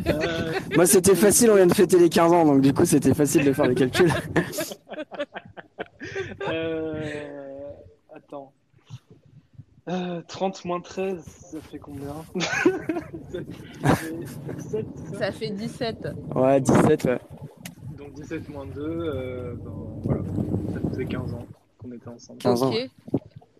Euh, 0.08 0.52
Moi, 0.76 0.86
c'était 0.86 1.16
facile, 1.16 1.50
on 1.52 1.56
vient 1.56 1.66
de 1.66 1.74
fêter 1.74 1.98
les 1.98 2.10
15 2.10 2.32
ans, 2.34 2.46
donc 2.46 2.62
du 2.62 2.74
coup, 2.74 2.86
c'était 2.86 3.14
facile 3.14 3.46
de 3.46 3.54
faire 3.54 3.68
les 3.68 3.76
calculs. 3.76 4.12
Euh, 6.50 7.04
attends. 8.16 8.54
Euh, 9.90 10.22
30 10.28 10.66
moins 10.66 10.82
13, 10.82 11.24
ça 11.24 11.62
fait 11.62 11.80
combien? 11.80 12.14
Ça 13.32 13.96
fait 13.96 14.12
17, 14.12 14.46
c'est 14.58 15.12
ça 15.12 15.18
Ça 15.18 15.32
fait 15.32 15.50
17. 15.50 16.08
Ouais, 16.36 16.62
17, 16.62 17.04
ouais. 17.06 17.20
Donc 17.98 18.14
17 18.14 18.50
moins 18.50 18.66
2, 18.66 18.82
euh, 18.82 19.56
ben, 19.56 19.72
voilà. 20.04 20.22
ça 20.74 20.90
faisait 20.90 21.06
15 21.06 21.34
ans 21.34 21.46
qu'on 21.80 21.92
était 21.92 22.08
ensemble. 22.08 22.40
15 22.40 22.64
ans. 22.64 22.72
Ok. 22.72 22.90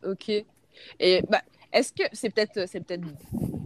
Ok. 0.08 0.30
Et 1.00 1.22
bah, 1.30 1.42
est-ce 1.74 1.94
que 1.94 2.04
c'est 2.14 2.30
peut-être 2.30 2.68
c'est 2.68 2.80
peut-être 2.80 3.06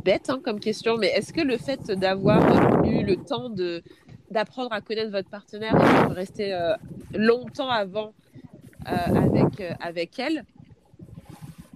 bête 0.04 0.30
hein, 0.30 0.40
comme 0.44 0.60
question, 0.60 0.98
mais 0.98 1.08
est-ce 1.08 1.34
que 1.34 1.42
le 1.42 1.58
fait 1.58 1.92
d'avoir 1.92 2.84
eu 2.86 3.04
le 3.04 3.18
temps 3.18 3.50
de 3.50 3.84
d'apprendre 4.32 4.74
à 4.74 4.82
connaître 4.82 5.12
votre 5.12 5.30
partenaire 5.30 5.76
et 5.76 6.10
de 6.10 6.14
rester 6.14 6.54
euh, 6.54 6.76
longtemps 7.14 7.70
avant 7.70 8.14
euh, 8.88 8.96
avec 9.16 9.62
euh, 9.62 9.74
avec 9.80 10.20
elle 10.20 10.44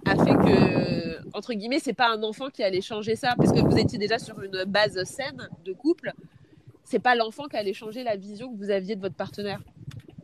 a 0.06 0.16
fait 0.16 0.34
que 0.34 1.36
entre 1.36 1.54
guillemets 1.54 1.80
c'est 1.80 1.92
pas 1.92 2.08
un 2.10 2.22
enfant 2.22 2.48
qui 2.48 2.62
allait 2.62 2.80
changer 2.80 3.16
ça 3.16 3.34
parce 3.36 3.52
que 3.52 3.60
vous 3.60 3.78
étiez 3.78 3.98
déjà 3.98 4.18
sur 4.18 4.40
une 4.42 4.64
base 4.64 5.02
saine 5.04 5.48
de 5.64 5.72
couple. 5.72 6.12
C'est 6.84 6.98
pas 6.98 7.14
l'enfant 7.14 7.44
qui 7.48 7.56
allait 7.56 7.74
changer 7.74 8.02
la 8.02 8.16
vision 8.16 8.50
que 8.50 8.56
vous 8.56 8.70
aviez 8.70 8.96
de 8.96 9.00
votre 9.00 9.14
partenaire. 9.14 9.60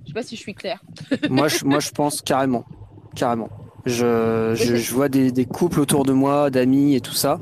Je 0.05 0.09
sais 0.09 0.15
pas 0.15 0.23
si 0.23 0.37
je 0.37 0.41
suis 0.41 0.55
claire. 0.55 0.83
moi, 1.31 1.49
je, 1.49 1.65
moi, 1.65 1.79
je 1.79 1.91
pense 1.91 2.23
carrément, 2.23 2.65
carrément. 3.15 3.51
Je, 3.85 4.55
je, 4.55 4.77
je 4.77 4.95
vois 4.95 5.11
des, 5.11 5.31
des, 5.31 5.45
couples 5.45 5.79
autour 5.79 6.05
de 6.05 6.13
moi, 6.13 6.49
d'amis 6.49 6.95
et 6.95 7.01
tout 7.03 7.13
ça. 7.13 7.39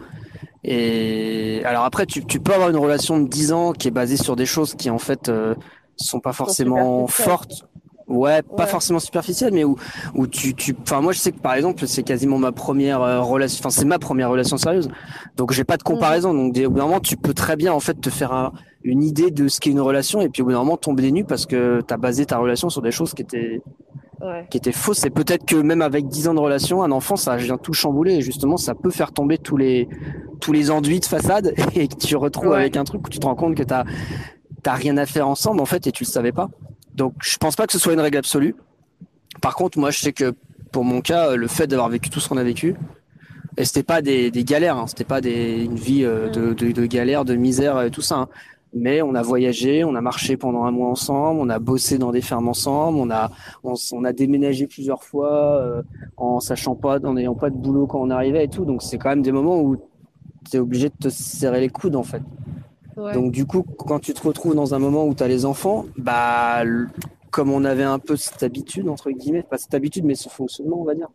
Et 0.64 1.62
alors 1.64 1.84
après, 1.84 2.06
tu, 2.06 2.24
tu, 2.24 2.40
peux 2.40 2.52
avoir 2.52 2.70
une 2.70 2.76
relation 2.76 3.20
de 3.20 3.28
10 3.28 3.52
ans 3.52 3.72
qui 3.72 3.88
est 3.88 3.92
basée 3.92 4.16
sur 4.16 4.36
des 4.36 4.46
choses 4.46 4.74
qui 4.74 4.90
en 4.90 4.98
fait 4.98 5.28
euh, 5.28 5.54
sont 5.96 6.20
pas 6.20 6.32
forcément 6.32 7.06
fortes. 7.06 7.64
Ouais, 8.08 8.42
pas 8.42 8.66
forcément 8.66 8.98
superficielles, 8.98 9.52
mais 9.52 9.64
où, 9.64 9.76
où 10.14 10.26
tu, 10.26 10.54
tu, 10.54 10.74
enfin 10.82 11.00
moi 11.00 11.12
je 11.12 11.18
sais 11.18 11.32
que 11.32 11.38
par 11.38 11.54
exemple 11.54 11.86
c'est 11.86 12.02
quasiment 12.02 12.38
ma 12.38 12.52
première 12.52 13.00
euh, 13.00 13.20
relation, 13.20 13.60
enfin 13.60 13.70
c'est 13.70 13.84
ma 13.84 13.98
première 13.98 14.28
relation 14.30 14.56
sérieuse, 14.56 14.88
donc 15.36 15.52
j'ai 15.52 15.64
pas 15.64 15.76
de 15.76 15.82
comparaison. 15.82 16.34
Donc 16.34 16.56
au 16.58 16.70
bout 16.70 16.78
d'un 16.78 16.86
moment 16.86 17.00
tu 17.00 17.16
peux 17.16 17.34
très 17.34 17.56
bien 17.56 17.72
en 17.72 17.80
fait 17.80 18.00
te 18.00 18.10
faire 18.10 18.32
un, 18.32 18.52
une 18.82 19.02
idée 19.02 19.30
de 19.30 19.48
ce 19.48 19.60
qu'est 19.60 19.70
une 19.70 19.80
relation 19.80 20.20
et 20.20 20.28
puis 20.28 20.42
au 20.42 20.46
bout 20.46 20.52
d'un 20.52 20.58
moment 20.58 20.76
tomber 20.76 21.02
des 21.02 21.12
nues 21.12 21.24
parce 21.24 21.46
que 21.46 21.80
tu 21.86 21.94
as 21.94 21.96
basé 21.96 22.26
ta 22.26 22.38
relation 22.38 22.68
sur 22.70 22.82
des 22.82 22.90
choses 22.90 23.14
qui 23.14 23.22
étaient 23.22 23.62
ouais. 24.22 24.46
qui 24.50 24.56
étaient 24.56 24.72
fausses. 24.72 25.04
Et 25.04 25.10
peut-être 25.10 25.44
que 25.44 25.56
même 25.56 25.82
avec 25.82 26.06
10 26.06 26.28
ans 26.28 26.34
de 26.34 26.40
relation, 26.40 26.82
un 26.82 26.90
enfant, 26.90 27.16
ça 27.16 27.36
vient 27.36 27.58
tout 27.58 27.72
chambouler. 27.72 28.14
Et 28.14 28.20
justement, 28.20 28.56
ça 28.56 28.74
peut 28.74 28.90
faire 28.90 29.12
tomber 29.12 29.38
tous 29.38 29.56
les, 29.56 29.88
tous 30.40 30.52
les 30.52 30.70
enduits 30.70 31.00
de 31.00 31.04
façade 31.04 31.54
et 31.74 31.88
que 31.88 31.96
tu 31.96 32.16
retrouves 32.16 32.50
ouais. 32.50 32.56
avec 32.56 32.76
un 32.76 32.84
truc 32.84 33.06
où 33.06 33.10
tu 33.10 33.18
te 33.18 33.26
rends 33.26 33.34
compte 33.34 33.56
que 33.56 33.62
tu 33.62 33.74
t'as 34.62 34.74
rien 34.74 34.96
à 34.96 35.06
faire 35.06 35.28
ensemble, 35.28 35.60
en 35.60 35.66
fait, 35.66 35.86
et 35.86 35.92
tu 35.92 36.04
le 36.04 36.08
savais 36.08 36.32
pas. 36.32 36.48
Donc, 36.94 37.14
je 37.22 37.36
pense 37.38 37.56
pas 37.56 37.66
que 37.66 37.72
ce 37.72 37.78
soit 37.78 37.92
une 37.92 38.00
règle 38.00 38.18
absolue. 38.18 38.54
Par 39.40 39.54
contre, 39.54 39.78
moi, 39.78 39.90
je 39.90 39.98
sais 39.98 40.12
que 40.12 40.34
pour 40.70 40.84
mon 40.84 41.00
cas, 41.00 41.36
le 41.36 41.46
fait 41.46 41.66
d'avoir 41.66 41.88
vécu 41.88 42.10
tout 42.10 42.20
ce 42.20 42.28
qu'on 42.28 42.36
a 42.36 42.44
vécu, 42.44 42.74
et 43.56 43.64
c'était 43.64 43.82
pas 43.82 44.00
des, 44.00 44.30
galères, 44.30 44.76
hein, 44.76 44.86
c'était 44.86 45.04
pas 45.04 45.20
une 45.20 45.76
vie 45.76 46.04
euh, 46.04 46.30
de, 46.30 46.54
de, 46.54 46.72
de 46.72 46.86
galère, 46.86 47.24
de 47.24 47.34
misère 47.34 47.82
et 47.82 47.90
tout 47.90 48.00
ça. 48.00 48.16
Hein 48.16 48.28
mais 48.74 49.02
on 49.02 49.14
a 49.14 49.22
voyagé, 49.22 49.84
on 49.84 49.94
a 49.94 50.00
marché 50.00 50.36
pendant 50.36 50.64
un 50.64 50.70
mois 50.70 50.88
ensemble, 50.88 51.40
on 51.40 51.48
a 51.48 51.58
bossé 51.58 51.98
dans 51.98 52.10
des 52.10 52.22
fermes 52.22 52.48
ensemble, 52.48 52.98
on 52.98 53.10
a 53.10 53.30
on, 53.64 53.74
on 53.92 54.04
a 54.04 54.12
déménagé 54.12 54.66
plusieurs 54.66 55.02
fois 55.02 55.56
euh, 55.60 55.82
en 56.16 56.40
sachant 56.40 56.74
pas, 56.74 56.98
en 57.04 57.14
n'ayant 57.14 57.34
pas 57.34 57.50
de 57.50 57.56
boulot 57.56 57.86
quand 57.86 58.00
on 58.00 58.10
arrivait 58.10 58.44
et 58.44 58.48
tout. 58.48 58.64
Donc 58.64 58.82
c'est 58.82 58.98
quand 58.98 59.10
même 59.10 59.22
des 59.22 59.32
moments 59.32 59.60
où 59.60 59.76
tu 60.50 60.56
es 60.56 60.60
obligé 60.60 60.88
de 60.88 60.94
te 60.98 61.08
serrer 61.08 61.60
les 61.60 61.68
coudes 61.68 61.96
en 61.96 62.02
fait. 62.02 62.22
Ouais. 62.96 63.14
Donc 63.14 63.32
du 63.32 63.46
coup, 63.46 63.62
quand 63.62 63.98
tu 63.98 64.12
te 64.14 64.26
retrouves 64.26 64.54
dans 64.54 64.74
un 64.74 64.78
moment 64.78 65.06
où 65.06 65.14
tu 65.14 65.22
as 65.22 65.28
les 65.28 65.44
enfants, 65.44 65.86
bah 65.96 66.62
comme 67.30 67.50
on 67.50 67.64
avait 67.64 67.82
un 67.82 67.98
peu 67.98 68.16
cette 68.16 68.42
habitude 68.42 68.88
entre 68.88 69.10
guillemets, 69.10 69.42
pas 69.42 69.58
cette 69.58 69.74
habitude 69.74 70.04
mais 70.04 70.14
ce 70.14 70.28
fonctionnement 70.28 70.80
on 70.80 70.84
va 70.84 70.94
dire. 70.94 71.08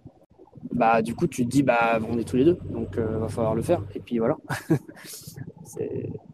Bah 0.72 1.02
du 1.02 1.14
coup 1.14 1.28
tu 1.28 1.46
te 1.46 1.50
dis 1.50 1.64
bah 1.64 2.00
on 2.10 2.18
est 2.18 2.24
tous 2.24 2.36
les 2.36 2.46
deux 2.46 2.58
donc 2.72 2.98
euh, 2.98 3.20
va 3.20 3.28
falloir 3.28 3.54
le 3.54 3.62
faire 3.62 3.84
et 3.94 4.00
puis 4.00 4.18
voilà. 4.18 4.38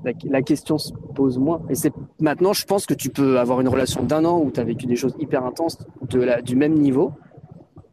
la, 0.06 0.12
la, 0.24 0.42
question 0.42 0.78
se 0.78 0.94
pose 0.94 1.38
moins. 1.38 1.62
Et 1.70 1.76
c'est 1.76 1.92
maintenant, 2.20 2.54
je 2.54 2.66
pense 2.66 2.86
que 2.86 2.94
tu 2.94 3.10
peux 3.10 3.40
avoir 3.40 3.60
une 3.62 3.68
relation 3.68 4.04
d'un 4.04 4.24
an 4.26 4.40
où 4.40 4.52
tu 4.52 4.60
as 4.60 4.64
vécu 4.64 4.86
des 4.86 4.96
choses 4.96 5.16
hyper 5.20 5.44
intenses 5.46 5.78
de 6.10 6.20
la, 6.22 6.42
du 6.42 6.56
même 6.56 6.76
niveau, 6.76 7.12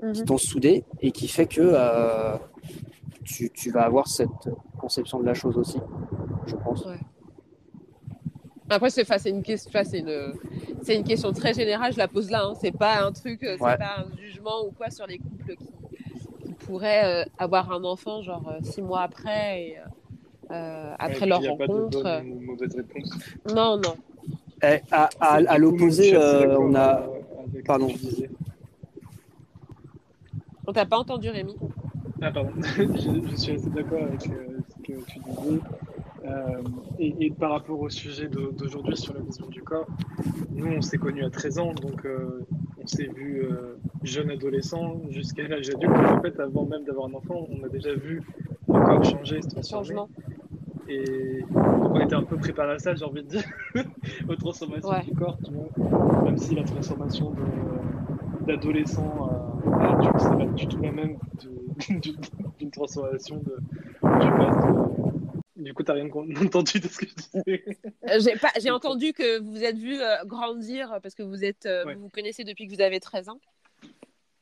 -hmm. 0.03 0.13
qui 0.13 0.25
t'ont 0.25 0.39
soudé 0.39 0.85
et 1.01 1.11
qui 1.13 1.29
fait 1.29 1.47
que 1.47 1.61
euh, 1.63 2.37
tu, 3.25 3.51
tu, 3.51 3.71
vas 3.71 3.83
avoir 3.83 4.07
cette 4.09 4.49
conception 4.79 5.21
de 5.21 5.27
la 5.27 5.35
chose 5.35 5.57
aussi, 5.57 5.79
je 6.47 6.57
pense. 6.57 6.85
Ouais. 6.87 6.99
Après, 8.71 8.91
c'est 8.91 9.31
une, 9.31 9.43
question, 9.43 9.71
c'est 9.85 9.99
une, 9.99 10.33
une 10.89 11.05
question 11.05 11.33
très 11.33 11.53
générale, 11.53 11.93
je 11.93 11.99
la 11.99 12.09
pose 12.09 12.31
là. 12.31 12.45
Hein. 12.45 12.55
C'est 12.61 12.77
pas 12.77 13.03
un 13.05 13.13
truc, 13.13 13.41
c'est 13.43 13.61
ouais. 13.61 13.77
pas 13.77 13.99
un 13.99 14.17
jugement 14.17 14.65
ou 14.67 14.71
quoi 14.71 14.91
sur 14.91 15.07
les 15.07 15.19
couples 15.19 15.57
qui, 15.57 16.47
qui 16.47 16.53
pourraient 16.55 17.25
euh, 17.25 17.31
avoir 17.39 17.73
un 17.73 17.83
enfant 17.85 18.23
genre 18.23 18.49
euh, 18.49 18.63
six 18.63 18.81
mois 18.81 19.03
après 19.03 19.63
et, 19.63 19.77
euh, 20.51 20.95
après 20.99 21.27
leur 21.27 21.41
rencontre. 21.43 22.03
Pas 22.03 22.21
de 22.21 22.29
bonne 22.29 22.33
ou 22.33 22.41
mauvaise 22.47 22.75
réponse. 22.75 23.11
Non, 23.55 23.77
non. 23.77 23.97
Et 24.63 24.81
à, 24.91 25.09
à, 25.21 25.35
à 25.37 25.59
l'opposé, 25.59 26.15
euh, 26.15 26.59
on 26.59 26.75
a. 26.75 27.07
Pardon. 27.65 27.89
On 30.67 30.73
t'a 30.73 30.87
pas 30.87 30.99
entendu, 30.99 31.31
Rémi 31.31 31.57
Ah, 32.21 32.31
pardon. 32.31 32.51
je, 32.77 33.31
je, 33.31 33.37
suis 33.37 33.53
assez 33.53 33.71
d'accord 33.71 34.03
avec 34.03 34.27
euh, 34.29 34.59
ce 34.69 34.83
que 34.83 35.01
tu 35.07 35.19
disais. 35.21 35.61
Euh, 36.25 36.63
et, 36.99 37.27
et, 37.27 37.31
par 37.31 37.53
rapport 37.53 37.81
au 37.81 37.89
sujet 37.89 38.29
d'aujourd'hui 38.29 38.97
sur 38.97 39.15
la 39.15 39.21
vision 39.21 39.47
du 39.47 39.63
corps, 39.63 39.87
nous, 40.51 40.67
on 40.67 40.83
s'est 40.83 40.99
connus 40.99 41.25
à 41.25 41.31
13 41.31 41.59
ans, 41.59 41.73
donc 41.73 42.05
euh, 42.05 42.47
on 42.83 42.87
s'est 42.87 43.09
vu 43.15 43.43
euh, 43.43 43.77
jeune 44.03 44.31
adolescent 44.31 45.01
jusqu'à 45.09 45.49
l'âge 45.49 45.71
adulte. 45.71 45.93
En 45.93 46.21
fait, 46.21 46.39
avant 46.39 46.67
même 46.67 46.85
d'avoir 46.85 47.07
un 47.07 47.15
enfant, 47.15 47.47
on 47.51 47.65
a 47.65 47.69
déjà 47.69 47.95
vu 47.95 48.23
le 48.69 48.73
corps 48.75 49.05
changer, 49.05 49.41
se 49.41 49.49
transformer. 49.49 49.89
Changement. 49.89 50.09
Et 50.89 51.45
donc 51.53 51.95
on 51.95 52.01
était 52.01 52.17
un 52.17 52.25
peu 52.25 52.37
préparé 52.37 52.73
à 52.73 52.79
ça, 52.79 52.95
j'ai 52.95 53.05
envie 53.05 53.23
de 53.23 53.29
dire, 53.29 53.45
aux 54.29 54.35
transformations 54.35 54.91
ouais. 54.91 55.05
du 55.05 55.13
corps, 55.13 55.39
tu 55.45 55.53
vois. 55.53 56.25
Même 56.25 56.37
si 56.37 56.55
la 56.55 56.65
transformation 56.65 57.33
d'adolescent 58.47 59.31
à, 59.71 59.95
adulte, 59.95 60.15
c'est 60.19 60.37
pas 60.37 60.45
du 60.47 60.67
tout 60.67 60.83
la 60.83 60.93
même 60.93 61.17
d'une 62.59 62.71
transformation 62.71 63.37
de, 63.37 63.57
du 64.03 64.27
de 64.27 65.00
du 65.61 65.75
coup, 65.75 65.83
tu 65.83 65.91
n'as 65.91 65.97
rien 65.97 66.09
entendu 66.45 66.81
de 66.81 66.89
ce 66.89 66.99
que 66.99 67.07
je 67.07 67.15
disais. 67.15 67.65
J'ai 68.61 68.71
entendu 68.71 69.13
que 69.13 69.39
vous 69.39 69.51
vous 69.53 69.65
êtes 69.65 69.77
vu 69.77 70.01
euh, 70.01 70.25
grandir 70.25 70.99
parce 71.03 71.15
que 71.15 71.23
vous, 71.23 71.45
êtes, 71.45 71.67
euh, 71.67 71.85
ouais. 71.85 71.95
vous 71.95 72.03
vous 72.03 72.09
connaissez 72.09 72.45
depuis 72.45 72.67
que 72.67 72.75
vous 72.75 72.81
avez 72.81 73.01
13 73.01 73.29
ans. 73.29 73.41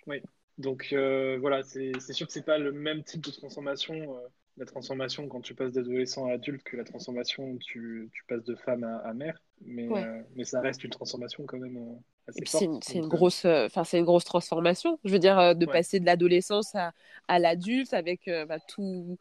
Oui, 0.06 0.22
donc 0.56 0.88
euh, 0.92 1.38
voilà, 1.40 1.62
c'est 1.62 1.92
sûr 2.12 2.26
que 2.26 2.32
ce 2.32 2.38
n'est 2.38 2.44
pas 2.44 2.58
le 2.58 2.72
même 2.72 3.02
type 3.02 3.20
de 3.20 3.30
transformation. 3.30 3.94
Euh, 3.94 4.20
la 4.56 4.66
transformation 4.66 5.28
quand 5.28 5.40
tu 5.40 5.54
passes 5.54 5.72
d'adolescent 5.72 6.26
à 6.26 6.32
adulte 6.32 6.64
que 6.64 6.76
la 6.76 6.82
transformation 6.82 7.44
où 7.44 7.58
tu, 7.58 8.10
tu 8.12 8.24
passes 8.26 8.42
de 8.42 8.56
femme 8.56 8.82
à, 8.82 8.96
à 8.98 9.14
mère. 9.14 9.40
Mais, 9.64 9.86
ouais. 9.86 10.24
mais 10.34 10.44
ça 10.44 10.60
reste 10.60 10.82
une 10.82 10.90
transformation 10.90 11.44
quand 11.46 11.58
même 11.58 11.78
assez 12.26 12.44
forte. 12.44 12.82
C'est 12.82 12.94
une, 12.94 13.04
une, 13.04 13.08
grosse, 13.08 13.44
enfin 13.44 13.84
c'est 13.84 13.98
une 14.00 14.04
grosse 14.04 14.24
transformation. 14.24 14.98
Je 15.04 15.12
veux 15.12 15.20
dire, 15.20 15.54
de 15.54 15.64
ouais. 15.64 15.72
passer 15.72 16.00
de 16.00 16.06
l'adolescence 16.06 16.74
à, 16.74 16.92
à 17.28 17.38
l'adulte 17.38 17.94
avec 17.94 18.28
bah, 18.48 18.58
tout 18.58 19.16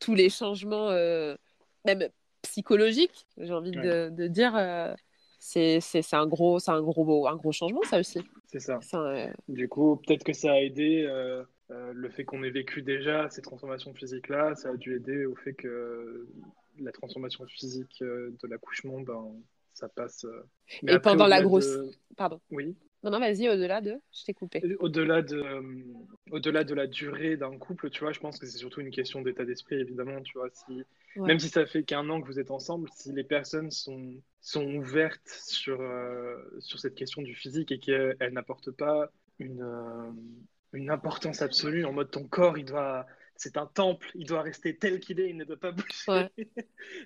tous 0.00 0.14
les 0.14 0.28
changements, 0.28 0.90
euh, 0.90 1.36
même 1.84 2.08
psychologiques, 2.42 3.26
j'ai 3.36 3.52
envie 3.52 3.76
ouais. 3.76 3.82
de, 3.82 4.08
de, 4.10 4.26
dire, 4.26 4.56
euh, 4.56 4.94
c'est 5.38 5.80
un 6.12 6.26
gros, 6.26 6.58
un 6.68 6.80
gros, 6.80 7.28
un 7.28 7.36
gros 7.36 7.52
changement, 7.52 7.82
ça 7.82 8.00
aussi. 8.00 8.20
C'est 8.46 8.60
ça. 8.60 8.80
Euh... 8.94 9.28
Du 9.48 9.68
coup, 9.68 9.96
peut-être 9.96 10.24
que 10.24 10.32
ça 10.32 10.52
a 10.52 10.60
aidé 10.60 11.06
le 11.68 12.10
fait 12.10 12.24
qu'on 12.24 12.42
ait 12.42 12.50
vécu 12.50 12.82
déjà 12.82 13.28
ces 13.30 13.42
transformations 13.42 13.94
physiques-là, 13.94 14.54
ça 14.56 14.70
a 14.70 14.76
dû 14.76 14.96
aider 14.96 15.24
au 15.26 15.36
fait 15.36 15.52
que 15.52 16.26
la 16.78 16.92
transformation 16.92 17.46
physique 17.46 18.00
de 18.00 18.48
l'accouchement, 18.48 19.00
ben, 19.00 19.34
ça 19.74 19.88
passe. 19.88 20.26
Mais 20.82 20.92
Et 20.92 20.94
après, 20.96 21.10
pendant 21.12 21.26
la 21.26 21.42
grosse. 21.42 21.66
De... 21.66 21.90
Pardon. 22.16 22.40
Oui. 22.50 22.76
Non, 23.02 23.10
non, 23.10 23.18
vas-y, 23.18 23.48
au-delà 23.48 23.80
de. 23.80 23.98
Je 24.12 24.24
t'ai 24.24 24.34
coupé. 24.34 24.62
Au-delà 24.78 25.22
de, 25.22 25.36
euh, 25.36 25.82
au-delà 26.30 26.64
de 26.64 26.74
la 26.74 26.86
durée 26.86 27.36
d'un 27.36 27.56
couple, 27.56 27.88
tu 27.88 28.00
vois, 28.00 28.12
je 28.12 28.20
pense 28.20 28.38
que 28.38 28.46
c'est 28.46 28.58
surtout 28.58 28.82
une 28.82 28.90
question 28.90 29.22
d'état 29.22 29.44
d'esprit, 29.44 29.76
évidemment, 29.76 30.20
tu 30.20 30.36
vois. 30.36 30.50
Si, 30.52 30.84
ouais. 31.16 31.28
Même 31.28 31.38
si 31.38 31.48
ça 31.48 31.64
fait 31.64 31.82
qu'un 31.82 32.08
an 32.10 32.20
que 32.20 32.26
vous 32.26 32.38
êtes 32.38 32.50
ensemble, 32.50 32.90
si 32.94 33.12
les 33.12 33.24
personnes 33.24 33.70
sont, 33.70 34.20
sont 34.42 34.66
ouvertes 34.74 35.28
sur, 35.28 35.80
euh, 35.80 36.36
sur 36.58 36.78
cette 36.78 36.94
question 36.94 37.22
du 37.22 37.34
physique 37.34 37.72
et 37.72 37.78
qu'elles 37.78 38.32
n'apportent 38.32 38.72
pas 38.72 39.10
une, 39.38 39.62
euh, 39.62 40.10
une 40.74 40.90
importance 40.90 41.40
absolue 41.40 41.86
en 41.86 41.94
mode 41.94 42.10
ton 42.10 42.24
corps, 42.24 42.58
il 42.58 42.66
doit. 42.66 43.06
C'est 43.34 43.56
un 43.56 43.64
temple, 43.64 44.10
il 44.14 44.26
doit 44.26 44.42
rester 44.42 44.76
tel 44.76 45.00
qu'il 45.00 45.18
est, 45.18 45.30
il 45.30 45.36
ne 45.38 45.44
doit 45.44 45.56
pas 45.56 45.72
bouger. 45.72 45.86
Ouais. 46.06 46.30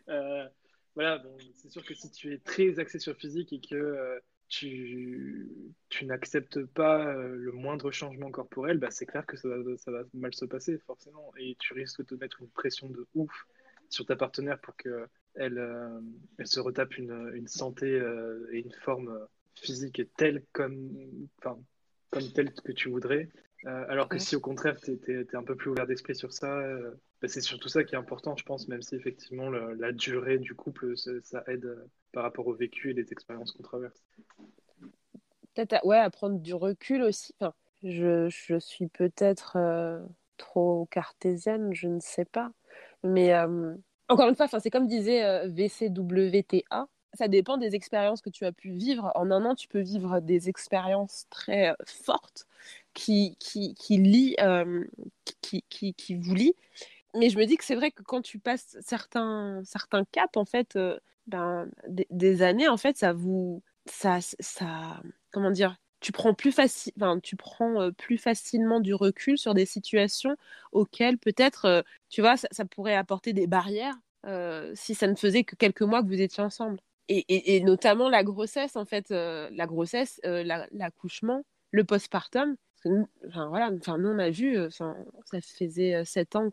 voilà, 0.95 1.18
bon, 1.18 1.36
c'est 1.55 1.70
sûr 1.70 1.84
que 1.84 1.95
si 1.95 2.11
tu 2.11 2.32
es 2.32 2.38
très 2.38 2.78
axé 2.78 2.99
sur 2.99 3.16
physique 3.16 3.53
et 3.53 3.61
que 3.61 4.20
tu, 4.49 5.49
tu 5.88 6.05
n'acceptes 6.07 6.64
pas 6.64 7.07
euh, 7.07 7.34
le 7.34 7.53
moindre 7.53 7.90
changement 7.90 8.30
corporel, 8.30 8.78
bah, 8.78 8.90
c'est 8.90 9.07
clair 9.07 9.26
que 9.26 9.36
ça 9.36 9.49
va, 9.49 9.57
ça 9.76 9.90
va, 9.90 10.03
mal 10.12 10.34
se 10.34 10.45
passer, 10.45 10.78
forcément. 10.78 11.32
Et 11.38 11.57
tu 11.59 11.72
risques 11.72 12.01
de 12.01 12.05
te 12.05 12.14
mettre 12.14 12.40
une 12.40 12.51
pression 12.51 12.88
de 12.88 13.07
ouf 13.14 13.47
sur 13.88 14.07
ta 14.07 14.16
partenaire 14.16 14.61
pour 14.61 14.76
qu'elle 14.76 15.59
euh, 15.59 16.01
elle 16.38 16.47
se 16.47 16.61
retape 16.61 16.97
une, 16.99 17.32
une 17.34 17.49
santé 17.49 17.86
euh, 17.86 18.49
et 18.53 18.61
une 18.61 18.72
forme 18.72 19.26
physique 19.57 20.03
telle 20.16 20.45
comme, 20.53 21.28
enfin, 21.38 21.59
comme 22.11 22.32
telle 22.32 22.53
que 22.53 22.72
tu 22.72 22.88
voudrais. 22.88 23.28
Euh, 23.66 23.84
alors 23.88 24.09
que 24.09 24.14
ouais. 24.14 24.20
si 24.20 24.36
au 24.36 24.40
contraire, 24.40 24.76
tu 24.80 24.92
es, 25.09 25.34
un 25.34 25.42
peu 25.42 25.57
plus 25.57 25.70
ouvert 25.70 25.86
d'esprit 25.86 26.14
sur 26.14 26.32
ça, 26.32 26.62
c'est 27.28 27.40
surtout 27.40 27.68
ça 27.68 27.84
qui 27.84 27.94
est 27.94 27.98
important, 27.98 28.36
je 28.36 28.44
pense, 28.44 28.68
même 28.68 28.82
si 28.82 28.94
effectivement 28.94 29.50
la 29.50 29.92
durée 29.92 30.38
du 30.38 30.54
couple, 30.54 30.96
ça, 30.96 31.42
aide 31.48 31.76
par 32.12 32.22
rapport 32.22 32.46
au 32.46 32.54
vécu 32.54 32.90
et 32.90 32.94
les 32.94 33.12
expériences 33.12 33.52
qu'on 33.52 33.62
traverse. 33.62 34.04
Peut-être 35.54 35.84
ouais, 35.86 35.98
à 35.98 36.10
prendre 36.10 36.38
du 36.38 36.54
recul 36.54 37.02
aussi. 37.02 37.34
Je, 37.82 38.28
je 38.28 38.58
suis 38.58 38.88
peut-être 38.88 39.56
euh, 39.56 40.00
trop 40.36 40.86
cartésienne, 40.90 41.72
je 41.74 41.88
ne 41.88 42.00
sais 42.00 42.24
pas. 42.24 42.50
Mais 43.02 43.34
encore 44.08 44.28
une 44.28 44.36
fois, 44.36 44.48
c'est 44.48 44.70
comme 44.70 44.86
disait 44.86 45.46
VCWTA, 45.48 46.88
ça 47.14 47.28
dépend 47.28 47.56
des 47.56 47.74
expériences 47.74 48.20
que 48.20 48.30
tu 48.30 48.44
as 48.44 48.52
pu 48.52 48.70
vivre. 48.70 49.12
En 49.14 49.30
un 49.30 49.44
an, 49.44 49.54
tu 49.54 49.68
peux 49.68 49.80
vivre 49.80 50.20
des 50.20 50.48
expériences 50.48 51.26
très 51.30 51.74
fortes 51.86 52.46
qui, 52.92 53.36
qui, 53.38 53.74
qui, 53.74 53.98
lit, 53.98 54.36
qui, 55.42 55.64
qui, 55.68 55.94
qui, 55.94 56.14
vous 56.14 56.34
lient. 56.34 56.56
Mais 57.14 57.30
je 57.30 57.38
me 57.38 57.44
dis 57.46 57.56
que 57.56 57.64
c'est 57.64 57.74
vrai 57.74 57.90
que 57.90 58.02
quand 58.02 58.22
tu 58.22 58.38
passes 58.38 58.76
certains, 58.80 59.62
certains 59.64 60.04
caps, 60.04 60.36
en 60.36 60.44
fait, 60.44 60.78
ben, 61.26 61.68
des, 61.88 62.42
années, 62.42 62.68
en 62.68 62.76
fait, 62.76 62.96
ça 62.96 63.12
vous. 63.12 63.62
Ça, 63.86 64.18
ça, 64.40 65.02
comment 65.30 65.50
dire 65.50 65.76
tu 66.04 66.12
prends 66.12 66.34
plus 66.34 66.52
facile, 66.52 66.92
enfin, 66.98 67.18
tu 67.18 67.34
prends 67.34 67.90
plus 67.92 68.18
facilement 68.18 68.78
du 68.78 68.92
recul 68.92 69.38
sur 69.38 69.54
des 69.54 69.64
situations 69.64 70.36
auxquelles 70.70 71.16
peut-être, 71.16 71.82
tu 72.10 72.20
vois, 72.20 72.36
ça, 72.36 72.64
pourrait 72.66 72.94
apporter 72.94 73.32
des 73.32 73.46
barrières 73.46 73.96
si 74.74 74.94
ça 74.94 75.06
ne 75.06 75.14
faisait 75.14 75.44
que 75.44 75.56
quelques 75.56 75.80
mois 75.80 76.02
que 76.02 76.08
vous 76.08 76.20
étiez 76.20 76.42
ensemble. 76.42 76.78
Et, 77.08 77.60
notamment 77.60 78.10
la 78.10 78.22
grossesse, 78.22 78.76
en 78.76 78.84
fait, 78.84 79.08
la 79.08 79.66
grossesse, 79.66 80.20
l'accouchement, 80.24 81.42
le 81.70 81.84
postpartum. 81.84 82.56
Enfin, 83.26 83.48
voilà, 83.48 83.70
enfin, 83.72 83.96
nous, 83.96 84.10
on 84.10 84.18
a 84.18 84.28
vu, 84.28 84.58
ça 84.70 84.94
faisait 85.40 86.04
sept 86.04 86.36
ans 86.36 86.50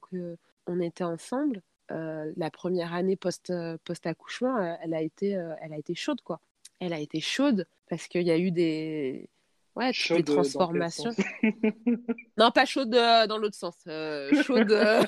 qu'on 0.65 0.79
était 0.79 1.03
ensemble. 1.03 1.61
la 1.89 2.51
première 2.51 2.93
année 2.93 3.15
post, 3.15 3.53
post-accouchement, 3.83 4.77
elle, 4.81 4.93
a 4.93 5.01
été, 5.01 5.31
elle 5.61 5.73
a 5.73 5.77
été 5.77 5.95
chaude, 5.95 6.21
quoi. 6.21 6.39
Elle 6.79 6.93
a 6.93 6.99
été 6.99 7.19
chaude 7.19 7.67
parce 7.89 8.07
qu'il 8.07 8.23
y 8.23 8.31
a 8.31 8.37
eu 8.37 8.51
des, 8.51 9.29
Ouais, 9.75 9.91
des 10.09 10.23
transformations. 10.23 11.11
non, 12.37 12.51
pas 12.51 12.65
chaude 12.65 12.93
euh, 12.93 13.25
dans 13.27 13.37
l'autre 13.37 13.55
sens. 13.55 13.75
Euh, 13.87 14.29
chaude. 14.43 14.71
Euh, 14.71 15.05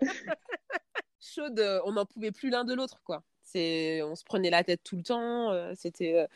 chaude, 1.20 1.82
on 1.84 1.92
n'en 1.92 2.06
pouvait 2.06 2.32
plus 2.32 2.48
l'un 2.48 2.64
de 2.64 2.72
l'autre, 2.72 3.00
quoi. 3.04 3.22
C'est, 3.42 4.02
on 4.02 4.14
se 4.14 4.24
prenait 4.24 4.50
la 4.50 4.64
tête 4.64 4.80
tout 4.84 4.96
le 4.96 5.02
temps. 5.02 5.74
c'était 5.74 6.26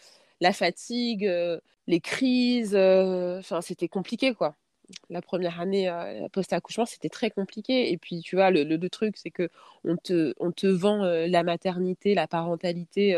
la 0.40 0.53
fatigue, 0.53 1.30
les 1.86 2.01
crises. 2.01 2.76
Enfin, 2.76 3.61
c'était 3.62 3.88
compliqué, 3.88 4.34
quoi. 4.34 4.57
La 5.11 5.22
première 5.22 5.61
année 5.61 5.90
post-accouchement, 6.32 6.86
c'était 6.86 7.09
très 7.09 7.30
compliqué. 7.30 7.93
Et 7.93 7.99
puis, 7.99 8.20
tu 8.20 8.36
vois, 8.36 8.51
le, 8.51 8.88
truc, 8.88 9.16
c'est 9.16 9.30
que 9.30 9.49
on 9.84 9.97
te, 9.97 10.34
on 10.38 10.53
te 10.53 10.66
vend 10.66 11.05
la 11.05 11.43
maternité, 11.43 12.14
la 12.14 12.26
parentalité. 12.26 13.16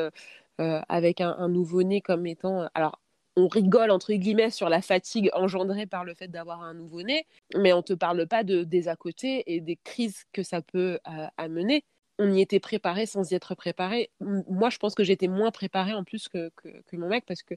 avec 0.59 1.21
un, 1.21 1.35
un 1.39 1.49
nouveau-né 1.49 2.01
comme 2.01 2.27
étant 2.27 2.69
alors 2.75 3.01
on 3.37 3.49
rigole 3.49 3.91
entre 3.91 4.13
guillemets 4.13 4.51
sur 4.51 4.69
la 4.69 4.81
fatigue 4.83 5.31
engendrée 5.33 5.87
par 5.87 6.05
le 6.05 6.15
fait 6.15 6.29
d'avoir 6.29 6.63
un 6.63 6.75
nouveau-né, 6.75 7.27
mais 7.57 7.73
on 7.73 7.79
ne 7.79 7.83
te 7.83 7.93
parle 7.93 8.27
pas 8.27 8.45
de, 8.45 8.65
des 8.65 8.89
à 8.89 8.97
côté 8.97 9.43
et 9.55 9.61
des 9.61 9.77
crises 9.77 10.25
que 10.33 10.43
ça 10.43 10.63
peut 10.63 10.99
euh, 11.09 11.27
amener. 11.37 11.85
On 12.19 12.33
y 12.33 12.41
était 12.41 12.61
préparé 12.61 13.07
sans 13.07 13.33
y 13.33 13.35
être 13.35 13.57
préparé. 13.57 14.11
Moi, 14.21 14.71
je 14.71 14.79
pense 14.79 14.95
que 14.95 15.03
j'étais 15.03 15.27
moins 15.27 15.51
préparée 15.51 15.95
en 15.95 16.05
plus 16.05 16.29
que, 16.29 16.51
que, 16.57 16.97
mon 16.97 17.09
mec 17.09 17.25
parce 17.27 17.43
que 17.43 17.55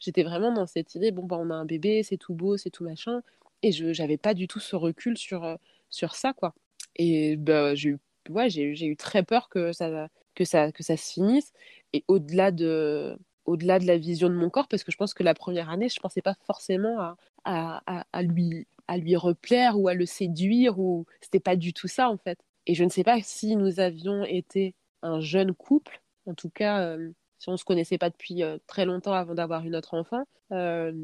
j'étais 0.00 0.24
vraiment 0.24 0.52
dans 0.52 0.66
cette 0.66 0.96
idée 0.96 1.12
bon, 1.12 1.24
bah, 1.24 1.36
on 1.38 1.50
a 1.50 1.54
un 1.54 1.64
bébé, 1.64 2.02
c'est 2.02 2.16
tout 2.16 2.34
beau, 2.34 2.56
c'est 2.56 2.70
tout 2.70 2.84
machin. 2.84 3.22
Et 3.62 3.72
je 3.72 4.00
n'avais 4.00 4.16
pas 4.16 4.34
du 4.34 4.48
tout 4.48 4.60
ce 4.60 4.76
recul 4.76 5.18
sur, 5.18 5.44
euh, 5.44 5.56
sur 5.90 6.14
ça, 6.14 6.32
quoi. 6.32 6.54
Et 6.96 7.36
bah, 7.36 7.74
j'ai 7.74 7.90
eu, 8.62 8.74
eu 8.84 8.96
très 8.96 9.22
peur 9.22 9.48
que 9.48 9.72
ça, 9.72 10.08
que, 10.34 10.44
ça, 10.44 10.72
que 10.72 10.82
ça 10.82 10.96
se 10.96 11.12
finisse. 11.12 11.52
Et 11.92 12.04
au-delà 12.08 12.50
de, 12.50 13.18
au-delà 13.44 13.78
de 13.78 13.86
la 13.86 13.98
vision 13.98 14.28
de 14.28 14.34
mon 14.34 14.50
corps, 14.50 14.68
parce 14.68 14.84
que 14.84 14.92
je 14.92 14.96
pense 14.96 15.14
que 15.14 15.22
la 15.22 15.34
première 15.34 15.70
année, 15.70 15.88
je 15.88 15.98
ne 15.98 16.02
pensais 16.02 16.22
pas 16.22 16.34
forcément 16.46 16.98
à, 17.44 17.82
à, 18.12 18.22
lui, 18.22 18.66
à 18.88 18.96
lui 18.98 19.16
replaire 19.16 19.78
ou 19.78 19.88
à 19.88 19.94
le 19.94 20.06
séduire, 20.06 20.78
ou 20.78 21.06
c'était 21.20 21.40
pas 21.40 21.56
du 21.56 21.72
tout 21.72 21.88
ça 21.88 22.08
en 22.10 22.16
fait. 22.18 22.38
Et 22.66 22.74
je 22.74 22.84
ne 22.84 22.90
sais 22.90 23.04
pas 23.04 23.20
si 23.22 23.56
nous 23.56 23.80
avions 23.80 24.24
été 24.24 24.74
un 25.02 25.20
jeune 25.20 25.54
couple, 25.54 26.02
en 26.26 26.34
tout 26.34 26.50
cas, 26.50 26.82
euh, 26.82 27.10
si 27.38 27.48
on 27.48 27.52
ne 27.52 27.56
se 27.56 27.64
connaissait 27.64 27.98
pas 27.98 28.10
depuis 28.10 28.42
euh, 28.42 28.58
très 28.66 28.84
longtemps 28.84 29.14
avant 29.14 29.34
d'avoir 29.34 29.64
une 29.64 29.76
autre 29.76 29.94
enfant, 29.94 30.24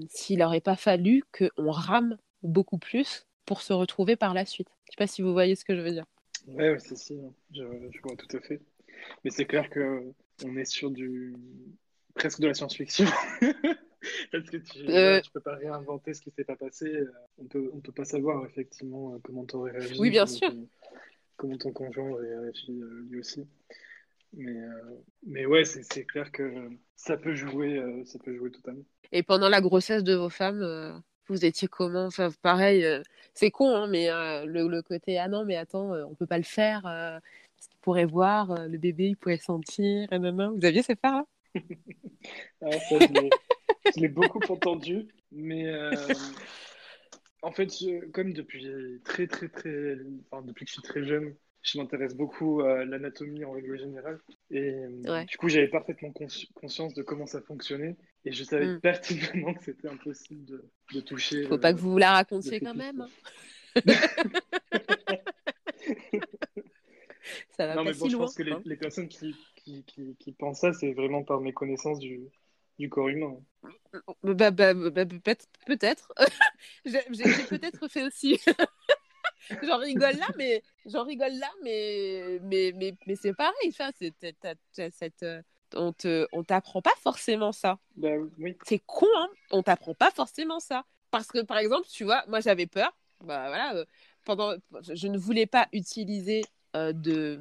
s'il 0.09 0.41
n'aurait 0.41 0.61
pas 0.61 0.77
fallu 0.77 1.23
qu'on 1.33 1.71
rame 1.71 2.17
beaucoup 2.43 2.79
plus 2.79 3.27
pour 3.45 3.63
se 3.63 3.73
retrouver 3.73 4.17
par 4.17 4.35
la 4.35 4.45
suite. 4.45 4.69
Je 4.69 4.91
ne 4.91 4.93
sais 4.93 4.97
pas 4.99 5.07
si 5.07 5.23
vous 5.23 5.33
voyez 5.33 5.55
ce 5.55 5.65
que 5.65 5.77
je 5.77 5.81
veux 5.81 5.93
dire. 5.93 6.07
Oui, 6.49 6.69
ouais, 6.69 6.79
c'est 6.79 6.97
si, 6.97 7.15
hein. 7.15 7.33
je, 7.53 7.63
je, 7.63 8.01
vois 8.03 8.17
tout 8.17 8.37
à 8.37 8.41
fait. 8.41 8.61
Mais 9.25 9.31
c'est 9.31 9.47
clair 9.47 9.69
que 9.71 10.13
on 10.45 10.57
est 10.57 10.65
sur 10.65 10.91
du, 10.91 11.35
presque 12.15 12.41
de 12.41 12.49
la 12.49 12.55
science-fiction. 12.55 13.07
Parce 14.33 14.49
que 14.51 14.59
tu 14.59 14.85
ne 14.85 14.93
euh, 14.93 15.21
peux 15.33 15.41
pas 15.41 15.57
réinventer 15.57 16.15
ce 16.15 16.21
qui 16.21 16.31
s'est 16.31 16.45
pas 16.45 16.57
passé. 16.57 16.87
Euh, 16.87 17.11
on 17.39 17.45
peut, 17.45 17.71
on 17.73 17.81
peut 17.81 17.93
pas 17.93 18.05
savoir 18.05 18.45
effectivement 18.47 19.15
euh, 19.15 19.19
comment 19.23 19.45
tu 19.45 19.57
aurais 19.57 19.73
réagi. 19.73 19.99
Oui, 19.99 20.11
bien 20.11 20.27
sûr. 20.27 20.53
comment 21.37 21.57
ton 21.59 21.73
conjoint 21.73 22.11
aurait 22.11 22.39
réagi 22.39 22.67
lui 23.09 23.19
aussi. 23.19 23.47
Mais, 24.33 24.57
mais 25.25 25.47
ouais, 25.47 25.65
c'est 25.65 26.05
clair 26.05 26.31
que 26.31 26.69
ça 26.95 27.17
peut 27.17 27.35
jouer, 27.35 27.81
ça 28.05 28.19
peut 28.19 28.37
jouer 28.37 28.51
totalement. 28.51 28.85
Et 29.13 29.23
pendant 29.23 29.49
la 29.49 29.63
grossesse 29.63 30.05
de 30.05 30.15
vos 30.15 30.29
femmes, 30.29 31.03
vous 31.29 31.45
étiez 31.45 31.69
comment? 31.69 32.07
Enfin, 32.07 32.31
pareil, 32.43 32.87
c'est 33.35 33.51
con, 33.51 33.75
hein, 33.75 33.87
mais 33.87 34.09
le, 34.47 34.69
le, 34.69 34.83
côté 34.83 35.19
ah 35.19 35.29
non, 35.29 35.45
mais 35.45 35.57
attends, 35.57 35.93
on 35.93 36.15
peut 36.15 36.27
pas 36.27 36.39
le 36.39 36.45
faire 36.45 36.83
parce 36.83 37.69
qu'il 37.69 37.79
pourrait 37.81 38.05
voir 38.05 38.69
le 38.69 38.79
bébé, 38.79 39.09
il 39.09 39.17
pourrait 39.17 39.39
sentir. 39.39 40.13
Et 40.13 40.19
Vous 40.19 40.65
aviez 40.65 40.83
ces 40.83 40.97
phares 40.97 41.17
là 41.17 41.25
ah, 42.63 42.71
je 43.95 44.01
l'ai 44.01 44.09
beaucoup 44.09 44.41
entendu, 44.49 45.09
mais 45.33 45.67
euh, 45.67 45.91
en 47.43 47.53
fait, 47.53 47.73
comme 48.13 48.33
depuis 48.33 48.69
très 49.05 49.27
très 49.27 49.49
très, 49.49 49.97
enfin, 50.31 50.43
depuis 50.43 50.65
que 50.65 50.71
je 50.71 50.75
suis 50.75 50.83
très 50.83 51.05
jeune, 51.05 51.35
je 51.67 51.79
m'intéresse 51.79 52.15
beaucoup 52.15 52.61
à 52.61 52.85
l'anatomie 52.85 53.45
en 53.45 53.51
règle 53.51 53.77
générale. 53.79 54.21
Et 54.51 54.71
euh, 54.71 55.25
du 55.25 55.37
coup, 55.37 55.49
j'avais 55.49 55.67
parfaitement 55.67 56.13
conscience 56.55 56.95
de 56.95 57.03
comment 57.03 57.27
ça 57.27 57.41
fonctionnait. 57.41 57.97
Et 58.25 58.31
je 58.33 58.45
savais 58.45 58.67
mm. 58.67 58.81
pertinemment 58.81 59.53
que 59.53 59.65
c'était 59.65 59.89
impossible 59.89 60.45
de, 60.45 60.65
de 60.95 61.01
toucher. 61.01 61.45
Faut 61.47 61.59
pas 61.59 61.75
que 61.75 61.81
vous 61.81 61.99
la 61.99 62.13
racontiez 62.13 62.61
quand 62.61 62.75
même. 62.75 63.01
Hein. 63.01 63.09
ça 67.57 67.67
va 67.67 67.75
non, 67.75 67.83
pas 67.85 67.91
mais 67.91 67.97
bon, 67.97 68.05
si 68.05 68.11
je 68.11 68.17
pense 68.17 68.35
que 68.37 68.45
les, 68.45 68.53
hein. 68.53 68.63
les 68.65 68.77
personnes 68.77 69.09
qui, 69.09 69.35
qui, 69.57 69.85
qui, 69.85 70.33
pense 70.33 70.61
ça, 70.61 70.73
c'est 70.73 70.93
vraiment 70.93 71.25
par 71.25 71.41
méconnaissance 71.41 71.99
du, 71.99 72.21
du 72.79 72.89
corps 72.89 73.09
humain. 73.09 73.37
Bah, 74.23 74.53
bah, 74.53 74.73
bah, 74.73 75.05
peut-être. 75.67 76.13
j'ai 76.85 77.03
peut-être 77.49 77.89
fait 77.89 78.05
aussi. 78.05 78.39
j'en 79.63 79.79
rigole 79.79 80.17
là, 80.17 80.29
mais 80.37 80.63
j'en 80.87 81.05
rigole 81.05 81.33
là, 81.35 81.51
mais 81.63 82.39
mais 82.43 82.73
mais, 82.75 82.95
mais 83.07 83.17
c'est 83.17 83.35
pareil. 83.35 83.73
Ça, 83.73 83.91
c'est 83.99 84.15
cette 84.91 85.23
euh, 85.23 85.43
on 85.75 85.93
te 85.93 86.27
on 86.33 86.45
t'apprend 86.45 86.83
pas 86.83 86.95
forcément 87.03 87.53
ça. 87.53 87.79
Bah, 87.97 88.11
oui. 88.39 88.57
C'est 88.65 88.81
con, 88.85 89.07
hein 89.17 89.29
On 89.51 89.63
t'apprend 89.63 89.95
pas 89.95 90.11
forcément 90.11 90.61
ça. 90.61 90.85
Parce 91.11 91.29
que 91.29 91.43
par 91.43 91.59
exemple, 91.59 91.87
tu 91.89 92.05
vois, 92.05 92.25
moi 92.29 92.41
j'avais 92.41 92.67
peur. 92.67 92.97
Bah 93.21 93.49
voilà, 93.49 93.75
euh, 93.75 93.85
pendant, 94.25 94.55
je 94.83 95.09
ne 95.09 95.19
voulais 95.19 95.47
pas 95.47 95.69
utiliser 95.73 96.43
euh, 96.77 96.93
de 96.93 97.41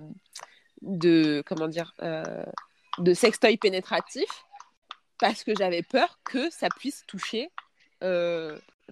de 0.81 1.43
comment 1.45 1.67
dire 1.67 1.93
euh, 2.01 2.45
de 2.99 3.13
sextoy 3.13 3.57
pénétratif 3.57 4.29
parce 5.19 5.43
que 5.43 5.51
j'avais 5.57 5.83
peur 5.83 6.19
que 6.23 6.49
ça 6.49 6.69
puisse 6.69 7.03
toucher 7.07 7.49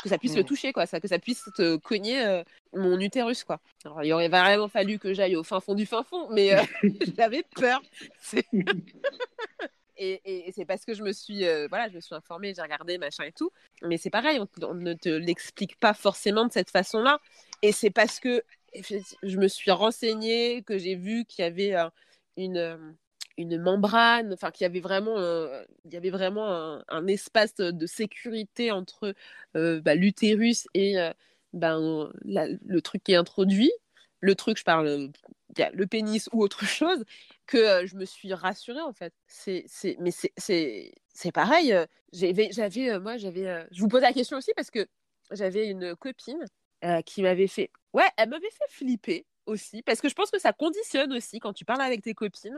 que 0.02 0.10
ça 0.10 0.18
puisse 0.18 0.36
le 0.36 0.42
hmm. 0.42 0.46
toucher 0.46 0.74
quoi 0.74 0.86
ça 0.86 1.00
que 1.00 1.08
ça 1.08 1.20
puisse 1.20 1.44
te 1.56 1.76
cogner 1.78 2.26
euh, 2.26 2.44
mon 2.74 3.00
utérus 3.00 3.44
quoi. 3.44 3.60
Alors, 3.86 4.04
il 4.04 4.12
aurait 4.14 4.30
vraiment 4.30 4.68
fallu 4.68 4.98
que 4.98 5.14
j'aille 5.14 5.36
au 5.36 5.44
fin 5.44 5.60
fond 5.60 5.76
du 5.76 5.86
fin 5.86 6.04
fond 6.04 6.30
mais 6.32 6.52
j'avais 7.18 7.44
peur. 7.56 7.82
Et, 9.96 10.48
et, 10.48 10.52
c'est 10.52 10.66
parce 10.66 10.86
que 10.86 10.96
je 10.96 11.04
me 11.04 11.14
suis 11.14 11.46
voilà 11.70 11.88
je 11.88 11.96
me 11.96 12.02
suis 12.02 12.16
informée 12.16 12.52
j'ai 12.56 12.64
regardé 12.64 12.98
machin 12.98 13.26
et 13.26 13.32
tout. 13.32 13.52
Mais 13.84 13.98
c'est 13.98 14.10
pareil 14.10 14.40
on, 14.40 14.74
ne 14.74 14.94
te 14.94 15.08
l'explique 15.08 15.80
pas 15.80 15.94
forcément 15.94 16.48
de 16.48 16.52
cette 16.52 16.72
façon 16.72 17.04
là 17.04 17.20
et 17.62 17.72
c'est 17.72 17.92
parce 17.92 18.20
que 18.20 18.44
je 18.82 19.38
me 19.38 19.48
suis 19.48 19.72
renseignée, 19.72 20.64
que 20.64 20.78
j'ai 20.78 20.96
vu 20.96 21.26
qu'il 21.26 21.44
y 21.44 21.48
avait 21.48 21.76
euh, 21.76 21.90
une, 22.38 22.58
euh, 22.58 22.78
une 23.38 23.58
membrane, 23.60 24.34
enfin 24.34 24.52
qu'il 24.52 24.66
y 24.66 24.68
avait 24.68 24.80
vraiment, 24.80 25.18
il 25.18 25.94
y 25.94 25.98
avait 25.98 26.10
vraiment 26.10 26.82
un, 26.88 27.08
espace 27.08 27.56
de 27.56 27.86
sécurité 27.86 28.72
entre 28.72 29.14
euh, 29.56 29.82
bah, 29.82 29.96
l'utérus 29.96 30.68
et 30.74 30.96
ben, 31.54 32.12
le 32.24 32.80
truc 32.82 33.04
qui 33.04 33.14
est 33.14 33.16
introduit. 33.16 33.72
Le 34.20 34.36
truc, 34.36 34.58
je 34.58 34.64
parle, 34.64 35.12
le 35.74 35.86
pénis 35.86 36.30
ou 36.32 36.42
autre 36.42 36.66
chose, 36.66 37.04
que 37.46 37.86
je 37.86 37.96
me 37.96 38.06
suis 38.06 38.34
rassurée 38.34 38.82
en 38.82 38.94
fait. 38.94 39.14
C'est, 39.28 39.66
c'est, 39.68 39.98
mais 40.00 40.12
c'est, 40.12 40.32
c'est, 40.38 40.94
c'est 41.14 41.32
pareil. 41.32 41.76
J'avais, 42.14 42.50
moi, 43.00 43.18
j'avais. 43.18 43.66
je 43.72 43.82
vous 43.82 43.88
pose 43.88 44.02
la 44.02 44.14
question 44.14 44.38
aussi 44.38 44.52
parce 44.56 44.72
que 44.72 44.88
j'avais 45.32 45.68
une 45.68 45.96
copine 45.96 46.46
qui 47.06 47.22
m'avait 47.24 47.48
fait 47.48 47.72
Ouais, 47.94 48.10
elle 48.18 48.30
m'avait 48.30 48.50
fait 48.50 48.70
flipper 48.70 49.26
aussi, 49.46 49.82
parce 49.84 50.02
que 50.02 50.10
je 50.10 50.16
pense 50.16 50.32
que 50.32 50.40
ça 50.40 50.54
conditionne 50.54 51.14
aussi 51.14 51.40
quand 51.40 51.54
tu 51.54 51.66
parles 51.66 51.82
avec 51.82 52.02
tes 52.02 52.14
copines. 52.14 52.58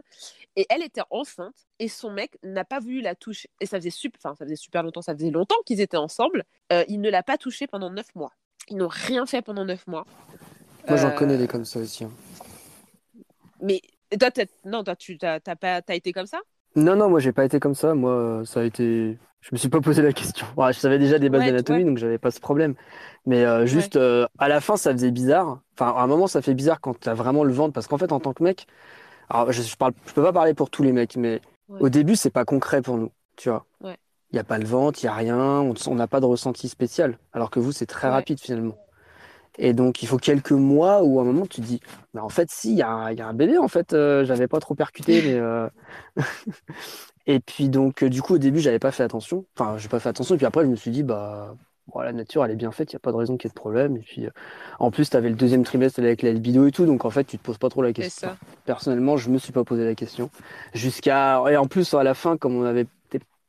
Et 0.55 0.65
elle 0.69 0.83
était 0.83 1.01
enceinte, 1.09 1.55
et 1.79 1.87
son 1.87 2.11
mec 2.11 2.37
n'a 2.43 2.65
pas 2.65 2.79
voulu 2.79 3.01
la 3.01 3.15
toucher. 3.15 3.49
Et 3.61 3.65
ça 3.65 3.77
faisait, 3.77 3.89
super, 3.89 4.19
enfin, 4.23 4.35
ça 4.35 4.45
faisait 4.45 4.55
super 4.55 4.83
longtemps, 4.83 5.01
ça 5.01 5.13
faisait 5.13 5.31
longtemps 5.31 5.55
qu'ils 5.65 5.81
étaient 5.81 5.97
ensemble. 5.97 6.43
Euh, 6.71 6.83
il 6.87 7.01
ne 7.01 7.09
l'a 7.09 7.23
pas 7.23 7.37
touchée 7.37 7.67
pendant 7.67 7.89
neuf 7.89 8.13
mois. 8.15 8.31
Ils 8.69 8.77
n'ont 8.77 8.87
rien 8.89 9.25
fait 9.25 9.41
pendant 9.41 9.65
neuf 9.65 9.85
mois. 9.87 10.05
Moi, 10.87 10.97
j'en 10.97 11.09
Euh, 11.09 11.17
connais 11.17 11.37
des 11.37 11.47
comme 11.47 11.65
ça 11.65 11.79
aussi. 11.79 12.03
hein. 12.03 12.11
Mais 13.61 13.81
toi, 14.19 14.29
non, 14.65 14.83
toi, 14.83 14.95
tu 14.95 15.17
t'as 15.17 15.39
pas, 15.39 15.81
t'as 15.81 15.95
été 15.95 16.11
comme 16.11 16.27
ça? 16.27 16.39
Non, 16.75 16.95
non, 16.95 17.09
moi, 17.09 17.19
j'ai 17.19 17.31
pas 17.31 17.45
été 17.45 17.59
comme 17.59 17.75
ça. 17.75 17.93
Moi, 17.95 18.43
ça 18.45 18.59
a 18.59 18.63
été. 18.63 19.17
Je 19.45 19.49
me 19.51 19.57
suis 19.57 19.69
pas 19.69 19.79
posé 19.79 20.01
la 20.01 20.11
question. 20.11 20.47
Ouais, 20.57 20.73
je 20.73 20.79
savais 20.79 20.97
déjà 20.97 21.19
des 21.19 21.29
bases 21.29 21.41
Ouais, 21.41 21.51
d'anatomie, 21.51 21.79
ouais. 21.79 21.85
donc 21.85 21.99
j'avais 21.99 22.17
pas 22.17 22.31
ce 22.31 22.39
problème. 22.39 22.73
Mais 23.27 23.45
euh, 23.45 23.67
juste 23.67 23.95
euh, 23.95 24.25
à 24.39 24.47
la 24.49 24.59
fin, 24.59 24.75
ça 24.75 24.91
faisait 24.91 25.11
bizarre. 25.11 25.59
Enfin, 25.75 25.93
à 25.95 26.01
un 26.01 26.07
moment, 26.07 26.25
ça 26.25 26.41
fait 26.41 26.55
bizarre 26.55 26.81
quand 26.81 26.99
t'as 26.99 27.13
vraiment 27.13 27.43
le 27.43 27.53
ventre, 27.53 27.71
parce 27.71 27.85
qu'en 27.85 27.99
fait, 27.99 28.11
en 28.11 28.19
tant 28.19 28.33
que 28.33 28.41
mec, 28.43 28.65
alors 29.29 29.51
je, 29.51 29.61
je 29.61 29.75
parle, 29.75 29.93
je 30.07 30.13
peux 30.13 30.23
pas 30.23 30.33
parler 30.33 30.55
pour 30.55 30.71
tous 30.71 30.81
les 30.81 30.91
mecs, 30.91 31.15
mais 31.15 31.41
au 31.69 31.89
début, 31.89 32.15
c'est 32.15 32.31
pas 32.31 32.43
concret 32.43 32.81
pour 32.81 32.97
nous, 32.97 33.11
tu 33.35 33.49
vois. 33.49 33.65
Ouais. 33.81 33.97
Il 34.31 34.35
y 34.35 34.39
a 34.39 34.43
pas 34.43 34.57
le 34.57 34.65
ventre, 34.65 35.03
il 35.03 35.05
y 35.05 35.09
a 35.09 35.13
rien, 35.13 35.37
on 35.37 35.95
n'a 35.95 36.07
pas 36.07 36.19
de 36.19 36.25
ressenti 36.25 36.67
spécial, 36.67 37.19
alors 37.31 37.51
que 37.51 37.59
vous, 37.59 37.71
c'est 37.71 37.85
très 37.85 38.09
rapide 38.09 38.39
finalement. 38.39 38.75
Et 39.57 39.73
donc, 39.73 40.03
il 40.03 40.07
faut 40.07 40.17
quelques 40.17 40.51
mois 40.51 41.03
où 41.03 41.19
à 41.19 41.21
un 41.23 41.25
moment, 41.25 41.45
tu 41.47 41.61
te 41.61 41.65
dis, 41.65 41.79
mais 42.13 42.21
en 42.21 42.29
fait, 42.29 42.49
si, 42.51 42.71
il 42.71 42.77
y 42.77 42.81
a, 42.81 42.89
un- 42.89 43.11
il 43.11 43.17
y 43.17 43.21
a 43.21 43.27
un 43.27 43.33
bébé, 43.33 43.57
en 43.57 43.67
fait, 43.67 43.93
euh, 43.93 44.25
j'avais 44.25 44.47
pas 44.47 44.59
trop 44.59 44.75
percuté, 44.75 45.21
mais. 45.23 45.35
euh, 45.35 45.67
Et 47.27 47.39
puis, 47.39 47.69
donc, 47.69 48.03
euh, 48.03 48.09
du 48.09 48.21
coup, 48.21 48.35
au 48.35 48.37
début, 48.37 48.59
j'avais 48.59 48.79
pas 48.79 48.91
fait 48.91 49.03
attention. 49.03 49.45
Enfin, 49.57 49.77
j'ai 49.77 49.89
pas 49.89 49.99
fait 49.99 50.09
attention. 50.09 50.35
Et 50.35 50.37
puis 50.37 50.45
après, 50.45 50.63
je 50.63 50.69
me 50.69 50.75
suis 50.75 50.91
dit, 50.91 51.03
bah, 51.03 51.55
bon, 51.87 51.99
la 52.01 52.13
nature, 52.13 52.45
elle 52.45 52.51
est 52.51 52.55
bien 52.55 52.71
faite, 52.71 52.91
il 52.91 52.95
n'y 52.95 52.97
a 52.97 52.99
pas 52.99 53.11
de 53.11 53.17
raison 53.17 53.35
qu'il 53.37 53.47
y 53.47 53.49
ait 53.49 53.55
de 53.55 53.59
problème. 53.59 53.97
Et 53.97 54.01
puis, 54.01 54.25
euh, 54.27 54.29
en 54.79 54.91
plus, 54.91 55.09
tu 55.09 55.17
avais 55.17 55.29
le 55.29 55.35
deuxième 55.35 55.63
trimestre 55.63 55.99
avec 55.99 56.21
la 56.21 56.31
libido 56.31 56.67
et 56.67 56.71
tout, 56.71 56.85
donc 56.85 57.03
en 57.05 57.09
fait, 57.09 57.23
tu 57.23 57.37
te 57.37 57.43
poses 57.43 57.57
pas 57.57 57.69
trop 57.69 57.81
la 57.81 57.93
question. 57.93 58.27
ça. 58.29 58.37
Personnellement, 58.65 59.17
je 59.17 59.29
me 59.29 59.37
suis 59.39 59.51
pas 59.51 59.63
posé 59.63 59.83
la 59.85 59.95
question. 59.95 60.29
Jusqu'à. 60.73 61.41
Et 61.49 61.57
en 61.57 61.65
plus, 61.65 61.93
à 61.95 62.03
la 62.03 62.13
fin, 62.13 62.37
comme 62.37 62.55
on 62.55 62.63
avait 62.63 62.85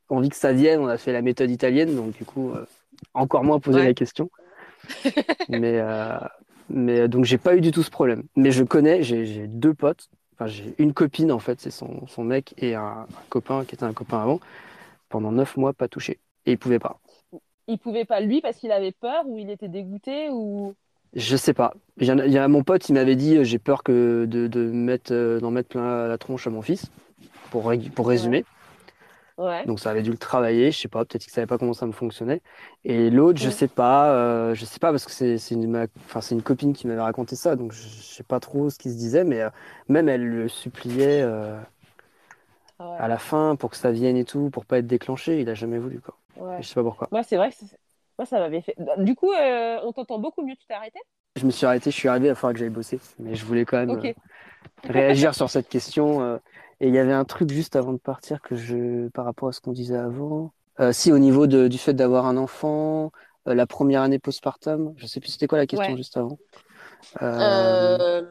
envie 0.09 0.29
que 0.29 0.37
ça 0.37 0.53
vienne, 0.53 0.81
on 0.81 0.87
a 0.87 0.97
fait 0.99 1.13
la 1.13 1.21
méthode 1.23 1.51
italienne, 1.51 1.95
donc 1.95 2.13
du 2.17 2.25
coup, 2.25 2.53
euh, 2.53 2.65
encore 3.13 3.45
moins 3.45 3.59
posé 3.61 3.81
Ouais. 3.81 3.87
la 3.87 3.95
question. 3.95 4.31
Mais, 5.49 5.79
euh, 5.81 6.19
mais 6.69 7.09
donc, 7.09 7.25
j'ai 7.25 7.39
pas 7.39 7.57
eu 7.57 7.61
du 7.61 7.71
tout 7.71 7.83
ce 7.83 7.91
problème. 7.91 8.25
Mais 8.37 8.51
je 8.51 8.65
connais, 8.65 9.03
j'ai 9.03 9.47
deux 9.47 9.75
potes. 9.75 10.09
Enfin, 10.35 10.47
j'ai 10.49 10.75
une 10.79 10.93
copine, 10.93 11.33
en 11.33 11.39
fait, 11.39 11.61
c'est 11.61 11.71
son, 11.71 12.07
son 12.07 12.25
mec, 12.25 12.55
et 12.59 12.75
un, 12.75 12.83
un 12.83 13.07
copain 13.31 13.65
qui 13.65 13.75
était 13.75 13.85
un 13.85 13.93
copain 13.95 14.21
avant. 14.23 14.41
Pendant 15.09 15.33
neuf 15.33 15.57
mois, 15.57 15.73
pas 15.73 15.89
touché. 15.89 16.21
Et 16.47 16.53
il 16.53 16.59
pouvait 16.59 16.79
pas. 16.81 17.01
Il 17.69 17.79
pouvait 17.79 18.05
pas 18.05 18.21
lui 18.21 18.41
parce 18.41 18.57
qu'il 18.59 18.73
avait 18.73 18.91
peur 18.93 19.27
ou 19.29 19.39
il 19.39 19.51
était 19.51 19.69
dégoûté 19.69 20.29
ou? 20.31 20.75
Je 21.15 21.37
sais 21.37 21.55
pas. 21.55 21.73
Il 21.99 22.07
y 22.07 22.11
a, 22.11 22.27
il 22.27 22.33
y 22.33 22.39
a 22.39 22.47
mon 22.49 22.63
pote, 22.63 22.89
il 22.89 22.93
m'avait 22.93 23.17
dit, 23.17 23.37
euh, 23.37 23.45
j'ai 23.45 23.59
peur 23.59 23.83
que 23.83 24.27
de, 24.29 24.49
de 24.49 24.71
mettre, 24.71 25.13
euh, 25.13 25.41
d'en 25.41 25.51
mettre 25.51 25.71
plein 25.71 26.09
la 26.09 26.19
tronche 26.19 26.47
à 26.47 26.51
mon 26.51 26.63
fils, 26.63 26.91
pour, 27.51 27.73
pour 27.95 28.09
résumer. 28.09 28.45
Ouais. 28.45 28.56
Donc 29.67 29.81
ça 29.81 29.91
avait 29.91 30.03
dû 30.03 30.11
le 30.11 30.17
travailler, 30.17 30.71
je 30.71 30.79
sais 30.79 30.89
pas, 30.89 31.05
peut-être 31.05 31.23
qu'il 31.23 31.33
savait 31.33 31.47
pas 31.47 31.59
comment 31.59 31.75
ça 31.75 31.87
me 31.87 31.93
fonctionnait. 31.93 32.41
Et 32.85 33.11
l'autre, 33.11 33.39
je 33.39 33.51
sais 33.51 33.69
pas, 33.69 34.11
euh, 34.15 34.55
je 34.55 34.65
sais 34.65 34.79
pas 34.79 34.91
parce 34.91 35.05
que 35.05 35.11
c'est 35.13 35.55
une, 35.55 35.71
ma- 35.71 35.87
enfin, 36.07 36.21
c'est 36.21 36.35
une 36.35 36.43
copine 36.43 36.73
qui 36.73 36.87
m'avait 36.87 37.01
raconté 37.01 37.37
ça, 37.37 37.57
donc 37.57 37.73
je, 37.73 37.87
sais 37.87 38.23
pas 38.23 38.41
trop 38.41 38.71
ce 38.71 38.79
qui 38.79 38.91
se 38.91 38.97
disait, 38.97 39.25
mais 39.25 39.43
euh, 39.43 39.51
même 39.89 40.09
elle 40.09 40.27
le 40.27 40.49
suppliait 40.49 41.21
euh, 41.23 41.59
Ah 42.79 42.91
ouais. 42.91 42.97
à 42.99 43.09
la 43.09 43.19
fin 43.19 43.57
pour 43.57 43.71
que 43.71 43.77
ça 43.77 43.91
vienne 43.93 44.17
et 44.17 44.25
tout, 44.25 44.49
pour 44.51 44.65
pas 44.65 44.79
être 44.79 44.87
déclenché. 44.87 45.41
Il 45.41 45.51
a 45.51 45.55
jamais 45.55 45.79
voulu 45.79 46.01
quoi. 46.01 46.17
Ouais. 46.37 46.63
Je 46.63 46.69
sais 46.69 46.75
pas 46.75 46.83
pourquoi. 46.83 47.09
Moi, 47.11 47.23
c'est 47.23 47.37
vrai 47.37 47.51
que 47.51 47.57
moi, 48.19 48.25
ça 48.25 48.39
m'avait 48.39 48.63
fait. 48.63 48.75
Du 48.99 49.15
coup, 49.15 49.33
on 49.33 49.93
t'entend 49.93 50.19
beaucoup 50.19 50.43
mieux. 50.43 50.57
Tu 50.57 50.67
t'es 50.67 50.75
arrêté? 50.75 50.99
Je 51.37 51.45
me 51.45 51.51
suis 51.51 51.67
arrêté, 51.67 51.91
je 51.91 51.97
suis 51.97 52.09
arrivé, 52.09 52.29
va 52.29 52.35
falloir 52.35 52.55
que 52.55 52.59
j'aille 52.59 52.71
bosser, 52.71 52.99
mais 53.19 53.35
je 53.35 53.45
voulais 53.45 53.67
quand 53.67 53.85
même 53.85 54.01
réagir 54.85 55.35
sur 55.35 55.51
cette 55.51 55.69
question. 55.69 56.41
Et 56.81 56.89
il 56.89 56.95
y 56.95 56.99
avait 56.99 57.13
un 57.13 57.25
truc 57.25 57.51
juste 57.51 57.77
avant 57.77 57.93
de 57.93 57.99
partir 57.99 58.41
que 58.43 58.57
je, 58.57 59.09
par 59.11 59.25
rapport 59.25 59.49
à 59.49 59.53
ce 59.53 59.61
qu'on 59.61 59.73
disait 59.73 59.97
avant. 59.97 60.53
Euh, 60.81 60.93
si, 60.93 61.13
au 61.13 61.19
niveau 61.19 61.47
de- 61.47 61.69
du 61.69 61.79
fait 61.79 61.95
d'avoir 61.95 62.27
un 62.27 62.37
enfant, 62.37 63.13
euh, 63.49 63.55
la 63.55 63.67
première 63.67 64.03
année 64.03 64.19
postpartum, 64.19 64.95
je 64.97 65.07
sais 65.07 65.21
plus 65.21 65.31
c'était 65.33 65.47
quoi 65.47 65.59
la 65.59 65.67
question 65.67 65.97
Ouais. 65.97 65.97
juste 65.97 66.17
avant. 66.17 66.39
Euh, 67.23 68.23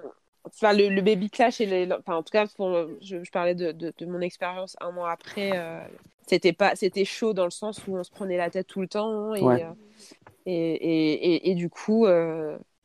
Enfin, 0.48 0.74
le, 0.74 0.90
le 0.90 1.02
baby 1.02 1.30
clash 1.32 1.60
et 1.60 1.66
les. 1.66 1.92
Enfin, 1.92 2.16
en 2.18 2.24
tout 2.24 2.32
cas, 2.32 2.46
pour, 2.48 2.70
je, 3.02 3.24
je 3.24 3.32
parlais 3.32 3.56
de, 3.56 3.72
de, 3.72 3.92
de 3.98 4.06
mon 4.06 4.22
expérience 4.22 4.76
un 4.80 4.92
mois 4.92 5.12
après. 5.12 5.58
euh, 5.58 5.82
c'était 6.28 6.54
pas, 6.54 6.76
c'était 6.76 7.06
chaud 7.06 7.34
dans 7.34 7.46
le 7.46 7.52
sens 7.52 7.88
où 7.88 7.96
on 7.98 8.04
se 8.04 8.12
prenait 8.12 8.38
la 8.38 8.50
tête 8.52 8.68
tout 8.68 8.82
le 8.82 8.88
temps 8.88 9.34
et 9.36 9.44
Ouais. 9.46 9.64
euh, 9.64 9.72
et, 10.46 10.54
et, 10.54 11.36
et, 11.36 11.52
et 11.52 11.56
du 11.56 11.70
coup, 11.70 12.08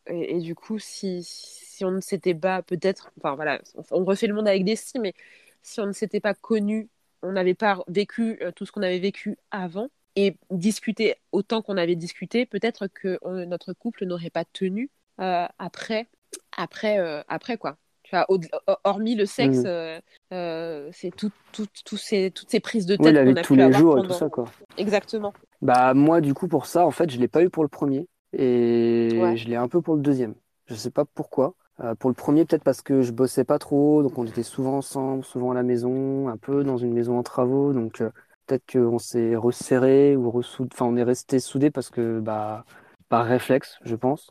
et, 0.06 0.40
du 0.40 0.54
coup, 0.54 0.78
si 0.78 1.22
si 1.24 1.84
on 1.84 1.90
ne 1.92 2.00
s'était 2.00 2.34
pas 2.34 2.62
peut-être, 2.62 3.10
enfin 3.18 3.34
voilà, 3.36 3.60
on, 3.90 4.00
on 4.02 4.04
refait 4.04 4.26
le 4.26 4.34
monde 4.34 4.48
avec 4.48 4.64
des 4.64 4.76
si, 4.76 4.98
mais 4.98 5.14
si 5.62 5.80
on 5.80 5.86
ne 5.86 5.92
s'était 5.92 6.20
pas 6.20 6.34
connu, 6.34 6.88
on 7.22 7.32
n'avait 7.32 7.54
pas 7.54 7.82
vécu 7.88 8.38
euh, 8.42 8.52
tout 8.52 8.66
ce 8.66 8.72
qu'on 8.72 8.82
avait 8.82 8.98
vécu 8.98 9.36
avant 9.50 9.88
et 10.16 10.36
discuté 10.50 11.16
autant 11.32 11.62
qu'on 11.62 11.76
avait 11.76 11.96
discuté, 11.96 12.46
peut-être 12.46 12.88
que 12.88 13.18
on- 13.22 13.46
notre 13.46 13.72
couple 13.72 14.04
n'aurait 14.06 14.30
pas 14.30 14.44
tenu 14.44 14.90
euh, 15.20 15.46
après, 15.58 16.08
après, 16.56 16.98
euh, 16.98 17.22
après 17.28 17.56
quoi. 17.58 17.76
Tu 18.02 18.16
vois, 18.16 18.26
au- 18.28 18.40
hormis 18.84 19.14
le 19.14 19.26
sexe, 19.26 19.62
euh, 19.66 20.00
euh, 20.32 20.88
c'est 20.92 21.14
tout, 21.14 21.30
tout, 21.52 21.66
tout 21.84 21.96
ces, 21.96 22.30
toutes 22.32 22.50
ces 22.50 22.58
prises 22.58 22.86
de 22.86 22.96
tête 22.96 23.14
oui, 23.14 23.24
qu'on 23.24 23.36
a 23.36 23.42
tous 23.42 23.54
pu 23.54 23.56
les 23.56 23.62
avoir 23.64 23.80
jours 23.80 23.98
et 23.98 24.02
tout 24.02 24.12
ça 24.12 24.28
quoi. 24.28 24.44
Exactement. 24.78 25.32
Bah 25.62 25.94
moi 25.94 26.20
du 26.20 26.34
coup 26.34 26.48
pour 26.48 26.66
ça 26.66 26.86
en 26.86 26.90
fait 26.90 27.10
je 27.10 27.18
l'ai 27.18 27.28
pas 27.28 27.42
eu 27.42 27.50
pour 27.50 27.62
le 27.62 27.68
premier 27.68 28.08
et 28.32 29.18
Ouais. 29.20 29.36
je 29.36 29.46
l'ai 29.48 29.56
un 29.56 29.68
peu 29.68 29.80
pour 29.82 29.94
le 29.94 30.02
deuxième. 30.02 30.34
Je 30.66 30.74
sais 30.74 30.90
pas 30.90 31.04
pourquoi. 31.04 31.54
Euh, 31.82 31.94
pour 31.94 32.10
le 32.10 32.14
premier 32.14 32.44
peut-être 32.44 32.62
parce 32.64 32.82
que 32.82 33.00
je 33.00 33.10
bossais 33.12 33.44
pas 33.44 33.58
trop 33.58 34.02
donc 34.02 34.18
on 34.18 34.26
était 34.26 34.42
souvent 34.42 34.76
ensemble, 34.78 35.24
souvent 35.24 35.52
à 35.52 35.54
la 35.54 35.62
maison, 35.62 36.28
un 36.28 36.36
peu 36.36 36.62
dans 36.62 36.76
une 36.76 36.92
maison 36.92 37.18
en 37.18 37.22
travaux 37.22 37.72
donc 37.72 38.02
euh, 38.02 38.10
peut-être 38.46 38.70
qu'on 38.70 38.98
s'est 38.98 39.34
resserré 39.36 40.14
ou 40.16 40.30
ressoudé, 40.30 40.68
enfin 40.74 40.84
on 40.86 40.96
est 40.96 41.02
resté 41.02 41.40
soudés 41.40 41.70
parce 41.70 41.88
que 41.90 42.20
bah 42.20 42.64
par 43.08 43.24
réflexe 43.24 43.78
je 43.84 43.96
pense. 43.96 44.30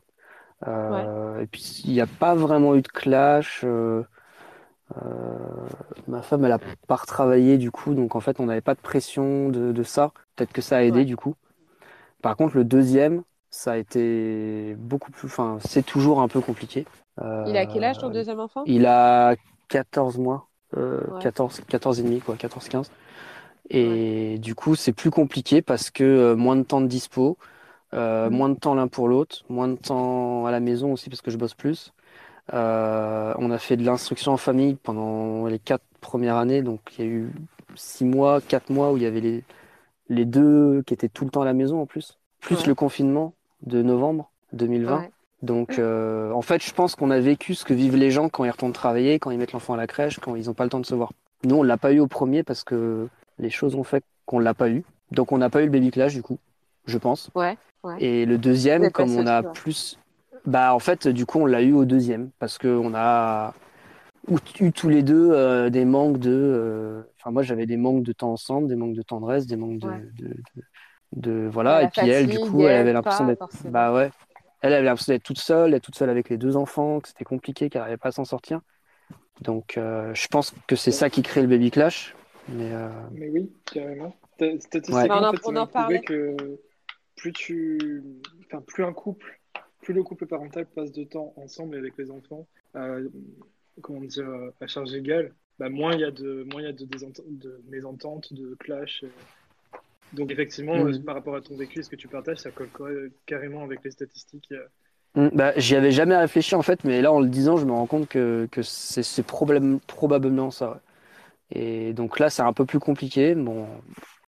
Euh, 0.67 1.39
Et 1.41 1.47
puis 1.47 1.81
il 1.85 1.93
n'y 1.93 2.01
a 2.01 2.07
pas 2.07 2.35
vraiment 2.35 2.75
eu 2.75 2.81
de 2.81 2.87
clash. 2.89 3.65
ma 6.07 6.21
femme 6.21 6.45
elle 6.45 6.51
a 6.51 6.59
pas 6.87 6.95
retravaillé 6.95 7.57
du 7.57 7.71
coup 7.71 7.93
donc 7.93 8.15
en 8.15 8.19
fait 8.19 8.39
on 8.39 8.45
n'avait 8.45 8.61
pas 8.61 8.75
de 8.75 8.79
pression 8.81 9.49
de, 9.49 9.71
de 9.71 9.83
ça. 9.83 10.11
Peut-être 10.35 10.51
que 10.53 10.61
ça 10.61 10.77
a 10.77 10.83
aidé 10.83 11.03
Ouais. 11.03 11.05
du 11.05 11.15
coup. 11.17 11.35
Par 12.21 12.35
contre, 12.37 12.57
le 12.57 12.65
deuxième, 12.65 13.23
ça 13.51 13.73
a 13.73 13.77
été 13.77 14.75
beaucoup 14.77 15.11
plus. 15.11 15.27
Enfin, 15.27 15.57
c'est 15.65 15.83
toujours 15.85 16.21
un 16.21 16.27
peu 16.29 16.41
compliqué. 16.41 16.85
Il 17.45 17.57
a 17.57 17.65
quel 17.65 17.83
âge 17.83 17.97
ton 17.97 18.07
Euh, 18.07 18.13
deuxième 18.13 18.39
enfant? 18.39 18.63
Il 18.65 18.85
a 18.85 19.35
14 19.67 20.17
mois, 20.17 20.49
euh, 20.77 21.01
Ouais. 21.07 21.19
14, 21.21 21.61
14 21.67 21.99
et 21.99 22.03
demi, 22.03 22.19
quoi, 22.21 22.35
14-15. 22.35 22.91
Et 23.69 24.37
du 24.39 24.55
coup, 24.55 24.75
c'est 24.75 24.93
plus 24.93 25.11
compliqué 25.11 25.61
parce 25.61 25.91
que 25.91 26.03
euh, 26.03 26.35
moins 26.35 26.55
de 26.55 26.63
temps 26.63 26.81
de 26.81 26.87
dispo, 26.87 27.37
euh, 27.93 28.29
Mhm. 28.29 28.37
moins 28.37 28.49
de 28.49 28.55
temps 28.59 28.75
l'un 28.75 28.87
pour 28.87 29.07
l'autre, 29.07 29.45
moins 29.49 29.67
de 29.69 29.75
temps 29.75 30.45
à 30.47 30.51
la 30.51 30.59
maison 30.59 30.93
aussi 30.93 31.09
parce 31.09 31.21
que 31.21 31.31
je 31.31 31.37
bosse 31.37 31.55
plus. 31.55 31.93
Euh, 32.53 33.33
on 33.37 33.51
a 33.51 33.59
fait 33.59 33.77
de 33.77 33.85
l'instruction 33.85 34.33
en 34.33 34.37
famille 34.37 34.75
pendant 34.75 35.45
les 35.47 35.59
quatre 35.59 35.85
premières 36.01 36.37
années, 36.37 36.61
donc 36.63 36.81
il 36.97 37.05
y 37.05 37.07
a 37.07 37.11
eu 37.11 37.31
six 37.75 38.05
mois, 38.05 38.41
quatre 38.41 38.71
mois 38.71 38.91
où 38.91 38.97
il 38.97 39.03
y 39.03 39.05
avait 39.07 39.21
les, 39.21 39.43
les 40.09 40.25
deux 40.25 40.83
qui 40.85 40.93
étaient 40.93 41.09
tout 41.09 41.25
le 41.25 41.31
temps 41.31 41.41
à 41.41 41.45
la 41.45 41.53
maison 41.53 41.81
en 41.81 41.85
plus, 41.85 42.17
plus 42.41 42.55
Ouais. 42.57 42.67
le 42.67 42.75
confinement 42.75 43.33
de 43.63 43.81
novembre 43.83 44.31
2020. 44.53 44.97
Ouais. 44.99 45.11
Donc, 45.41 45.79
euh, 45.79 46.31
en 46.31 46.41
fait, 46.41 46.61
je 46.63 46.73
pense 46.73 46.95
qu'on 46.95 47.11
a 47.11 47.19
vécu 47.19 47.55
ce 47.55 47.63
que 47.63 47.73
vivent 47.73 47.95
les 47.95 48.11
gens 48.11 48.27
quand 48.29 48.43
ils 48.43 48.49
retournent 48.49 48.73
travailler, 48.73 49.19
quand 49.19 49.31
ils 49.31 49.37
mettent 49.37 49.53
l'enfant 49.53 49.73
à 49.73 49.77
la 49.77 49.87
crèche, 49.87 50.19
quand 50.19 50.35
ils 50.35 50.47
n'ont 50.47 50.53
pas 50.53 50.65
le 50.65 50.69
temps 50.69 50.79
de 50.81 50.85
se 50.85 50.95
voir. 50.95 51.11
Nous, 51.45 51.55
on 51.55 51.63
l'a 51.63 51.77
pas 51.77 51.93
eu 51.93 51.99
au 51.99 52.07
premier 52.07 52.43
parce 52.43 52.63
que 52.65 53.07
les 53.37 53.49
choses 53.49 53.75
ont 53.75 53.83
fait 53.85 54.03
qu'on 54.25 54.39
l'a 54.39 54.53
pas 54.53 54.69
eu. 54.69 54.83
Donc, 55.11 55.31
on 55.31 55.37
n'a 55.37 55.49
pas 55.49 55.61
eu 55.61 55.65
le 55.65 55.71
baby 55.71 55.91
clash 55.91 56.13
du 56.13 56.21
coup, 56.21 56.37
je 56.85 56.97
pense. 56.97 57.29
Ouais. 57.35 57.57
Ouais. 57.83 57.95
Et 58.03 58.25
le 58.25 58.37
deuxième, 58.37 58.91
comme 58.91 59.15
on 59.15 59.25
a 59.27 59.41
plus, 59.43 59.97
bah, 60.45 60.73
en 60.75 60.79
fait, 60.79 61.07
du 61.07 61.25
coup, 61.25 61.39
on 61.39 61.45
l'a 61.45 61.61
eu 61.61 61.71
au 61.71 61.85
deuxième 61.85 62.29
parce 62.39 62.57
que 62.57 62.67
on 62.67 62.93
a 62.93 63.53
eu 64.59 64.71
tous 64.73 64.89
les 64.89 65.01
deux 65.01 65.31
euh, 65.31 65.69
des 65.69 65.85
manques 65.85 66.19
de. 66.19 66.29
euh, 66.31 67.01
Enfin, 67.21 67.31
moi, 67.31 67.43
j'avais 67.43 67.65
des 67.65 67.77
manques 67.77 68.03
de 68.03 68.11
temps 68.13 68.31
ensemble, 68.33 68.67
des 68.67 68.75
manques 68.75 68.93
de 68.95 69.01
tendresse, 69.01 69.45
des 69.47 69.55
manques 69.55 69.79
de, 69.79 69.87
Ouais. 69.87 70.03
de, 70.19 70.27
de- 70.27 70.63
de- 71.15 71.49
voilà. 71.51 71.83
Et 71.83 71.87
puis 71.87 72.07
elle, 72.09 72.27
du 72.27 72.39
coup, 72.39 72.61
elle 72.63 72.67
elle, 72.71 72.81
avait 72.81 72.93
l'impression 72.93 73.25
d'être. 73.25 73.47
Bah 73.65 73.93
ouais. 73.93 74.09
Elle 74.61 74.73
avait 74.73 74.85
l'impression 74.85 75.13
d'être 75.13 75.23
toute 75.23 75.39
seule, 75.39 75.71
d'être 75.71 75.83
toute 75.83 75.95
seule 75.95 76.09
avec 76.09 76.29
les 76.29 76.37
deux 76.37 76.57
enfants, 76.57 76.99
que 76.99 77.07
c'était 77.07 77.23
compliqué, 77.23 77.69
qu'elle 77.69 77.81
n'arrivait 77.81 77.97
pas 77.97 78.09
à 78.09 78.11
s'en 78.11 78.25
sortir. 78.25 78.61
Donc, 79.41 79.77
euh, 79.77 80.13
je 80.13 80.27
pense 80.27 80.53
que 80.67 80.75
c'est 80.75 80.91
ça 80.91 81.09
qui 81.09 81.21
crée 81.21 81.41
le 81.41 81.47
baby 81.47 81.71
clash. 81.71 82.15
Mais 82.49 82.73
euh, 82.73 82.89
Mais 83.11 83.29
oui, 83.29 83.51
carrément. 83.71 84.15
Sta- 84.37 84.59
Statistiquement, 84.59 85.19
Ouais. 85.19 85.25
En- 85.27 85.31
fait, 85.31 85.39
on 85.45 85.55
en 85.55 85.67
parlait. 85.67 86.01
que 86.01 86.35
plus 87.15 87.31
tu, 87.33 88.03
enfin, 88.45 88.61
plus 88.65 88.83
un 88.83 88.93
couple, 88.93 89.39
plus 89.81 89.93
le 89.93 90.03
couple 90.03 90.25
parental 90.25 90.65
passe 90.65 90.91
de 90.91 91.03
temps 91.03 91.33
ensemble 91.37 91.77
avec 91.77 91.97
les 91.97 92.11
enfants, 92.11 92.47
euh, 92.75 93.07
comment 93.81 94.01
dire, 94.01 94.27
euh, 94.27 94.51
à 94.61 94.67
charge 94.67 94.93
égale, 94.93 95.33
bah, 95.57 95.69
moins 95.69 95.93
il 95.93 96.01
y 96.01 96.05
a 96.05 96.11
de, 96.11 96.43
moins 96.51 96.61
il 96.61 96.65
y 96.65 96.69
a 96.69 96.73
de, 96.73 96.85
de 96.85 97.61
mésententes, 97.69 98.33
de 98.33 98.55
clash. 98.55 99.03
Donc 100.11 100.31
effectivement, 100.31 100.85
euh, 100.87 100.93
par 101.05 101.15
rapport 101.15 101.35
à 101.35 101.41
ton 101.41 101.55
vécu, 101.57 101.83
ce 101.83 101.89
que 101.89 101.95
tu 101.95 102.07
partages, 102.07 102.39
ça 102.39 102.51
colle 102.51 103.11
carrément 103.25 103.63
avec 103.63 103.83
les 103.83 103.91
statistiques. 103.91 104.51
euh. 104.51 104.67
Mm, 105.15 105.29
Bah, 105.33 105.53
j'y 105.57 105.75
avais 105.75 105.91
jamais 105.91 106.15
réfléchi 106.17 106.55
en 106.55 106.61
fait, 106.61 106.83
mais 106.83 107.01
là 107.01 107.11
en 107.11 107.19
le 107.19 107.27
disant, 107.29 107.57
je 107.57 107.65
me 107.65 107.71
rends 107.71 107.87
compte 107.87 108.07
que, 108.07 108.47
que 108.51 108.61
c'est 108.61 109.23
probablement 109.23 110.51
ça. 110.51 110.71
ouais. 110.71 110.77
Et 111.51 111.93
donc 111.93 112.19
là, 112.19 112.29
c'est 112.29 112.43
un 112.43 112.53
peu 112.53 112.65
plus 112.65 112.79
compliqué. 112.79 113.35
Bon, 113.35 113.67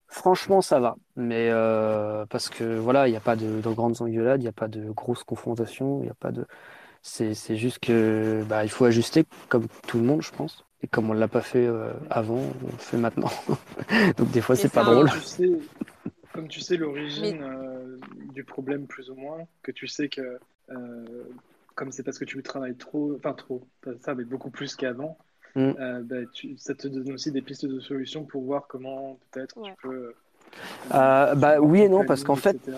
Franchement, 0.09 0.61
ça 0.61 0.79
va. 0.79 0.97
Mais 1.17 1.49
euh, 1.51 2.25
parce 2.27 2.49
que 2.49 2.77
voilà, 2.79 3.07
il 3.07 3.11
n'y 3.11 3.17
a 3.17 3.21
pas 3.21 3.35
de, 3.37 3.61
de 3.61 3.69
grandes 3.73 4.01
engueulades, 4.01 4.41
il 4.41 4.45
n'y 4.45 4.49
a 4.49 4.53
pas 4.53 4.67
de 4.69 4.91
grosses 4.91 5.23
confrontations, 5.25 5.99
il 6.01 6.05
n'y 6.05 6.09
a 6.11 6.15
pas 6.15 6.31
de. 6.31 6.47
C'est, 7.01 7.33
c'est 7.33 7.55
juste 7.55 7.79
que 7.79 8.43
bah, 8.47 8.63
il 8.63 8.69
faut 8.69 8.85
ajuster 8.85 9.25
comme 9.47 9.67
tout 9.87 9.97
le 9.97 10.03
monde, 10.03 10.21
je 10.21 10.31
pense. 10.31 10.65
Et 10.81 10.87
comme 10.87 11.09
on 11.09 11.13
ne 11.13 11.19
l'a 11.19 11.27
pas 11.27 11.41
fait 11.41 11.65
euh, 11.65 11.91
avant, 12.09 12.37
on 12.37 12.71
le 12.71 12.77
fait 12.77 12.97
maintenant. 12.97 13.31
Donc 14.17 14.31
des 14.31 14.41
fois, 14.41 14.55
c'est 14.55 14.69
pas 14.71 14.83
drôle. 14.83 15.09
Tu 15.11 15.19
sais, 15.21 15.49
comme 16.33 16.47
tu 16.47 16.61
sais 16.61 16.77
l'origine 16.77 17.41
euh, 17.43 17.97
du 18.33 18.43
problème 18.43 18.85
plus 18.87 19.09
ou 19.09 19.15
moins, 19.15 19.39
que 19.63 19.71
tu 19.71 19.87
sais 19.87 20.07
que 20.09 20.39
euh, 20.71 21.05
comme 21.75 21.91
c'est 21.91 22.03
parce 22.03 22.19
que 22.19 22.25
tu 22.25 22.41
travailles 22.43 22.75
trop, 22.75 23.13
enfin 23.17 23.33
trop, 23.33 23.67
pas 23.81 23.91
ça, 24.01 24.15
mais 24.15 24.23
beaucoup 24.23 24.49
plus 24.51 24.75
qu'avant, 24.75 25.17
Mm. 25.55 25.71
euh, 25.79 26.01
bah, 26.03 26.15
ça 26.57 26.75
te 26.75 26.87
donne 26.87 27.11
aussi 27.11 27.31
des 27.31 27.41
pistes 27.41 27.65
de 27.65 27.79
solutions 27.79 28.23
pour 28.23 28.43
voir 28.43 28.67
comment 28.67 29.17
peut-être 29.31 29.57
Ouais. 29.57 29.71
tu 29.71 29.87
peux. 29.87 30.13
Euh, 30.93 31.33
bah 31.35 31.59
oui 31.59 31.81
et 31.81 31.89
non, 31.89 32.05
parce 32.05 32.23
qu'en 32.23 32.35
fait, 32.35 32.55
etc. 32.55 32.77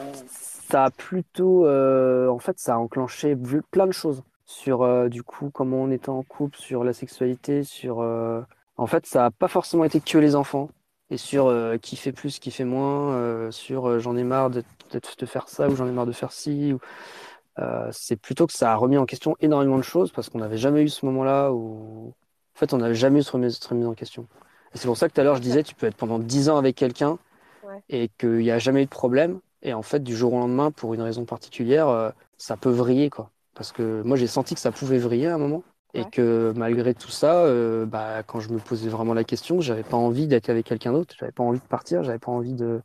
ça 0.72 0.86
a 0.86 0.91
plutôt, 0.91 1.65
euh, 1.65 2.28
en 2.30 2.39
fait, 2.39 2.59
ça 2.59 2.76
a 2.76 2.78
enclenché 2.78 3.36
plein 3.72 3.88
de 3.88 3.91
choses 3.91 4.24
sur, 4.45 4.82
euh, 4.84 5.09
du 5.09 5.24
coup, 5.24 5.49
comment 5.51 5.78
on 5.78 5.91
était 5.91 6.09
en 6.09 6.24
couple, 6.24 6.57
sur 6.57 6.84
la 6.84 6.93
sexualité, 6.93 7.63
sur, 7.63 8.01
euh, 8.01 8.41
en 8.78 8.88
fait, 8.88 9.05
ça 9.05 9.26
a 9.26 9.32
pas 9.32 9.47
forcément 9.47 9.84
été 9.84 9.99
que 10.01 10.17
les 10.17 10.36
enfants, 10.36 10.69
et 11.09 11.17
sur 11.17 11.53
qui 11.82 11.97
fait 11.97 12.13
plus, 12.13 12.39
qui 12.39 12.51
fait 12.51 12.63
moins, 12.63 13.51
sur 13.51 13.99
j'en 13.99 14.15
ai 14.15 14.24
marre 14.24 14.49
de, 14.49 14.63
de, 14.91 15.01
de 15.17 15.26
faire 15.26 15.49
ça 15.49 15.67
ou 15.67 15.76
j'en 15.76 15.86
ai 15.88 15.91
marre 15.91 16.05
de 16.05 16.13
faire 16.13 16.32
ci. 16.32 16.74
Ou, 16.74 16.80
c'est 17.91 18.15
plutôt 18.17 18.47
que 18.47 18.53
ça 18.53 18.72
a 18.74 18.76
remis 18.76 18.97
en 18.97 19.05
question 19.05 19.36
énormément 19.39 19.78
de 19.78 19.84
choses 19.84 20.11
parce 20.11 20.30
qu'on 20.30 20.39
n'avait 20.39 20.57
jamais 20.57 20.84
eu 20.84 20.89
ce 20.89 21.05
moment-là 21.05 21.51
où, 21.51 22.13
en 22.55 22.59
fait, 22.59 22.74
on 22.74 22.78
n'avait 22.78 22.95
jamais 22.95 23.19
eu 23.19 23.24
cette 23.24 23.32
remise, 23.34 23.53
cette 23.55 23.65
remise 23.65 23.88
en 23.88 23.93
question. 23.93 24.28
Et 24.74 24.78
c'est 24.78 24.88
pour 24.88 24.97
ça 24.97 25.09
que 25.09 25.13
tout 25.13 25.22
à 25.22 25.24
l'heure, 25.24 25.36
je 25.36 25.41
disais, 25.41 25.63
tu 25.63 25.76
peux 25.76 25.88
être 25.88 25.97
pendant 25.97 26.19
10 26.19 26.49
ans 26.49 26.57
avec 26.57 26.76
quelqu'un 26.76 27.19
Ouais. 27.63 27.84
et 27.89 28.09
qu'il 28.17 28.38
n'y 28.39 28.51
a 28.51 28.59
jamais 28.59 28.84
eu 28.84 28.86
de 28.86 28.89
problème. 28.89 29.39
Et 29.64 29.74
en 29.74 29.82
fait, 29.82 30.01
du 30.03 30.16
jour 30.16 30.34
au 30.34 30.39
lendemain, 30.39 30.72
pour 30.72 30.93
une 30.93 31.01
raison 31.01 31.26
particulière, 31.26 31.88
euh, 31.88 32.09
ça 32.38 32.57
peut 32.57 32.70
vriller, 32.70 33.09
quoi. 33.09 33.30
Parce 33.53 33.72
que 33.72 34.01
moi, 34.03 34.18
j'ai 34.18 34.28
senti 34.28 34.55
que 34.55 34.59
ça 34.59 34.72
pouvait 34.72 34.97
vriller 34.97 35.28
à 35.28 35.36
un 35.36 35.38
moment. 35.38 35.64
Et 35.93 36.05
que 36.05 36.53
malgré 36.55 36.93
tout 36.93 37.09
ça, 37.09 37.43
euh, 37.43 37.86
bah, 37.86 38.24
quand 38.24 38.39
je 38.39 38.49
me 38.49 38.59
posais 38.59 38.88
vraiment 38.88 39.14
la 39.14 39.26
question, 39.26 39.59
j'avais 39.59 39.84
pas 39.84 39.97
envie 39.97 40.26
d'être 40.26 40.49
avec 40.49 40.66
quelqu'un 40.66 40.93
d'autre. 40.93 41.14
J'avais 41.20 41.34
pas 41.34 41.43
envie 41.43 41.59
de 41.59 41.66
partir. 41.66 42.01
J'avais 42.01 42.18
pas 42.18 42.32
envie 42.32 42.53
de. 42.53 42.82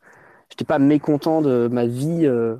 J'étais 0.49 0.65
pas 0.65 0.77
mécontent 0.77 1.41
de 1.41 1.69
ma 1.71 1.85
vie, 1.85 2.25
euh, 2.25 2.57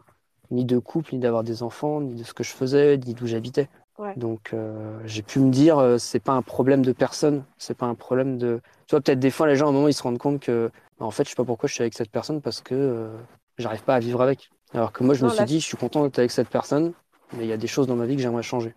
ni 0.49 0.63
de 0.63 0.79
couple, 0.79 1.15
ni 1.15 1.19
d'avoir 1.19 1.43
des 1.43 1.63
enfants, 1.63 1.99
ni 1.99 2.15
de 2.15 2.23
ce 2.23 2.33
que 2.33 2.45
je 2.45 2.51
faisais, 2.51 2.97
ni 2.97 3.13
d'où 3.13 3.27
j'habitais. 3.27 3.67
Ouais. 3.97 4.13
Donc, 4.15 4.51
euh, 4.53 4.99
j'ai 5.05 5.23
pu 5.23 5.39
me 5.39 5.49
dire, 5.49 5.79
euh, 5.79 5.97
c'est 5.97 6.19
pas 6.19 6.33
un 6.33 6.43
problème 6.43 6.83
de 6.83 6.91
personne. 6.91 7.43
C'est 7.57 7.75
pas 7.75 7.87
un 7.87 7.95
problème 7.95 8.37
de. 8.37 8.61
Tu 8.85 8.91
vois, 8.91 9.01
peut-être 9.01 9.19
des 9.19 9.31
fois, 9.31 9.47
les 9.47 9.55
gens, 9.55 9.65
à 9.67 9.69
un 9.69 9.73
moment, 9.73 9.87
ils 9.87 9.93
se 9.93 10.03
rendent 10.03 10.19
compte 10.19 10.39
que, 10.39 10.69
bah, 10.99 11.05
en 11.05 11.11
fait, 11.11 11.23
je 11.23 11.29
sais 11.29 11.35
pas 11.35 11.45
pourquoi 11.45 11.67
je 11.67 11.73
suis 11.73 11.81
avec 11.81 11.95
cette 11.95 12.11
personne 12.11 12.41
parce 12.41 12.61
que 12.61 12.75
euh, 12.75 13.17
j'arrive 13.57 13.83
pas 13.83 13.95
à 13.95 13.99
vivre 13.99 14.21
avec. 14.21 14.49
Alors 14.73 14.91
que 14.91 15.03
moi, 15.03 15.13
je 15.13 15.23
me 15.25 15.29
suis 15.29 15.37
là, 15.39 15.45
dit, 15.45 15.59
je 15.59 15.65
suis 15.65 15.77
content 15.77 16.03
d'être 16.03 16.19
avec 16.19 16.31
cette 16.31 16.49
personne, 16.49 16.93
mais 17.33 17.45
il 17.45 17.49
y 17.49 17.53
a 17.53 17.57
des 17.57 17.67
choses 17.67 17.87
dans 17.87 17.95
ma 17.95 18.05
vie 18.05 18.15
que 18.15 18.21
j'aimerais 18.21 18.43
changer. 18.43 18.73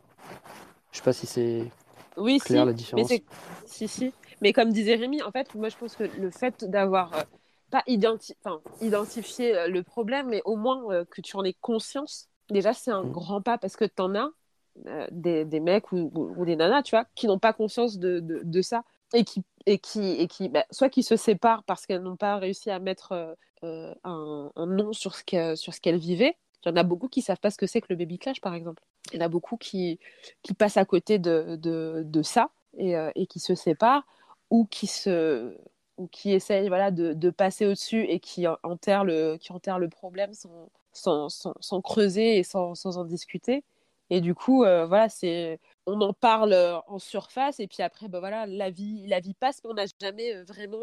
Je 0.92 0.98
sais 0.98 1.04
pas 1.04 1.12
si 1.12 1.26
c'est 1.26 1.64
Oui, 2.16 2.38
clair 2.40 2.62
si, 2.62 2.66
la 2.66 2.72
mais 2.72 2.78
différence. 2.78 3.08
c'est 3.08 3.24
si 3.66 3.88
si. 3.88 4.14
Mais 4.40 4.52
comme 4.52 4.72
disait 4.72 4.94
Rémi, 4.96 5.22
en 5.22 5.30
fait, 5.30 5.54
moi 5.54 5.68
je 5.68 5.76
pense 5.76 5.94
que 5.96 6.04
le 6.04 6.30
fait 6.30 6.64
d'avoir 6.64 7.14
euh, 7.14 7.22
pas 7.70 7.82
identi... 7.86 8.34
enfin, 8.44 8.60
identifié 8.80 9.56
euh, 9.56 9.68
le 9.68 9.82
problème, 9.82 10.28
mais 10.28 10.42
au 10.44 10.56
moins 10.56 10.82
euh, 10.92 11.04
que 11.04 11.20
tu 11.20 11.36
en 11.36 11.44
aies 11.44 11.54
conscience, 11.60 12.28
déjà 12.50 12.72
c'est 12.72 12.90
un 12.90 13.04
Mm. 13.04 13.12
grand 13.12 13.42
pas 13.42 13.58
parce 13.58 13.76
que 13.76 13.84
tu 13.84 14.02
en 14.02 14.14
as 14.14 14.30
des, 15.10 15.44
des 15.44 15.60
mecs 15.60 15.92
ou, 15.92 16.10
ou- 16.14 16.34
ou 16.36 16.44
des 16.44 16.56
nanas, 16.56 16.82
tu 16.82 16.94
vois, 16.96 17.04
qui 17.14 17.26
n'ont 17.26 17.38
pas 17.38 17.52
conscience 17.52 17.98
de, 17.98 18.20
de, 18.20 18.40
de 18.44 18.62
ça 18.62 18.84
et 19.14 19.24
qui 19.24 19.42
et 19.66 19.78
qui 19.78 20.12
et 20.12 20.26
qui 20.28 20.48
bah, 20.48 20.64
soit 20.70 20.88
qui 20.88 21.02
se 21.02 21.16
séparent 21.16 21.64
parce 21.64 21.86
qu'elles 21.86 22.02
n'ont 22.02 22.16
pas 22.16 22.36
réussi 22.36 22.70
à 22.70 22.78
mettre 22.78 23.12
euh, 23.12 23.34
euh, 23.64 23.94
un, 24.04 24.66
nom 24.66 24.92
sur 24.92 25.14
ce 25.14 25.24
que, 25.24 25.54
sur 25.54 25.74
ce 25.74 25.80
qu'elles 25.80 25.98
vivaient. 25.98 26.36
Il 26.64 26.70
y 26.70 26.72
en 26.72 26.76
a 26.76 26.82
beaucoup 26.82 27.08
qui 27.08 27.22
savent 27.22 27.40
pas 27.40 27.50
ce 27.50 27.58
que 27.58 27.66
c'est 27.66 27.80
que 27.80 27.86
le 27.90 27.96
baby 27.96 28.18
clash, 28.18 28.40
par 28.40 28.54
exemple. 28.54 28.82
Il 29.12 29.18
y 29.18 29.22
en 29.22 29.24
a 29.24 29.28
beaucoup 29.28 29.56
qui, 29.56 29.98
qui 30.42 30.54
passent 30.54 30.76
à 30.76 30.84
côté 30.84 31.18
de, 31.18 31.56
de, 31.56 32.22
ça 32.22 32.50
et, 32.76 32.96
euh, 32.96 33.10
et 33.14 33.26
qui 33.26 33.40
se 33.40 33.54
séparent 33.54 34.06
ou 34.50 34.66
qui 34.66 34.86
se 34.86 35.56
ou 35.96 36.06
qui 36.06 36.32
essayent 36.32 36.68
voilà 36.68 36.90
de, 36.90 37.12
de 37.12 37.30
passer 37.30 37.66
au-dessus 37.66 38.04
et 38.04 38.20
qui 38.20 38.46
en- 38.46 38.58
enterrent 38.62 39.04
le 39.04 39.36
qui 39.36 39.52
enterrent 39.52 39.78
le 39.78 39.88
problème 39.88 40.32
sans 40.32 40.70
sans, 40.92 41.28
sans, 41.28 41.80
creuser 41.82 42.38
et 42.38 42.42
sans, 42.42 42.74
sans 42.74 42.98
en 42.98 43.04
discuter 43.04 43.62
et 44.10 44.20
du 44.20 44.34
coup 44.34 44.58
voilà 44.64 45.08
c'est 45.08 45.60
on 45.90 46.00
en 46.00 46.12
parle 46.12 46.54
en 46.86 46.98
surface 46.98 47.60
et 47.60 47.66
puis 47.66 47.82
après 47.82 48.08
bah 48.08 48.20
voilà 48.20 48.46
la 48.46 48.70
vie 48.70 49.06
la 49.06 49.20
vie 49.20 49.34
passe 49.34 49.60
mais 49.64 49.70
on 49.70 49.74
n'a 49.74 49.84
jamais 50.00 50.42
vraiment 50.42 50.80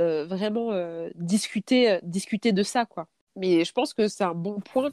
euh, 0.00 0.24
vraiment 0.26 0.72
euh, 0.72 1.10
discuté 1.14 1.98
discuté 2.02 2.52
de 2.52 2.62
ça 2.62 2.84
quoi 2.84 3.06
mais 3.36 3.64
je 3.64 3.72
pense 3.72 3.94
que 3.94 4.08
c'est 4.08 4.24
un 4.24 4.34
bon 4.34 4.60
point 4.60 4.90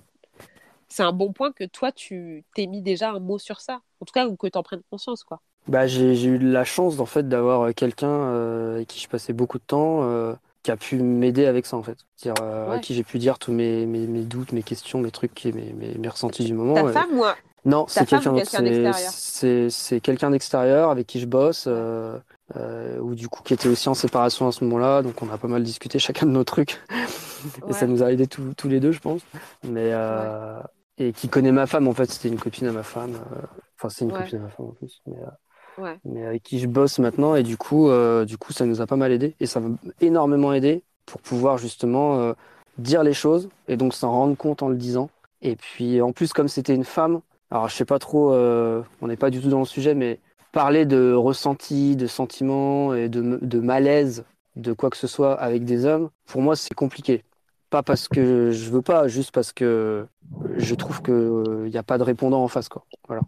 c'est 0.88 1.04
un 1.04 1.14
bon 1.14 1.32
point 1.32 1.52
que 1.52 1.64
toi 1.64 1.92
tu 1.92 2.44
t'es 2.56 2.68
mis 2.68 2.82
déjà 2.82 3.12
un 3.12 3.20
mot 3.20 3.40
sur 3.40 3.62
ça 3.62 3.82
en 4.00 4.06
tout 4.06 4.14
cas 4.14 4.28
ou 4.28 4.36
que 4.36 4.48
t'en 4.48 4.64
prennes 4.64 4.84
conscience 4.90 5.24
quoi 5.24 5.42
Bah, 5.68 5.88
j'ai, 5.88 6.24
eu 6.24 6.38
la 6.38 6.64
chance 6.64 7.00
en 7.00 7.06
fait 7.06 7.30
d'avoir 7.30 7.74
quelqu'un 7.74 8.10
euh, 8.10 8.76
avec 8.76 8.88
qui 8.88 9.00
je 9.00 9.08
passais 9.08 9.34
beaucoup 9.34 9.60
de 9.60 9.64
temps, 9.64 10.02
qui 10.64 10.72
a 10.72 10.78
pu 10.78 10.98
m'aider 10.98 11.46
avec 11.46 11.66
ça 11.66 11.78
en 11.78 11.84
fait. 11.84 11.98
Euh, 12.26 12.72
à 12.72 12.80
qui 12.80 12.94
j'ai 12.94 13.04
pu 13.04 13.18
dire 13.18 13.40
tous 13.40 13.52
mes, 13.52 13.86
mes, 13.86 14.06
mes 14.08 14.22
doutes, 14.22 14.52
mes 14.52 14.64
questions, 14.64 15.00
mes 15.00 15.12
trucs, 15.12 15.46
mes, 15.46 15.74
mes, 15.74 15.98
mes 15.98 16.08
ressentis 16.08 16.44
du 16.44 16.54
moment. 16.54 16.76
ta 16.76 16.92
femme 16.92 17.16
moi 17.16 17.36
Non, 17.66 17.86
Ta 17.94 18.02
c'est 18.02 18.06
femme 18.06 18.10
quelqu'un 18.10 18.32
ou 18.32 18.34
d'autre. 18.34 18.50
quelqu'un 18.50 18.50
C'est, 18.50 18.64
d'extérieur 18.64 19.14
c'est, 19.14 19.70
c'est 19.70 20.02
quelqu'un 20.02 20.32
d'extérieur 20.32 20.90
avec 20.90 21.06
qui 21.08 21.20
je 21.20 21.28
bosse, 21.28 21.66
euh, 21.68 22.20
euh, 22.56 23.00
ou 23.00 23.14
du 23.16 23.30
coup 23.30 23.44
qui 23.44 23.54
était 23.54 23.68
aussi 23.70 23.88
en 23.88 23.94
séparation 23.94 24.48
à 24.48 24.52
ce 24.52 24.64
moment-là, 24.64 25.04
donc 25.04 25.22
on 25.22 25.30
a 25.30 25.38
pas 25.38 25.48
mal 25.48 25.64
discuté 25.64 26.00
chacun 26.00 26.26
de 26.26 26.32
nos 26.32 26.44
trucs, 26.44 26.82
et 27.68 27.74
ça 27.74 27.86
Ouais. 27.86 27.88
nous 27.88 28.02
a 28.04 28.12
aidés 28.12 28.28
tous, 28.28 28.54
tous 28.56 28.68
les 28.68 28.80
deux, 28.80 28.92
je 28.92 29.00
pense. 29.00 29.28
Mais 29.64 29.92
euh, 29.94 30.60
et 30.98 31.14
qui 31.14 31.30
connaît 31.30 31.52
ma 31.52 31.68
femme 31.68 31.88
en 31.88 31.94
fait, 31.94 32.12
c'était 32.12 32.30
une 32.30 32.40
copine 32.40 32.68
à 32.68 32.72
ma 32.72 32.84
femme. 32.84 33.16
euh, 33.16 33.42
Enfin, 33.78 33.90
c'est 33.90 34.06
une 34.06 34.12
Ouais. 34.12 34.14
copine 34.14 34.40
à 34.40 34.42
ma 34.44 34.50
femme 34.50 34.68
en 34.68 34.72
plus, 34.74 35.02
mais, 35.08 35.18
euh, 35.20 35.26
Ouais. 35.78 36.02
mais 36.04 36.26
avec 36.26 36.44
qui 36.44 36.60
je 36.60 36.68
bosse 36.68 37.00
maintenant, 37.00 37.36
et 37.36 37.44
du 37.44 37.58
coup, 37.58 37.90
euh, 37.90 38.26
du 38.26 38.38
coup, 38.38 38.54
ça 38.54 38.66
nous 38.66 38.82
a 38.82 38.88
pas 38.88 38.96
mal 38.96 39.12
aidé, 39.12 39.36
et 39.40 39.46
ça 39.46 39.60
m'a 39.60 39.76
énormément 40.02 40.54
aidé 40.54 40.84
pour 41.06 41.22
pouvoir 41.22 41.58
justement 41.58 42.20
euh, 42.20 42.34
dire 42.78 43.04
les 43.04 43.14
choses 43.14 43.50
et 43.68 43.78
donc 43.78 43.94
s'en 43.94 44.12
rendre 44.12 44.36
compte 44.38 44.64
en 44.64 44.70
le 44.70 44.76
disant. 44.78 45.10
Et 45.42 45.56
puis 45.56 46.02
en 46.02 46.12
plus, 46.14 46.34
comme 46.34 46.48
c'était 46.48 46.76
une 46.76 46.84
femme, 46.86 47.22
alors 47.52 47.68
je 47.70 47.76
sais 47.76 47.86
pas 47.86 48.00
trop, 48.00 48.34
euh, 48.34 48.82
on 49.02 49.08
n'est 49.08 49.18
pas 49.18 49.30
du 49.30 49.42
tout 49.42 49.50
dans 49.50 49.60
le 49.60 49.66
sujet, 49.66 49.94
mais 49.94 50.20
parler 50.52 50.86
de 50.86 51.14
ressenti, 51.14 51.96
de 51.96 52.08
sentiments 52.08 52.94
et 52.94 53.10
de, 53.10 53.40
de 53.42 53.60
malaise, 53.60 54.24
de 54.56 54.74
quoi 54.74 54.90
que 54.90 54.98
ce 54.98 55.08
soit 55.08 55.34
avec 55.40 55.64
des 55.66 55.86
hommes, 55.86 56.10
pour 56.26 56.42
moi 56.42 56.56
c'est 56.56 56.74
compliqué. 56.74 57.24
Pas 57.70 57.84
parce 57.84 58.10
que 58.10 58.52
je 58.52 58.70
veux 58.70 58.82
pas, 58.82 59.08
juste 59.08 59.32
parce 59.32 59.54
que 59.54 60.06
je 60.58 60.76
trouve 60.76 61.02
qu'il 61.02 61.70
n'y 61.72 61.78
a 61.78 61.84
pas 61.84 61.98
de 61.98 62.04
répondant 62.04 62.44
en 62.44 62.50
face. 62.50 62.68
Quoi. 62.68 62.84
Voilà. 63.08 63.22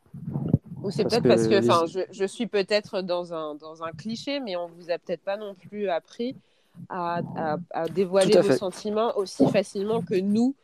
Ou 0.83 0.91
c'est 0.91 1.05
peut-être 1.05 1.23
parce 1.25 1.47
que, 1.47 1.61
les- 1.61 1.69
enfin, 1.69 1.85
je, 1.85 2.01
je 2.11 2.25
suis 2.25 2.47
peut-être 2.47 3.01
dans 3.01 3.33
un, 3.33 3.55
dans 3.55 3.83
un 3.83 3.91
cliché, 3.91 4.41
mais 4.41 4.57
on 4.57 4.67
vous 4.67 4.91
a 4.91 4.97
peut-être 4.97 5.23
pas 5.23 5.37
non 5.37 5.55
plus 5.55 5.87
appris 5.87 6.35
à, 6.89 7.21
à, 7.37 7.57
à 7.71 7.87
dévoiler 7.87 8.35
à 8.35 8.41
vos 8.41 8.51
sentiments 8.51 9.17
aussi 9.17 9.47
facilement 9.47 10.01
que 10.01 10.15
nous, 10.19 10.55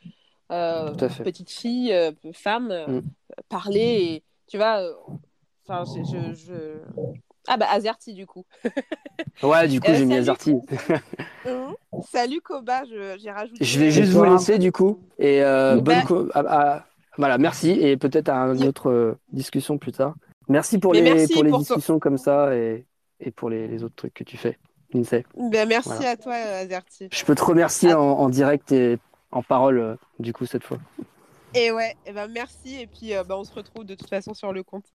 euh, 0.51 0.93
petites 1.23 1.51
filles, 1.51 1.93
euh, 1.93 2.11
femmes, 2.33 2.71
euh, 2.71 2.87
Mm. 2.87 3.01
parler. 3.49 3.79
Et, 3.79 4.23
tu 4.47 4.57
vois, 4.57 4.81
enfin, 5.67 5.83
je, 5.85 6.03
je, 6.03 6.33
je- 6.33 6.79
Ah 7.47 7.57
bah, 7.57 7.67
Azerty, 7.71 8.13
du 8.13 8.25
coup. 8.27 8.45
Ouais, 9.43 9.67
du 9.67 9.79
coup, 9.79 9.91
j'ai 9.93 10.05
mis. 10.05 10.15
Azarty. 10.15 10.55
Hum. 11.45 11.73
Salut, 12.11 12.41
Koba, 12.41 12.83
je- 12.85 13.17
j'ai 13.19 13.31
rajouté... 13.31 13.63
Je 13.63 13.79
vais 13.79 13.91
juste 13.91 14.11
vous 14.11 14.23
laisser 14.23 14.57
du 14.59 14.71
coup. 14.71 14.99
Et 15.17 15.41
Bah- 15.41 15.75
bonne 15.77 16.03
co- 16.03 16.29
ah, 16.33 16.43
ah, 16.47 16.85
voilà, 17.17 17.37
merci. 17.37 17.71
Et 17.71 17.95
peut-être 17.97 18.29
à 18.29 18.35
une 18.37 18.63
autre 18.65 19.17
discussion 19.31 19.77
plus 19.77 19.91
tard. 19.93 20.15
Merci 20.47 20.77
pour 20.79 20.93
Mais 20.93 21.01
les, 21.01 21.13
merci 21.13 21.33
pour 21.33 21.43
les 21.43 21.49
pour 21.51 21.59
discussions 21.59 21.99
comme 21.99 22.17
ça 22.17 22.55
et, 22.55 22.85
et 23.19 23.31
pour 23.31 23.49
les, 23.49 23.67
les 23.67 23.83
autres 23.83 23.95
trucs 23.95 24.13
que 24.13 24.23
tu 24.23 24.35
fais. 24.37 24.57
Ben, 24.93 25.67
merci 25.67 25.89
Voilà. 25.89 26.09
à 26.11 26.17
toi, 26.17 26.33
Azerty. 26.33 27.07
Je 27.11 27.23
peux 27.25 27.35
te 27.35 27.43
remercier 27.43 27.93
en, 27.93 28.01
en 28.01 28.29
direct 28.29 28.71
et 28.71 28.97
en 29.31 29.43
parole 29.43 29.79
euh, 29.79 29.95
du 30.19 30.33
coup 30.33 30.45
cette 30.45 30.63
fois. 30.63 30.79
Et 31.53 31.71
ouais, 31.71 31.95
et 32.05 32.11
ben 32.11 32.27
merci. 32.27 32.79
Et 32.81 32.87
puis, 32.87 33.11
bah, 33.27 33.35
on 33.37 33.43
se 33.43 33.53
retrouve 33.53 33.83
de 33.83 33.95
toute 33.95 34.09
façon 34.09 34.35
sur 34.35 34.53
le 34.53 34.61
compte. 34.61 34.85